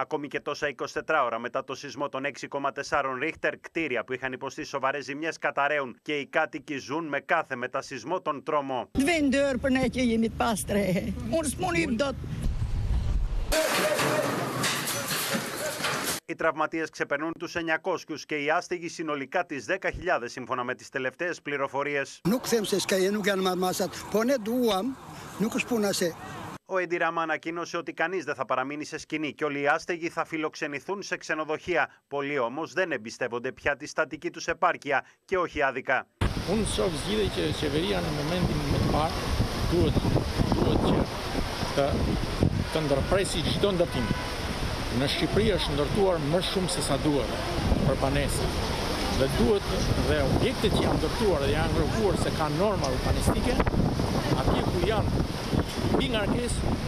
Ακόμη 0.00 0.28
και 0.28 0.40
τόσα 0.40 0.74
24 0.76 0.86
ώρα 1.24 1.38
μετά 1.38 1.64
το 1.64 1.74
σεισμό 1.74 2.08
των 2.08 2.22
6,4 2.50 3.02
ρίχτερ, 3.18 3.58
κτίρια 3.60 4.04
που 4.04 4.12
είχαν 4.12 4.32
υποστεί 4.32 4.64
σοβαρές 4.64 5.04
ζημιές 5.04 5.38
καταραίουν 5.38 5.98
και 6.02 6.18
οι 6.18 6.26
κάτοικοι 6.26 6.78
ζουν 6.78 7.04
με 7.04 7.20
κάθε 7.20 7.56
μετασυσμό 7.56 8.20
τον 8.20 8.42
τρόμο. 8.42 8.88
Οι 16.26 16.34
τραυματίες 16.34 16.90
ξεπερνούν 16.90 17.32
τους 17.38 17.54
900 17.54 18.20
και 18.26 18.34
οι 18.34 18.50
άστεγοι 18.50 18.88
συνολικά 18.88 19.46
τις 19.46 19.66
10.000 19.68 19.78
σύμφωνα 20.24 20.64
με 20.64 20.74
τις 20.74 20.88
τελευταίες 20.88 21.42
πληροφορίες. 21.42 22.20
Ο 26.72 26.78
Εντιράμα 26.78 27.22
ανακοίνωσε 27.22 27.76
ότι 27.76 27.92
κανεί 27.92 28.20
δεν 28.20 28.34
θα 28.34 28.44
παραμείνει 28.44 28.84
σε 28.84 28.98
σκηνή 28.98 29.32
και 29.32 29.44
όλοι 29.44 29.60
οι 29.60 29.66
άστεγοι 29.66 30.08
θα 30.08 30.24
φιλοξενηθούν 30.24 31.02
σε 31.02 31.16
ξενοδοχεία. 31.16 31.90
Πολλοί 32.08 32.38
όμω 32.38 32.66
δεν 32.66 32.92
εμπιστεύονται 32.92 33.52
πια 33.52 33.76
τη 33.76 33.86
στατική 33.86 34.30
του 34.30 34.40
επάρκεια 34.46 35.04
και 35.24 35.38
όχι 35.38 35.62
άδικα. 35.62 36.06
Në 45.00 45.06
Shqipëri 45.06 45.52
është 45.54 45.76
ndërtuar 45.76 46.16
më 46.32 46.40
shumë 46.50 46.72
se 46.74 46.82
sa 46.82 46.96
duhet 47.04 47.30
për 47.86 48.00
banesa. 48.02 48.46
Dhe 49.20 49.26
duhet 49.36 49.64
dhe 50.08 50.18
objektet 50.24 50.72
që 50.72 50.82
janë 50.86 50.96
ndërtuar 50.96 51.42
dhe 51.44 51.48
janë 51.52 51.72
ngrohuar 51.74 52.14
se 52.22 52.30
kanë 52.38 52.56
norma 52.56 52.88
urbanistike, 52.88 53.56
atje 54.40 54.62
ku 54.68 54.80
janë 54.88 55.10
μη 56.00 56.08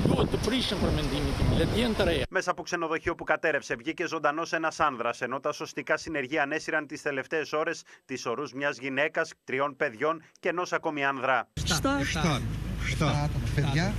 duhet 0.07 0.31
të 0.33 0.39
prishën 0.47 0.81
për 0.81 0.95
mendimin 0.97 1.35
tim. 1.37 1.51
Le 1.59 1.67
të 1.69 1.77
jenë 1.83 1.99
të 1.99 2.07
reja. 2.09 2.25
Μέσα 2.31 2.51
από 2.51 2.63
ξενοδοχείο 2.63 3.15
που 3.15 3.25
κατέρευσε 3.25 3.75
βγήκε 3.75 4.07
ζωντανό 4.07 4.43
ένα 4.51 4.73
άνδρα, 4.79 5.15
ενώ 5.19 5.41
τα 5.41 5.53
σωστικά 5.53 5.97
συνεργεία 5.97 6.43
ανέσυραν 6.43 6.87
τι 6.87 7.03
τελευταίε 7.03 7.45
ώρε 7.53 7.71
τι 8.05 8.23
ορού 8.25 8.43
μια 8.55 8.71
γυναίκα, 8.81 9.27
τριών 9.45 9.77
παιδιών 9.77 10.23
και 10.41 10.49
ενό 10.49 10.63
ακόμη 10.71 11.05
άνδρα. 11.05 11.49
Στα 11.55 13.31
παιδιά 13.55 13.95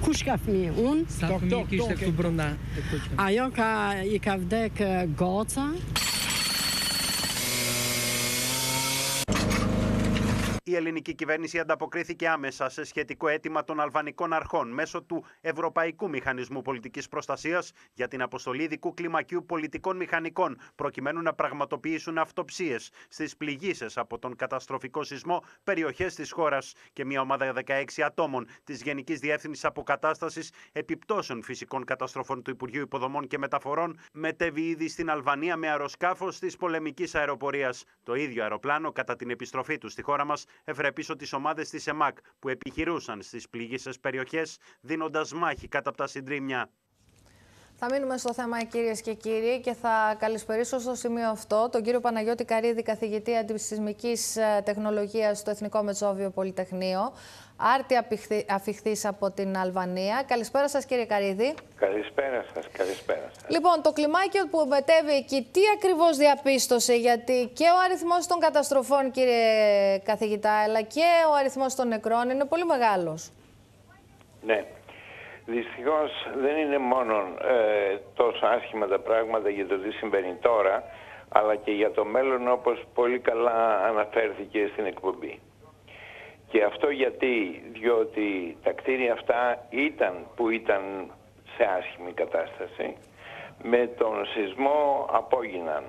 Kush 0.00 0.24
ka 0.26 0.36
fëmijë? 0.40 0.72
Unë. 0.80 1.06
Sa 1.12 1.32
fëmijë 1.34 1.64
kishte 1.70 1.96
këtu 2.00 2.12
brenda? 2.16 2.50
Ajo 3.26 3.48
ka 3.56 3.70
i 4.04 4.20
ka 4.22 4.36
vdek 4.40 4.80
goca. 5.18 5.66
Η 10.70 10.76
ελληνική 10.76 11.14
κυβέρνηση 11.14 11.58
ανταποκρίθηκε 11.58 12.28
άμεσα 12.28 12.68
σε 12.68 12.84
σχετικό 12.84 13.28
αίτημα 13.28 13.64
των 13.64 13.80
αλβανικών 13.80 14.32
αρχών 14.32 14.68
μέσω 14.68 15.02
του 15.02 15.24
Ευρωπαϊκού 15.40 16.08
Μηχανισμού 16.08 16.62
Πολιτικής 16.62 17.08
Προστασίας 17.08 17.72
για 17.92 18.08
την 18.08 18.22
αποστολή 18.22 18.62
ειδικού 18.62 18.94
κλιμακίου 18.94 19.44
πολιτικών 19.46 19.96
μηχανικών, 19.96 20.58
προκειμένου 20.74 21.22
να 21.22 21.34
πραγματοποιήσουν 21.34 22.18
αυτοψίες 22.18 22.90
στις 23.08 23.36
πληγήσεις 23.36 23.96
από 23.96 24.18
τον 24.18 24.36
καταστροφικό 24.36 25.02
σεισμό 25.02 25.44
περιοχές 25.64 26.14
της 26.14 26.32
χώρας. 26.32 26.74
Και 26.92 27.04
μια 27.04 27.20
ομάδα 27.20 27.52
16 27.52 28.02
ατόμων 28.02 28.46
της 28.64 28.82
Γενικής 28.82 29.20
Διεύθυνσης 29.20 29.64
Αποκατάστασης 29.64 30.52
Επιπτώσεων 30.72 31.42
Φυσικών 31.42 31.84
Καταστροφών 31.84 32.42
του 32.42 32.50
Υπουργείου 32.50 32.82
Υποδομών 32.82 33.26
και 33.26 33.38
Μεταφορών 33.38 33.98
μετέβη 34.12 34.68
ήδη 34.68 34.88
στην 34.88 35.10
Αλβανία 35.10 35.56
με 35.56 35.68
αεροσκάφος 35.68 36.38
της 36.38 36.56
πολεμικής 36.56 37.14
αεροπορίας. 37.14 37.84
Το 38.02 38.14
ίδιο 38.14 38.42
αεροπλάνο, 38.42 38.92
κατά 38.92 39.16
την 39.16 39.30
επιστροφή 39.30 39.78
του 39.78 39.88
στη 39.88 40.02
χώρα 40.02 40.24
μας, 40.24 40.44
έφερε 40.64 40.92
πίσω 40.92 41.16
τις 41.16 41.32
ομάδες 41.32 41.68
της 41.68 41.86
ΕΜΑΚ 41.86 42.16
που 42.38 42.48
επιχειρούσαν 42.48 43.22
στις 43.22 43.48
πληγήσεις 43.48 44.00
περιοχές, 44.00 44.58
δίνοντας 44.80 45.32
μάχη 45.32 45.68
κάτω 45.68 45.88
από 45.88 45.98
τα 45.98 46.06
συντρίμια. 46.06 46.70
Θα 47.82 47.88
μείνουμε 47.92 48.18
στο 48.18 48.34
θέμα 48.34 48.64
κυρίες 48.64 49.00
και 49.00 49.14
κύριοι 49.14 49.60
και 49.60 49.72
θα 49.74 50.16
καλησπερίσω 50.18 50.78
στο 50.78 50.94
σημείο 50.94 51.30
αυτό 51.30 51.68
τον 51.72 51.82
κύριο 51.82 52.00
Παναγιώτη 52.00 52.44
Καρίδη, 52.44 52.82
καθηγητή 52.82 53.36
αντισυσμικής 53.36 54.36
ε, 54.36 54.62
τεχνολογίας 54.64 55.38
στο 55.38 55.50
Εθνικό 55.50 55.82
Μετσόβιο 55.82 56.30
Πολυτεχνείο. 56.30 57.12
Άρτη 57.62 57.94
αφιχθή 58.50 59.06
από 59.06 59.30
την 59.30 59.56
Αλβανία. 59.56 60.22
Καλησπέρα 60.26 60.68
σας, 60.68 60.84
κύριε 60.84 61.04
Καρίδη. 61.04 61.54
Καλησπέρα 61.76 62.44
σας, 62.54 62.68
καλησπέρα 62.72 63.30
σας. 63.32 63.44
Λοιπόν, 63.48 63.82
το 63.82 63.92
κλιμάκιο 63.92 64.46
που 64.50 64.66
μετέβει 64.68 65.12
εκεί, 65.12 65.48
τι 65.52 65.60
ακριβώς 65.76 66.16
διαπίστωσε, 66.16 66.94
γιατί 66.94 67.50
και 67.52 67.64
ο 67.64 67.78
αριθμός 67.84 68.26
των 68.26 68.38
καταστροφών, 68.38 69.10
κύριε 69.10 69.98
καθηγητά, 69.98 70.62
αλλά 70.62 70.82
και 70.82 71.06
ο 71.30 71.34
αριθμός 71.34 71.74
των 71.74 71.88
νεκρών 71.88 72.30
είναι 72.30 72.44
πολύ 72.44 72.64
μεγάλος. 72.64 73.30
Ναι. 74.42 74.64
Δυστυχώς 75.46 76.10
δεν 76.36 76.56
είναι 76.56 76.78
μόνο 76.78 77.14
ε, 77.42 77.98
τόσο 78.14 78.46
άσχημα 78.46 78.86
τα 78.86 78.98
πράγματα 78.98 79.48
για 79.48 79.66
το 79.66 79.78
τι 79.78 79.90
συμβαίνει 79.90 80.34
τώρα, 80.40 80.84
αλλά 81.28 81.56
και 81.56 81.70
για 81.70 81.90
το 81.90 82.04
μέλλον 82.04 82.48
όπως 82.50 82.84
πολύ 82.94 83.18
καλά 83.18 83.84
αναφέρθηκε 83.84 84.68
στην 84.72 84.86
εκπομπή. 84.86 85.40
Και 86.50 86.64
αυτό 86.64 86.90
γιατί, 86.90 87.62
διότι 87.72 88.56
τα 88.62 88.72
κτίρια 88.72 89.12
αυτά 89.12 89.66
ήταν 89.70 90.26
που 90.36 90.50
ήταν 90.50 90.82
σε 91.56 91.64
άσχημη 91.64 92.12
κατάσταση, 92.12 92.96
με 93.62 93.86
τον 93.86 94.26
σεισμό 94.26 95.08
απόγιναν. 95.12 95.84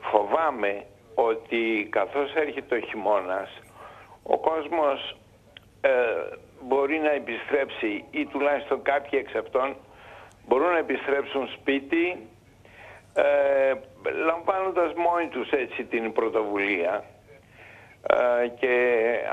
Φοβάμαι 0.00 0.84
ότι 1.14 1.88
καθώς 1.90 2.34
έρχεται 2.34 2.74
ο 2.74 2.78
χειμώνας, 2.80 3.60
ο 4.22 4.38
κόσμος 4.38 5.16
ε, 5.80 5.90
μπορεί 6.62 6.98
να 6.98 7.10
επιστρέψει 7.10 8.04
ή 8.10 8.26
τουλάχιστον 8.26 8.82
κάποιοι 8.82 9.18
εξ 9.22 9.34
αυτών 9.34 9.76
μπορούν 10.46 10.70
να 10.70 10.78
επιστρέψουν 10.78 11.48
σπίτι 11.48 12.26
ε, 13.14 13.72
λαμβάνοντας 14.24 14.92
μόνοι 14.94 15.28
τους 15.28 15.50
έτσι 15.50 15.84
την 15.84 16.12
πρωτοβουλία 16.12 16.94
ε, 16.94 17.17
και 18.58 18.74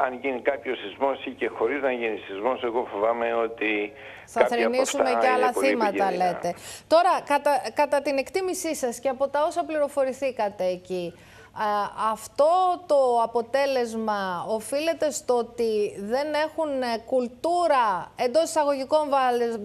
αν 0.05 0.19
γίνει 0.21 0.41
κάποιο 0.41 0.75
σεισμός 0.75 1.25
ή 1.25 1.31
και 1.31 1.47
χωρίς 1.47 1.81
να 1.81 1.91
γίνει 1.91 2.17
σεισμός, 2.17 2.63
εγώ 2.63 2.87
φοβάμαι 2.91 3.33
ότι. 3.33 3.93
Θα 4.25 4.47
θρυνήσουμε 4.47 5.09
και 5.21 5.27
άλλα 5.27 5.51
θύματα, 5.53 6.11
λέτε. 6.11 6.53
Τώρα, 6.87 7.21
κατά, 7.25 7.61
κατά 7.73 8.01
την 8.01 8.17
εκτίμησή 8.17 8.75
σας 8.75 8.99
και 8.99 9.09
από 9.09 9.27
τα 9.27 9.43
όσα 9.43 9.63
πληροφορηθήκατε 9.65 10.63
εκεί, 10.63 11.13
αυτό 12.11 12.83
το 12.85 13.21
αποτέλεσμα 13.23 14.45
οφείλεται 14.47 15.11
στο 15.11 15.37
ότι 15.37 15.95
δεν 15.99 16.33
έχουν 16.33 16.81
ε, 16.81 16.97
κουλτούρα 17.05 18.11
εντός 18.15 18.43
εισαγωγικών 18.43 19.09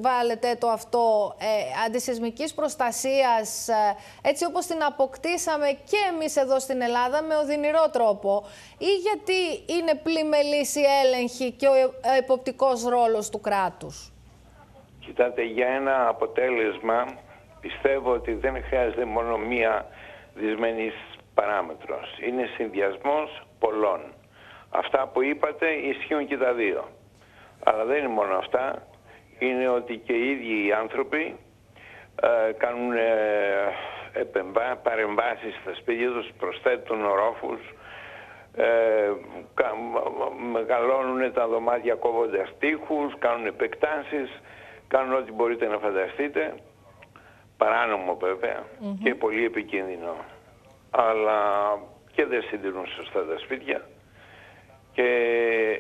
βάλετε 0.00 0.57
το 0.61 0.68
αυτό 0.68 1.35
ε, 1.38 1.46
αντισυσμικής 1.87 2.55
προστασίας 2.55 3.68
ε, 3.68 3.96
έτσι 4.22 4.44
όπως 4.44 4.66
την 4.66 4.83
αποκτήσαμε 4.85 5.66
και 5.66 5.96
εμείς 6.12 6.37
εδώ 6.37 6.59
στην 6.59 6.81
Ελλάδα 6.81 7.22
με 7.22 7.37
οδυνηρό 7.37 7.90
τρόπο 7.92 8.44
ή 8.79 8.94
γιατί 9.07 9.72
είναι 9.74 9.94
πλημελής 10.03 10.74
η 10.76 10.83
έλεγχη 11.05 11.50
και 11.50 11.66
ο 11.66 11.72
υποπτικός 12.18 12.85
ρόλος 12.85 13.29
του 13.31 13.40
κράτους; 13.40 14.12
Κοιτάτε, 15.00 15.42
για 15.42 15.66
ένα 15.66 16.09
αποτέλεσμα 16.09 17.07
πιστεύω 17.61 18.12
ότι 18.12 18.33
δεν 18.33 18.62
χρειάζεται 18.62 19.05
μόνο 19.05 19.37
μία 19.37 19.87
δυσμενής 20.35 20.94
παράμετρος. 21.40 22.18
Είναι 22.26 22.48
συνδυασμός 22.57 23.42
πολλών. 23.59 24.00
Αυτά 24.70 25.07
που 25.12 25.22
είπατε 25.22 25.66
ισχύουν 25.70 26.26
και 26.26 26.37
τα 26.37 26.53
δύο. 26.53 26.88
Αλλά 27.64 27.85
δεν 27.85 27.98
είναι 27.98 28.09
μόνο 28.09 28.35
αυτά. 28.37 28.87
Είναι 29.38 29.68
ότι 29.68 29.96
και 29.96 30.12
οι 30.12 30.31
ίδιοι 30.31 30.66
οι 30.66 30.72
άνθρωποι 30.72 31.37
ε, 32.22 32.53
κάνουν 32.53 32.92
ε, 32.92 33.03
επεμβά, 34.12 34.76
παρεμβάσεις 34.83 35.55
στα 35.62 35.74
σπίτια 35.74 36.11
τους, 36.11 36.29
προσθέτουν 36.38 37.05
ορόφους, 37.05 37.61
ε, 38.57 39.11
μεγαλώνουν 40.53 41.33
τα 41.33 41.46
δωμάτια 41.48 41.94
κόβοντας 41.94 42.55
τείχους, 42.59 43.18
κάνουν 43.18 43.47
επεκτάσεις, 43.47 44.41
κάνουν 44.88 45.14
ό,τι 45.14 45.32
μπορείτε 45.32 45.66
να 45.66 45.78
φανταστείτε. 45.78 46.55
Παράνομο 47.57 48.18
και 49.03 49.14
πολύ 49.14 49.45
επικίνδυνο 49.45 50.14
αλλά 50.91 51.43
και 52.12 52.24
δεν 52.24 52.43
συντηρούν 52.43 52.86
σωστά 52.86 53.26
τα 53.26 53.38
σπίτια 53.38 53.88
και 54.93 55.09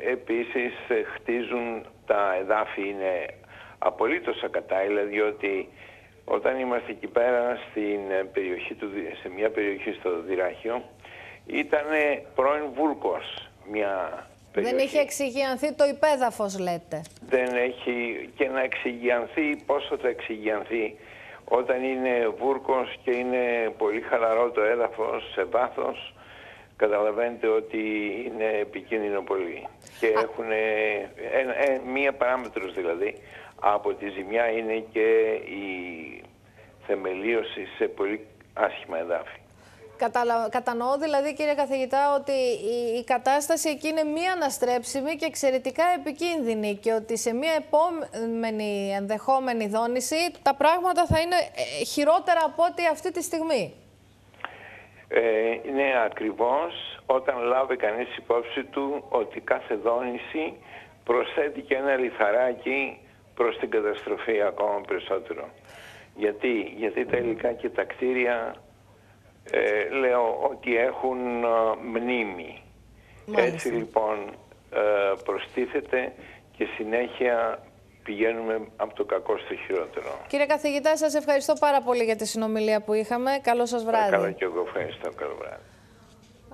επίσης 0.04 0.72
ε, 0.88 1.02
χτίζουν 1.14 1.86
τα 2.06 2.36
εδάφη 2.40 2.88
είναι 2.88 3.26
απολύτως 3.78 4.42
ακατάλληλα 4.42 5.02
διότι 5.02 5.68
όταν 6.24 6.58
είμαστε 6.58 6.90
εκεί 6.90 7.06
πέρα 7.06 7.58
στην 7.70 8.00
ε, 8.10 8.24
περιοχή 8.32 8.74
του, 8.74 8.88
σε 9.22 9.28
μια 9.28 9.50
περιοχή 9.50 9.92
στο 9.92 10.22
Δυράχιο 10.22 10.82
ήταν 11.46 11.86
πρώην 12.34 12.64
Βούλκος 12.74 13.48
μια 13.70 14.26
περιοχή. 14.52 14.74
Δεν 14.74 14.84
είχε 14.84 14.98
εξηγιανθεί 14.98 15.72
το 15.72 15.84
υπέδαφος 15.84 16.58
λέτε. 16.58 17.02
Δεν 17.28 17.54
έχει 17.54 18.28
και 18.36 18.48
να 18.48 18.62
εξηγιανθεί 18.62 19.56
πόσο 19.66 19.96
θα 19.98 20.08
εξηγιανθεί 20.08 20.96
όταν 21.52 21.82
είναι 21.82 22.28
βούρκος 22.38 22.98
και 23.04 23.10
είναι 23.10 23.74
πολύ 23.78 24.00
χαλαρό 24.00 24.50
το 24.50 24.62
έδαφος 24.62 25.30
σε 25.32 25.44
βάθος, 25.44 26.14
καταλαβαίνετε 26.76 27.46
ότι 27.46 27.78
είναι 28.26 28.58
επικίνδυνο 28.60 29.22
πολύ. 29.22 29.66
και 30.00 30.06
έχουν 30.06 30.46
μία 31.92 32.12
παράμετρος 32.12 32.74
δηλαδή 32.74 33.14
από 33.60 33.94
τη 33.94 34.08
ζημιά 34.08 34.50
είναι 34.50 34.84
και 34.92 35.08
η 35.34 35.66
θεμελίωση 36.86 37.66
σε 37.76 37.84
πολύ 37.84 38.26
άσχημα 38.54 38.98
εδάφη. 38.98 39.39
Κατανοώ 40.50 40.98
δηλαδή 40.98 41.34
κύριε 41.34 41.54
καθηγητά 41.54 42.14
ότι 42.14 42.32
η, 42.98 43.04
κατάσταση 43.04 43.68
εκεί 43.68 43.88
είναι 43.88 44.04
μη 44.04 44.26
αναστρέψιμη 44.34 45.16
και 45.16 45.24
εξαιρετικά 45.24 45.84
επικίνδυνη 45.98 46.74
και 46.76 46.92
ότι 46.92 47.18
σε 47.18 47.34
μια 47.34 47.52
επόμενη 47.52 48.92
ενδεχόμενη 48.94 49.68
δόνηση 49.68 50.32
τα 50.42 50.54
πράγματα 50.54 51.06
θα 51.06 51.20
είναι 51.20 51.36
ε, 51.36 51.84
χειρότερα 51.84 52.40
από 52.44 52.62
ό,τι 52.62 52.86
αυτή 52.86 53.12
τη 53.12 53.22
στιγμή. 53.22 53.74
Ε, 55.08 55.20
ναι, 55.74 55.92
ακριβώς 56.04 57.00
όταν 57.06 57.38
λάβει 57.42 57.76
κανείς 57.76 58.16
υπόψη 58.16 58.64
του 58.64 59.04
ότι 59.08 59.40
κάθε 59.40 59.74
δόνηση 59.74 60.54
προσθέτει 61.04 61.60
και 61.60 61.74
ένα 61.74 61.96
λιθαράκι 61.96 62.98
προς 63.34 63.58
την 63.58 63.70
καταστροφή 63.70 64.42
ακόμα 64.42 64.80
περισσότερο. 64.86 65.48
Γιατί, 66.16 66.74
γιατί 66.76 67.06
τα 67.06 67.16
υλικά 67.16 67.52
και 67.52 67.68
τα 67.68 67.84
κτίρια 67.84 68.54
ε, 69.50 69.88
λέω 69.94 70.38
ότι 70.50 70.76
έχουν 70.76 71.44
ε, 71.44 71.48
μνήμη. 71.82 72.62
Έτσι 73.36 73.68
λοιπόν 73.68 74.18
ε, 74.70 74.80
προστίθεται 75.24 76.12
και 76.56 76.66
συνέχεια 76.76 77.62
πηγαίνουμε 78.02 78.68
από 78.76 78.94
το 78.94 79.04
κακό 79.04 79.38
στο 79.38 79.54
χειρότερο. 79.54 80.18
Κύριε 80.26 80.46
καθηγητά, 80.46 80.96
σας 80.96 81.14
ευχαριστώ 81.14 81.52
πάρα 81.60 81.80
πολύ 81.82 82.04
για 82.04 82.16
τη 82.16 82.26
συνομιλία 82.26 82.80
που 82.80 82.92
είχαμε. 82.92 83.30
Καλό 83.42 83.66
σας 83.66 83.84
βράδυ. 83.84 84.10
Καλά 84.10 84.30
και 84.30 84.44
εγώ 84.44 84.64
ευχαριστώ. 84.66 85.10
Καλό 85.12 85.34
βράδυ. 85.38 85.69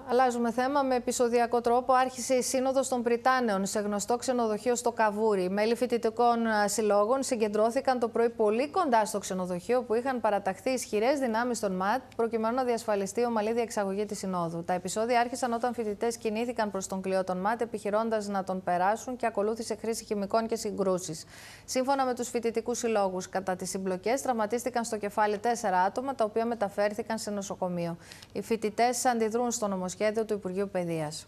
Αλλάζουμε 0.09 0.50
θέμα. 0.52 0.82
Με 0.82 0.94
επεισοδιακό 0.94 1.61
τρόπο 1.61 1.92
άρχισε 1.92 2.34
η 2.34 2.42
Σύνοδος 2.42 2.88
των 2.88 3.02
Πριτάνεων 3.02 3.66
σε 3.66 3.80
γνωστό 3.80 4.16
ξενοδοχείο 4.16 4.74
στο 4.74 4.92
Καβούρι. 4.92 5.50
Μέλη 5.50 5.74
φοιτητικών 5.74 6.38
συλλόγων 6.66 7.22
συγκεντρώθηκαν 7.22 7.98
το 7.98 8.09
πρωί 8.09 8.30
πολύ 8.30 8.68
κοντά 8.68 9.04
στο 9.04 9.18
ξενοδοχείο 9.18 9.82
που 9.82 9.94
είχαν 9.94 10.20
παραταχθεί 10.20 10.70
ισχυρές 10.70 11.18
δυνάμεις 11.18 11.61
των 11.61 11.72
ΜΑΤ 11.72 12.00
προκειμένου 12.16 12.54
να 12.54 12.64
διασφαλιστεί 12.64 13.24
ομαλή 13.24 13.52
διεξαγωγή 13.52 14.07
της 14.07 14.18
Συνόδου. 14.18 14.64
Τα 14.64 14.72
επεισόδια 14.72 15.20
άρχισαν 15.20 15.52
όταν 15.52 15.74
φοιτητές 15.74 16.16
κινήθηκαν 16.16 16.70
προς 16.70 16.86
τον 16.86 17.00
κλειό 17.02 17.24
των 17.24 17.36
ΜΑΤ 17.36 17.61
επιχειρώντας 17.61 18.28
να 18.28 18.44
τον 18.44 18.62
περάσουν 18.62 19.16
και 19.16 19.26
ακολούθησε 19.26 19.74
χρήση 19.74 20.04
χημικών 20.04 20.46
και 20.46 20.57
συγκρούσεις. 20.57 21.24
Σύμφωνα 21.64 22.04
με 22.04 22.14
τους 22.14 22.28
φοιτητικούς 22.28 22.78
συλλόγους, 22.78 23.28
κατά 23.28 23.57
τις 23.57 23.70
συμπλοκές 23.70 24.22
τραυματίστηκαν 24.22 24.84
στο 24.84 24.96
κεφάλι 24.96 25.38
τέσσερα 25.38 25.78
άτομα 25.78 26.14
τα 26.14 26.24
οποία 26.24 26.46
μεταφέρθηκαν 26.46 27.18
σε 27.18 27.30
νοσοκομείο. 27.30 27.96
Οι 28.32 28.42
φοιτητές 28.42 29.04
αντιδρούν 29.04 29.50
στο 29.50 29.66
νομοσχέδιο 29.66 29.94
σχέδιο 29.99 30.24
του 30.24 30.34
Υπουργείου 30.34 30.68
Παιδείας. 30.72 31.26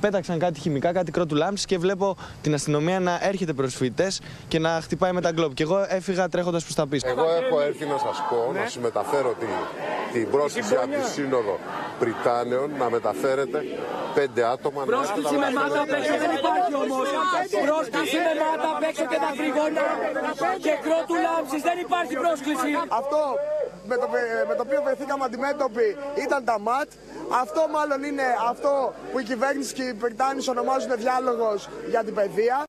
Πέταξαν 0.00 0.38
κάτι 0.38 0.60
χημικά, 0.60 0.92
κάτι 0.92 1.10
κρότου 1.10 1.34
λάμψη 1.34 1.66
και 1.66 1.78
βλέπω 1.78 2.16
την 2.42 2.54
αστυνομία 2.54 3.00
να 3.00 3.18
έρχεται 3.22 3.52
προς 3.52 3.74
φοιτητές 3.74 4.20
και 4.48 4.58
να 4.58 4.70
χτυπάει 4.84 5.12
με 5.12 5.20
τα 5.20 5.30
γκλόπ. 5.32 5.54
Και 5.54 5.62
εγώ 5.62 5.86
έφυγα 5.88 6.28
τρέχοντας 6.28 6.62
προς 6.62 6.74
τα 6.74 6.86
πίσω. 6.86 7.08
Εγώ 7.08 7.26
έχω 7.40 7.60
έρθει 7.60 7.84
να 7.84 7.98
σας 7.98 8.16
πω, 8.30 8.52
να 8.52 8.66
συμμεταφέρω 8.66 9.34
την, 9.40 9.48
την 10.12 10.30
πρόσκληση 10.30 10.74
από 10.74 10.86
τη 10.86 11.04
Σύνοδο 11.14 11.58
Πριτάνεων 11.98 12.70
να 12.78 12.90
μεταφέρετε 12.90 13.58
πέντε 14.14 14.42
άτομα. 14.54 14.84
Πρόσκληση 14.84 15.34
με 15.44 15.50
μάτα 15.58 15.80
απ' 15.84 15.94
έξω 15.98 16.14
δεν 16.24 16.32
υπάρχει 16.40 16.74
όμως. 16.84 17.06
Πρόσκληση 17.68 18.18
με 18.26 18.32
μάτα 18.42 18.68
απ' 18.74 18.84
έξω 18.88 19.04
και 19.12 19.18
τα 19.24 19.30
φρυγόνα 19.38 19.84
και 20.66 20.74
κρότου 20.84 21.14
λάμψη 21.26 21.56
δεν 21.68 21.76
υπάρχει 21.86 22.14
πρόσκληση. 22.24 22.70
Αυτό 23.00 23.22
με 23.84 23.96
το, 23.96 24.08
με 24.48 24.54
το 24.54 24.62
οποίο 24.62 24.82
βρεθήκαμε 24.82 25.24
αντιμέτωποι 25.24 25.96
ήταν 26.24 26.44
τα 26.44 26.58
ΜΑΤ. 26.58 26.88
Αυτό 27.40 27.68
μάλλον 27.70 28.02
είναι 28.02 28.22
αυτό 28.48 28.94
που 29.12 29.18
η 29.18 29.24
κυβέρνηση 29.24 29.74
και 29.74 29.82
οι 29.82 29.94
Πριτάνοι 29.94 30.44
ονομάζουν 30.48 30.96
διάλογος 30.96 31.68
για 31.88 32.04
την 32.04 32.14
παιδεία. 32.14 32.64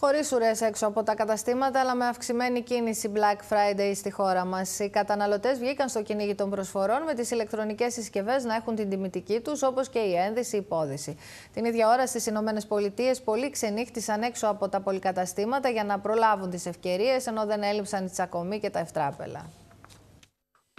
Χωρίς 0.00 0.32
ουρές 0.32 0.60
έξω 0.60 0.86
από 0.86 1.02
τα 1.02 1.14
καταστήματα, 1.14 1.80
αλλά 1.80 1.94
με 1.94 2.06
αυξημένη 2.06 2.62
κίνηση 2.62 3.12
Black 3.14 3.52
Friday 3.52 3.92
στη 3.94 4.10
χώρα 4.10 4.44
μας. 4.44 4.78
Οι 4.78 4.88
καταναλωτές 4.88 5.58
βγήκαν 5.58 5.88
στο 5.88 6.02
κυνήγι 6.02 6.34
των 6.34 6.50
προσφορών 6.50 7.02
με 7.02 7.14
τις 7.14 7.30
ηλεκτρονικές 7.30 7.92
συσκευές 7.92 8.44
να 8.44 8.54
έχουν 8.54 8.74
την 8.74 8.90
τιμητική 8.90 9.40
τους, 9.40 9.62
όπως 9.62 9.88
και 9.88 9.98
η 9.98 10.16
ένδυση 10.16 10.56
υπόδηση. 10.56 11.18
Την 11.54 11.64
ίδια 11.64 11.88
ώρα 11.88 12.06
στις 12.06 12.26
Ηνωμένες 12.26 12.66
Πολιτείες, 12.66 13.20
πολλοί 13.20 13.50
ξενύχτησαν 13.50 14.22
έξω 14.22 14.48
από 14.48 14.68
τα 14.68 14.80
πολυκαταστήματα 14.80 15.68
για 15.68 15.84
να 15.84 15.98
προλάβουν 15.98 16.50
τις 16.50 16.66
ευκαιρίες, 16.66 17.26
ενώ 17.26 17.46
δεν 17.46 17.62
έλειψαν 17.62 18.06
οι 18.06 18.10
τσακωμοί 18.10 18.60
και 18.60 18.70
τα 18.70 18.78
ευτράπελα. 18.78 19.59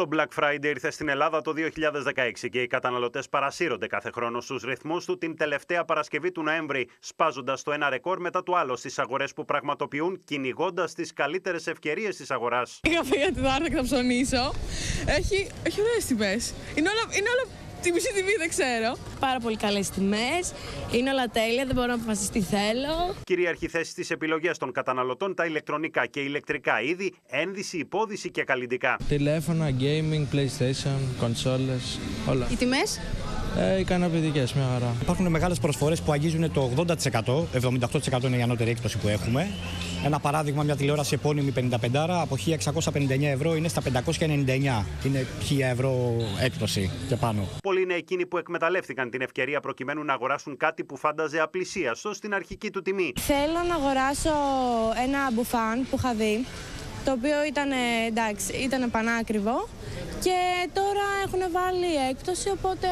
Το 0.02 0.10
Black 0.12 0.44
Friday 0.44 0.66
ήρθε 0.66 0.92
στην 0.92 1.10
Ελλάδα 1.10 1.42
το 1.42 1.54
2016 1.58 2.50
και 2.52 2.62
οι 2.62 2.68
καταναλωτές 2.68 3.30
παρασύρονται 3.30 3.88
κάθε 3.88 4.12
χρόνο 4.12 4.42
στους 4.42 4.64
ρυθμούς 4.64 5.06
του 5.06 5.18
την 5.18 5.38
τελευταία 5.38 5.86
Παρασκευή 5.86 6.32
του 6.32 6.44
Νοέμβρη, 6.44 6.90
σπάζοντας 7.00 7.64
το 7.64 7.72
ένα 7.72 7.90
ρεκόρ 7.90 8.20
μετά 8.20 8.44
το 8.44 8.56
άλλο 8.56 8.76
στις 8.76 9.00
αγορές 9.00 9.34
που 9.34 9.46
πραγματοποιούν, 9.46 10.22
κυνηγώντας 10.24 10.94
τις 10.94 11.14
καλύτερες 11.14 11.68
ευκαιρίες 11.68 12.16
της 12.16 12.32
αγοράς. 12.32 12.80
Είχα 12.84 13.04
φύγει 13.04 13.22
για 13.22 13.32
τη 13.34 13.40
Δάρτα 13.40 13.70
και 13.70 13.76
θα 13.76 13.84
ψωνίσω. 13.84 14.54
Έχει, 15.06 15.50
έχει 15.64 15.82
ωραίες 15.82 16.06
τιμές. 16.06 16.54
Είναι 16.76 16.90
όλα, 16.90 17.18
είναι 17.18 17.30
όλα 17.30 17.61
τη 17.82 17.92
μισή 17.92 18.14
τιμή 18.14 18.36
δεν 18.38 18.50
ξέρω. 18.50 18.98
Πάρα 19.20 19.40
πολύ 19.40 19.58
καλές 19.58 19.90
τιμές. 19.90 20.54
Είναι 20.92 21.10
όλα 21.10 21.28
τέλεια, 21.28 21.66
δεν 21.66 21.76
μπορώ 21.76 21.88
να 21.88 21.94
αποφασίσω 21.94 22.32
τι 22.32 22.42
θέλω. 22.42 23.16
Κυρίαρχη 23.24 23.68
θέση 23.68 23.92
στι 23.92 24.06
επιλογέ 24.10 24.52
των 24.60 24.72
καταναλωτών 24.72 25.36
τα 25.36 25.46
ηλεκτρονικά 25.46 26.06
και 26.06 26.20
ηλεκτρικά 26.20 26.82
είδη, 26.82 27.14
ένδυση, 27.28 27.78
υπόδηση 27.78 28.32
και 28.32 28.44
καλλιντικά. 28.44 28.98
Τηλέφωνα, 29.08 29.70
gaming, 29.80 30.36
PlayStation, 30.36 31.00
κονσόλε, 31.20 31.76
όλα. 32.30 32.48
Οι 32.52 32.56
τιμές; 32.56 33.00
Ε, 33.58 33.80
ικανοποιητικές, 33.80 34.54
μια 34.54 34.66
χαρά. 34.74 34.96
Υπάρχουν 35.02 35.28
μεγάλες 35.28 35.60
προσφορές 35.60 36.02
που 36.02 36.12
αγγίζουν 36.12 36.52
το 36.54 36.72
80%, 36.76 37.48
78% 37.54 38.24
είναι 38.24 38.38
η 38.38 38.42
ανώτερη 38.42 38.70
έκπτωση 38.70 38.98
που 38.98 39.08
έχουμε. 39.08 39.48
Ένα 40.06 40.20
παράδειγμα, 40.20 40.64
μια 40.64 40.76
τηλεόραση 40.76 41.14
επώνυμη 41.14 41.52
55 41.52 42.22
από 42.22 42.36
1659 42.36 43.32
ευρώ 43.34 43.56
είναι 43.56 43.68
στα 43.68 43.82
599. 43.82 44.86
Είναι 45.06 45.28
1000 45.50 45.72
ευρώ 45.72 46.16
έκπτωση 46.42 46.92
και 47.08 47.16
πάνω. 47.16 47.48
Πολλοί 47.64 47.82
είναι 47.82 47.94
εκείνοι 47.94 48.26
που 48.26 48.38
εκμεταλλεύτηκαν 48.38 49.10
την 49.10 49.22
ευκαιρία 49.22 49.60
προκειμένου 49.60 50.04
να 50.04 50.14
αγοράσουν 50.14 50.58
κάτι 50.58 50.84
που 50.84 50.98
φάνταζε 50.98 51.40
απλησίαστο 51.40 52.14
στην 52.14 52.34
αρχική 52.34 52.70
του 52.72 52.82
τιμή. 52.82 53.14
Θέλω 53.20 53.64
να 53.68 53.76
αγοράσω 53.76 54.34
ένα 55.04 55.32
μπουφάν 55.34 55.88
που 55.90 55.96
είχα 55.98 56.14
δει, 56.14 56.46
το 57.06 57.12
οποίο 57.12 57.44
ήταν 57.48 57.72
εντάξει, 58.08 58.54
ήταν 58.54 58.92
πανάκριβο 58.92 59.68
και 60.22 60.70
τώρα 60.74 61.06
έχουν 61.26 61.52
βάλει 61.52 62.10
έκπτωση, 62.10 62.50
οπότε... 62.50 62.88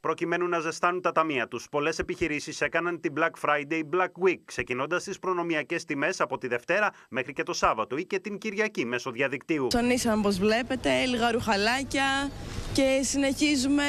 Προκειμένου 0.00 0.48
να 0.48 0.58
ζεστάνουν 0.58 1.00
τα 1.00 1.12
ταμεία 1.12 1.48
τους, 1.48 1.66
πολλές 1.70 1.98
επιχειρήσεις 1.98 2.60
έκαναν 2.60 3.00
την 3.00 3.12
Black 3.16 3.48
Friday 3.48 3.80
Black 3.96 4.28
Week, 4.28 4.38
ξεκινώντας 4.44 5.04
τις 5.04 5.18
προνομιακές 5.18 5.84
τιμές 5.84 6.20
από 6.20 6.38
τη 6.38 6.46
Δευτέρα 6.46 6.90
μέχρι 7.08 7.32
και 7.32 7.42
το 7.42 7.52
Σάββατο 7.52 7.96
ή 7.96 8.04
και 8.04 8.18
την 8.18 8.38
Κυριακή 8.38 8.84
μέσω 8.84 9.10
διαδικτύου. 9.10 9.66
Ψωνίσαμε, 9.66 10.16
όπως 10.16 10.38
βλέπετε, 10.38 11.04
λίγα 11.04 11.30
ρουχαλάκια 11.30 12.30
και 12.72 13.00
συνεχίζουμε 13.02 13.84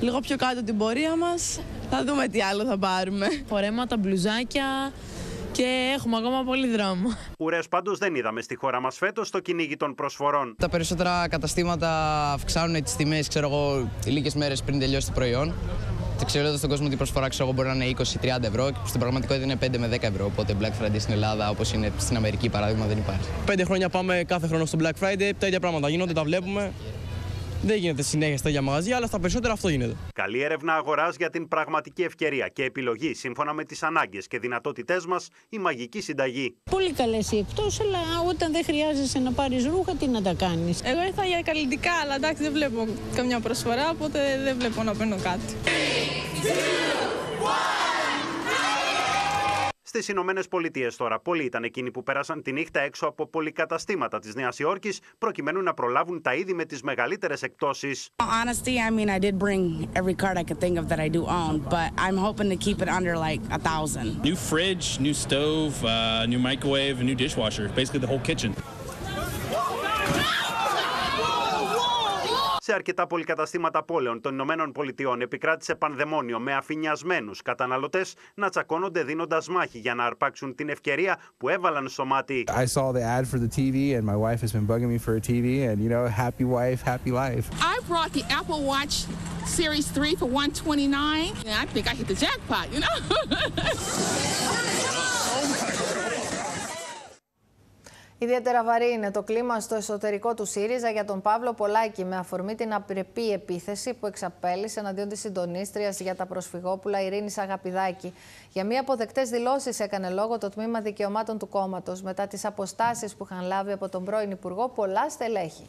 λίγο 0.00 0.20
πιο 0.20 0.36
κάτω 0.36 0.64
την 0.64 0.78
πορεία 0.78 1.16
μας. 1.16 1.60
Θα 1.90 2.04
δούμε 2.04 2.28
τι 2.28 2.42
άλλο 2.42 2.64
θα 2.64 2.78
πάρουμε. 2.78 3.26
Φορέματα, 3.46 3.96
μπλουζάκια, 3.96 4.92
και 5.52 5.92
έχουμε 5.94 6.16
ακόμα 6.16 6.44
πολύ 6.44 6.68
δρόμο. 6.68 7.08
Ουρέ 7.38 7.58
πάντως 7.70 7.98
δεν 7.98 8.14
είδαμε 8.14 8.40
στη 8.42 8.56
χώρα 8.56 8.80
μας 8.80 8.96
φέτος 8.96 9.28
στο 9.28 9.40
κυνήγι 9.40 9.76
των 9.76 9.94
προσφορών. 9.94 10.54
Τα 10.58 10.68
περισσότερα 10.68 11.28
καταστήματα 11.28 11.90
αυξάνουν 12.32 12.82
τις 12.82 12.96
τιμές, 12.96 13.28
ξέρω 13.28 13.48
εγώ, 13.48 13.90
λίγες 14.06 14.34
μέρες 14.34 14.62
πριν 14.62 14.78
τελειώσει 14.78 15.06
το 15.06 15.12
προϊόν. 15.12 15.54
Ξέρετε 16.26 16.56
στον 16.56 16.68
κόσμο 16.68 16.84
ότι 16.84 16.94
η 16.94 16.96
προσφορά 16.96 17.28
ξέρω, 17.28 17.44
εγώ, 17.44 17.52
μπορεί 17.52 17.68
να 17.68 17.74
είναι 17.74 17.94
20-30 18.40 18.42
ευρώ 18.42 18.70
και 18.70 18.78
στην 18.86 19.00
πραγματικότητα 19.00 19.44
είναι 19.44 19.58
5 19.60 19.78
με 19.78 19.88
10 19.88 20.02
ευρώ. 20.02 20.24
Οπότε 20.24 20.56
Black 20.60 20.84
Friday 20.84 20.98
στην 20.98 21.12
Ελλάδα, 21.12 21.50
όπως 21.50 21.72
είναι 21.72 21.92
στην 21.98 22.16
Αμερική 22.16 22.48
παράδειγμα, 22.48 22.86
δεν 22.86 22.98
υπάρχει. 22.98 23.28
Πέντε 23.46 23.64
χρόνια 23.64 23.88
πάμε 23.88 24.22
κάθε 24.26 24.46
χρόνο 24.46 24.64
στο 24.64 24.78
Black 24.82 25.04
Friday, 25.04 25.30
τα 25.38 25.46
ίδια 25.46 25.60
πράγματα 25.60 25.88
γίνονται, 25.88 26.12
τα 26.12 26.22
βλέπουμε. 26.24 26.72
Δεν 27.62 27.76
γίνεται 27.76 28.02
συνέχεια 28.02 28.36
στα 28.36 28.48
ίδια 28.48 28.62
μαγαζιά, 28.62 28.96
αλλά 28.96 29.06
στα 29.06 29.18
περισσότερα 29.18 29.52
αυτό 29.52 29.68
γίνεται. 29.68 29.96
Καλή 30.14 30.40
έρευνα 30.40 30.74
αγοράς 30.74 31.16
για 31.16 31.30
την 31.30 31.48
πραγματική 31.48 32.02
ευκαιρία 32.02 32.48
και 32.48 32.64
επιλογή 32.64 33.14
σύμφωνα 33.14 33.52
με 33.52 33.64
τις 33.64 33.82
ανάγκες 33.82 34.26
και 34.26 34.38
δυνατότητές 34.38 35.06
μας, 35.06 35.28
η 35.48 35.58
μαγική 35.58 36.00
συνταγή. 36.00 36.56
Πολύ 36.70 36.92
καλές 36.92 37.32
οι 37.32 37.38
εκτός, 37.38 37.80
αλλά 37.80 37.98
όταν 38.28 38.52
δεν 38.52 38.64
χρειάζεσαι 38.64 39.18
να 39.18 39.32
πάρεις 39.32 39.66
ρούχα, 39.66 39.94
τι 39.94 40.06
να 40.06 40.22
τα 40.22 40.34
κάνεις; 40.34 40.80
Εγώ 40.84 41.02
ήρθα 41.06 41.24
για 41.24 41.42
καλλιτικά, 41.42 41.92
αλλά 42.02 42.14
εντάξει 42.14 42.42
δεν 42.42 42.52
βλέπω 42.52 42.88
καμιά 43.14 43.40
προσφορά, 43.40 43.90
οπότε 43.90 44.40
δεν 44.42 44.56
βλέπω 44.58 44.82
να 44.82 44.94
παίρνω 44.94 45.16
κάτι. 45.22 45.54
Στι 49.92 50.10
Ηνωμένε 50.10 50.42
Πολιτείε 50.50 50.88
τώρα, 50.96 51.20
πολλοί 51.20 51.44
ήταν 51.44 51.64
εκείνοι 51.64 51.90
που 51.90 52.02
πέρασαν 52.02 52.42
τη 52.42 52.52
νύχτα 52.52 52.80
έξω 52.80 53.06
από 53.06 53.26
πολυκαταστήματα 53.26 54.18
τη 54.18 54.30
Νέα 54.34 54.48
Υόρκη 54.56 54.94
προκειμένου 55.18 55.62
να 55.62 55.74
προλάβουν 55.74 56.22
τα 56.22 56.34
είδη 56.34 56.54
με 56.54 56.64
τι 56.64 56.84
μεγαλύτερε 56.84 57.34
εκπτώσει. 57.40 57.90
Honestly, 58.16 58.78
I 58.88 58.90
mean, 58.90 59.08
I 59.08 59.18
did 59.18 59.38
bring 59.38 59.88
every 59.94 60.14
card 60.22 60.36
I 60.38 60.44
could 60.48 60.60
think 60.60 60.78
of 60.78 60.88
that 60.88 61.00
I 61.00 61.08
do 61.08 61.22
own, 61.26 61.54
but 61.76 61.88
I'm 62.06 62.18
hoping 62.26 62.48
to 62.54 62.58
keep 62.66 62.78
it 62.84 62.88
under 62.98 63.14
like 63.28 63.40
a 63.58 63.60
thousand. 63.68 64.08
New 64.28 64.36
fridge, 64.50 64.86
new 65.06 65.14
stove, 65.24 65.74
uh, 65.84 66.26
new 66.32 66.40
microwave, 66.50 66.94
a 67.02 67.04
new 67.10 67.18
dishwasher, 67.24 67.64
basically 67.80 68.00
the 68.04 68.10
whole 68.12 68.24
kitchen. 68.30 68.50
Σε 72.70 72.76
αρκετά 72.76 73.06
πολυκαταστήματα 73.06 73.82
πόλεων 73.82 74.20
των 74.20 74.32
Ηνωμένων 74.32 74.72
Πολιτειών 74.72 75.20
επικράτησε 75.20 75.74
πανδαιμόνιο 75.74 76.38
με 76.38 76.54
αφηνιασμένου 76.54 77.32
καταναλωτές 77.44 78.14
να 78.34 78.48
τσακώνονται 78.48 79.02
δίνοντας 79.02 79.48
μάχη 79.48 79.78
για 79.78 79.94
να 79.94 80.04
αρπάξουν 80.04 80.54
την 80.54 80.68
ευκαιρία 80.68 81.18
που 81.36 81.48
έβαλαν 81.48 81.88
στο 81.88 82.04
μάτι. 82.04 82.44
I 82.48 82.66
saw 82.66 82.92
the 82.92 83.02
ad 83.02 83.26
for 83.26 83.38
the 83.38 83.48
TV 83.58 83.96
and 83.96 84.04
my 84.04 84.16
wife 84.16 84.40
has 84.40 84.52
been 84.52 84.66
bugging 84.66 84.90
me 84.94 84.98
for 84.98 85.14
a 85.16 85.20
TV 85.20 85.46
and 85.68 85.76
you 85.84 85.90
know 85.94 86.04
happy 86.24 86.44
wife 86.44 86.80
happy 86.92 87.10
life. 87.24 87.44
I 87.72 87.74
brought 87.90 88.12
the 88.18 88.24
Apple 88.38 88.60
Watch 88.72 88.94
Series 89.58 89.86
3 89.88 90.14
for 90.20 90.26
129 90.26 91.32
and 91.46 91.54
I 91.62 91.66
think 91.74 91.84
I 91.92 91.94
hit 92.00 92.06
the 92.12 92.18
jackpot, 92.24 92.66
you 92.74 92.80
know; 92.84 92.96
Ιδιαίτερα 98.22 98.64
βαρύ 98.64 98.92
είναι 98.92 99.10
το 99.10 99.22
κλίμα 99.22 99.60
στο 99.60 99.74
εσωτερικό 99.74 100.34
του 100.34 100.44
ΣΥΡΙΖΑ 100.44 100.90
για 100.90 101.04
τον 101.04 101.20
Παύλο 101.20 101.52
Πολάκη 101.52 102.04
με 102.04 102.16
αφορμή 102.16 102.54
την 102.54 102.74
απρεπή 102.74 103.32
επίθεση 103.32 103.94
που 103.94 104.06
εξαπέλυσε 104.06 104.80
εναντίον 104.80 105.08
της 105.08 105.20
συντονίστριας 105.20 106.00
για 106.00 106.14
τα 106.14 106.26
προσφυγόπουλα 106.26 107.00
Ειρήνης 107.02 107.38
Αγαπηδάκη. 107.38 108.14
Για 108.52 108.64
μία 108.64 108.80
αποδεκτές 108.80 109.28
δηλώσεις 109.28 109.80
έκανε 109.80 110.10
λόγο 110.10 110.38
το 110.38 110.48
τμήμα 110.48 110.80
δικαιωμάτων 110.80 111.38
του 111.38 111.48
κόμματος 111.48 112.02
μετά 112.02 112.26
τις 112.26 112.44
αποστάσεις 112.44 113.14
που 113.14 113.26
είχαν 113.30 113.46
λάβει 113.46 113.72
από 113.72 113.88
τον 113.88 114.04
πρώην 114.04 114.30
Υπουργό 114.30 114.68
πολλά 114.68 115.10
στελέχη. 115.10 115.68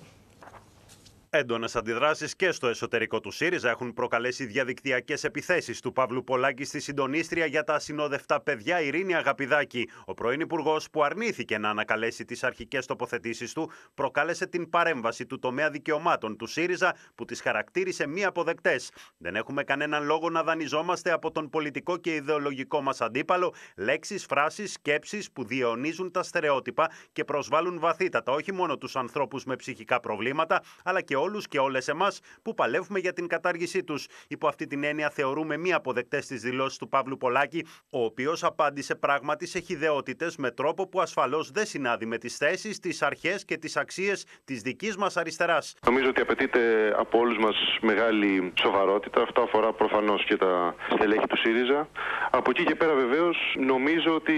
Έντονες 1.33 1.75
αντιδράσεις 1.75 2.35
και 2.35 2.51
στο 2.51 2.67
εσωτερικό 2.67 3.19
του 3.19 3.31
ΣΥΡΙΖΑ 3.31 3.69
έχουν 3.69 3.93
προκαλέσει 3.93 4.45
διαδικτυακές 4.45 5.23
επιθέσεις 5.23 5.79
του 5.79 5.91
Παύλου 5.91 6.23
Πολάκη 6.23 6.63
στη 6.63 6.79
συντονίστρια 6.79 7.45
για 7.45 7.63
τα 7.63 7.73
ασυνόδευτα 7.73 8.41
παιδιά 8.41 8.81
Ειρήνη 8.81 9.15
Αγαπηδάκη. 9.15 9.89
Ο 10.05 10.13
πρώην 10.13 10.39
Υπουργός, 10.39 10.89
που 10.89 11.03
αρνήθηκε 11.03 11.57
να 11.57 11.69
ανακαλέσει 11.69 12.25
τις 12.25 12.43
αρχικές 12.43 12.85
τοποθετήσεις 12.85 13.53
του, 13.53 13.71
προκάλεσε 13.93 14.47
την 14.47 14.69
παρέμβαση 14.69 15.25
του 15.25 15.39
τομέα 15.39 15.69
δικαιωμάτων 15.69 16.37
του 16.37 16.45
ΣΥΡΙΖΑ, 16.45 16.95
που 17.15 17.25
τις 17.25 17.41
χαρακτήρισε 17.41 18.07
μη 18.07 18.25
αποδεκτές. 18.25 18.91
Δεν 19.17 19.35
έχουμε 19.35 19.63
κανέναν 19.63 20.05
λόγο 20.05 20.29
να 20.29 20.43
δανειζόμαστε 20.43 21.11
από 21.11 21.31
τον 21.31 21.49
πολιτικό 21.49 21.97
και 21.97 22.15
ιδεολογικό 22.15 22.81
μας 22.81 23.01
αντίπαλο 23.01 23.53
λέξεις, 23.75 24.25
φράσεις, 24.25 24.71
σκέψεις 24.71 25.31
που 25.31 25.43
διαιωνίζουν 25.43 26.11
τα 26.11 26.23
στερεότυπα 26.23 26.91
και 27.11 27.23
προσβάλλουν 27.23 27.79
βαθύτατα 27.79 28.31
όχι 28.31 28.51
μόνο 28.53 28.77
τους 28.77 28.95
ανθρώπους 28.95 29.43
με 29.43 29.55
ψυχικά 29.55 29.99
προβλήματα, 29.99 30.63
αλλά 30.83 31.01
και 31.01 31.19
όλους 31.21 31.47
και 31.47 31.59
όλες 31.59 31.87
εμάς 31.87 32.19
που 32.41 32.53
παλεύουμε 32.53 32.99
για 32.99 33.13
την 33.13 33.27
κατάργησή 33.27 33.83
τους. 33.83 34.07
Υπό 34.27 34.47
αυτή 34.47 34.67
την 34.67 34.83
έννοια 34.83 35.09
θεωρούμε 35.09 35.57
μη 35.57 35.73
αποδεκτές 35.73 36.25
τις 36.25 36.41
δηλώσεις 36.41 36.77
του 36.77 36.89
Παύλου 36.89 37.17
Πολάκη, 37.17 37.65
ο 37.89 38.03
οποίος 38.03 38.43
απάντησε 38.43 38.95
πράγματι 38.95 39.47
σε 39.47 39.59
χιδεότητες 39.59 40.35
με 40.35 40.51
τρόπο 40.51 40.87
που 40.87 41.01
ασφαλώς 41.01 41.51
δεν 41.51 41.65
συνάδει 41.65 42.05
με 42.05 42.17
τις 42.17 42.37
θέσεις, 42.37 42.79
τις 42.79 43.01
αρχές 43.01 43.45
και 43.45 43.57
τις 43.57 43.77
αξίες 43.77 44.25
της 44.43 44.61
δικής 44.61 44.97
μας 44.97 45.17
αριστεράς. 45.17 45.75
Νομίζω 45.85 46.09
ότι 46.09 46.21
απαιτείται 46.21 46.93
από 46.97 47.19
όλους 47.19 47.37
μας 47.37 47.55
μεγάλη 47.81 48.53
σοβαρότητα. 48.61 49.21
Αυτό 49.21 49.41
αφορά 49.41 49.73
προφανώς 49.73 50.25
και 50.25 50.37
τα 50.37 50.75
στελέχη 50.95 51.27
του 51.27 51.37
ΣΥΡΙΖΑ. 51.37 51.89
Από 52.31 52.49
εκεί 52.49 52.63
και 52.63 52.75
πέρα 52.75 52.93
βεβαίως 52.93 53.37
νομίζω 53.59 54.15
ότι 54.15 54.33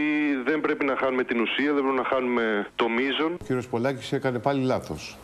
δεν 0.46 0.62
πρέπει 0.62 0.86
να 0.86 0.96
χάνουμε 0.96 1.24
την 1.24 1.42
ουσία, 1.42 1.74
δεν 1.74 1.84
πρέπει 1.84 1.98
να 1.98 2.06
χάνουμε 2.06 2.68
το 2.76 2.90
μείζον. 2.90 3.34
Ο 3.42 3.44
κύριος 3.46 3.68
Πολάκης 3.68 4.12
έκανε 4.12 4.40
πάλι 4.40 4.64
λάθος. 4.64 5.18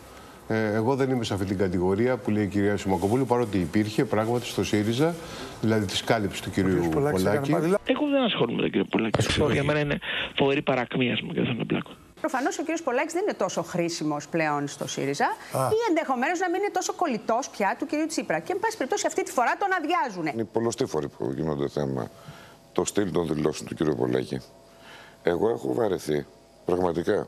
Ε, 0.52 0.74
εγώ 0.74 0.96
δεν 0.96 1.10
είμαι 1.10 1.24
σε 1.24 1.34
αυτή 1.34 1.46
την 1.46 1.58
κατηγορία 1.58 2.18
που 2.18 2.32
λέει 2.32 2.44
η 2.44 2.48
κυρία 2.48 2.78
Σιμακοπούλου, 2.78 3.26
παρότι 3.26 3.58
υπήρχε 3.58 4.06
πράγματι 4.06 4.46
στο 4.46 4.64
ΣΥΡΙΖΑ, 4.64 5.16
δηλαδή 5.62 5.86
της 5.86 6.04
κάλυψης 6.04 6.42
του 6.42 6.50
κυρίου 6.50 6.90
Πολάκης. 6.92 7.24
Εγώ 7.86 8.08
δεν 8.10 8.24
ασχολούμαι 8.24 8.56
με 8.56 8.62
τον 8.62 8.72
κύριο 8.72 8.86
Πολάκη. 8.90 9.52
Για 9.52 9.64
μένα 9.64 9.80
είναι 9.80 10.00
φοβερή 10.36 10.62
παρακμίας 10.62 11.22
μου 11.22 11.34
και 11.34 11.42
δεν 11.42 11.56
θα 11.58 11.64
μπλάκω. 11.66 11.92
Προφανώς 12.20 12.58
ο 12.60 12.62
κύριος 12.62 12.82
Πολάκης 12.82 13.14
δεν 13.14 13.22
είναι 13.22 13.34
τόσο 13.34 13.62
χρήσιμος 13.64 14.28
πλέον 14.28 14.68
στο 14.68 14.88
ΣΥΡΙΖΑ 14.88 15.26
Α. 15.26 15.68
ή 15.68 15.80
ενδεχομένως 15.90 16.40
να 16.40 16.50
μην 16.50 16.62
είναι 16.62 16.72
τόσο 16.74 16.94
κολλητός 16.94 17.50
πια 17.50 17.76
του 17.80 17.86
κυρίου 17.86 18.06
Τσίπρα. 18.06 18.40
Και, 18.40 18.52
εν 18.52 18.60
πάση 18.60 18.78
περιπτώσει, 18.78 19.08
αυτή 19.08 19.24
τη 19.24 19.32
φορά 19.32 19.52
τον 19.60 19.70
αδειάζουν. 19.78 20.26
Είναι 20.34 20.44
πολλωστή 20.44 20.86
φορή 20.86 21.08
που 21.08 21.32
γίνονται 21.36 21.70
θέμα 21.70 22.10
το 22.72 22.86
στυλ 22.86 23.12
των 23.12 23.28
δηλώσεων 23.28 23.70
του 23.70 23.76
κύριου 23.76 23.96
Πολάκη. 23.96 24.40
Εγώ 25.24 25.50
έχω 25.50 25.74
βαρεθεί 25.74 26.26
πραγματικά 26.66 27.28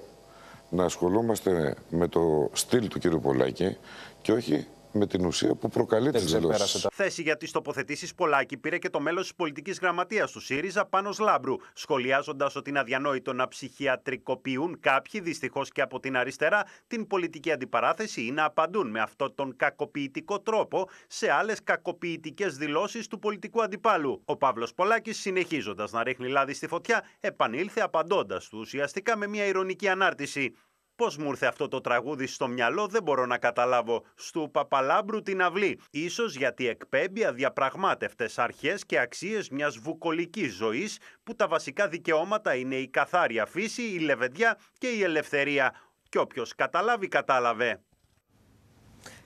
να 0.71 0.83
ασχολούμαστε 0.83 1.75
με 1.89 2.07
το 2.07 2.49
στυλ 2.53 2.87
του 2.87 2.99
κύριου 2.99 3.19
Πολάκη 3.19 3.77
και 4.21 4.31
όχι 4.31 4.67
με 4.93 5.07
την 5.07 5.25
ουσία 5.25 5.55
που 5.55 5.69
προκαλεί 5.69 6.11
τις 6.11 6.33
δηλώσεις. 6.33 6.87
Θέση 6.93 7.21
για 7.21 7.37
τις 7.37 7.51
τοποθετήσεις 7.51 8.15
Πολάκη 8.15 8.57
πήρε 8.57 8.77
και 8.77 8.89
το 8.89 8.99
μέλος 8.99 9.21
της 9.21 9.35
πολιτικής 9.35 9.79
γραμματείας 9.79 10.31
του 10.31 10.39
ΣΥΡΙΖΑ, 10.39 10.85
Πάνος 10.85 11.19
Λάμπρου, 11.19 11.55
σχολιάζοντας 11.73 12.55
ότι 12.55 12.69
είναι 12.69 12.79
αδιανόητο 12.79 13.33
να 13.33 13.47
ψυχιατρικοποιούν 13.47 14.79
κάποιοι, 14.79 15.21
δυστυχώς 15.21 15.69
και 15.71 15.81
από 15.81 15.99
την 15.99 16.17
αριστερά, 16.17 16.65
την 16.87 17.07
πολιτική 17.07 17.51
αντιπαράθεση 17.51 18.25
ή 18.25 18.31
να 18.31 18.43
απαντούν 18.45 18.89
με 18.89 18.99
αυτόν 18.99 19.35
τον 19.35 19.55
κακοποιητικό 19.55 20.39
τρόπο 20.39 20.89
σε 21.07 21.31
άλλες 21.31 21.63
κακοποιητικές 21.63 22.57
δηλώσεις 22.57 23.07
του 23.07 23.19
πολιτικού 23.19 23.61
αντιπάλου. 23.61 24.21
Ο 24.25 24.37
Παύλος 24.37 24.73
Πολάκης, 24.73 25.19
συνεχίζοντας 25.19 25.91
να 25.91 26.03
ρίχνει 26.03 26.27
λάδι 26.27 26.53
στη 26.53 26.67
φωτιά, 26.67 27.03
επανήλθε 27.19 27.81
απαντώντας 27.81 28.47
του 28.47 28.57
ουσιαστικά 28.59 29.17
με 29.17 29.27
μια 29.27 29.45
ηρωνική 29.45 29.87
ανάρτηση. 29.87 30.55
Πώς 31.01 31.17
μου 31.17 31.29
ήρθε 31.29 31.45
αυτό 31.45 31.67
το 31.67 31.81
τραγούδι 31.81 32.27
στο 32.27 32.47
μυαλό 32.47 32.87
δεν 32.87 33.03
μπορώ 33.03 33.25
να 33.25 33.37
καταλάβω. 33.37 34.03
Στου 34.15 34.51
Παπαλάμπρου 34.51 35.21
την 35.21 35.41
αυλή. 35.41 35.79
Ίσως 35.91 36.35
γιατί 36.35 36.67
εκπέμπει 36.67 37.25
αδιαπραγμάτευτες 37.25 38.39
αρχές 38.39 38.85
και 38.85 38.99
αξίες 38.99 39.49
μιας 39.49 39.77
βουκολικής 39.77 40.53
ζωής 40.53 40.97
που 41.23 41.35
τα 41.35 41.47
βασικά 41.47 41.87
δικαιώματα 41.87 42.55
είναι 42.55 42.75
η 42.75 42.87
καθάρια 42.87 43.45
φύση, 43.45 43.81
η 43.81 43.99
λεβεντιά 43.99 44.57
και 44.77 44.87
η 44.87 45.03
ελευθερία. 45.03 45.73
Και 46.09 46.19
όποιος 46.19 46.55
καταλάβει 46.55 47.07
κατάλαβε. 47.07 47.81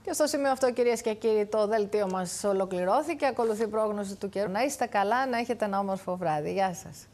Και 0.04 0.14
στο 0.14 0.28
σημείο 0.28 0.52
αυτό, 0.52 0.72
κυρίες 0.72 1.02
και 1.02 1.14
κύριοι, 1.14 1.46
το 1.46 1.68
δελτίο 1.68 2.08
μας 2.08 2.44
ολοκληρώθηκε. 2.44 3.26
Ακολουθεί 3.26 3.68
πρόγνωση 3.68 4.16
του 4.16 4.30
καιρού. 4.30 4.52
Να 4.52 4.64
είστε 4.64 4.86
καλά, 4.86 5.28
να 5.28 5.38
έχετε 5.38 5.66
ένα 5.66 5.80
όμορφο 5.80 6.16
βράδυ. 6.18 6.52
Γεια 6.52 6.74
σας. 6.74 7.08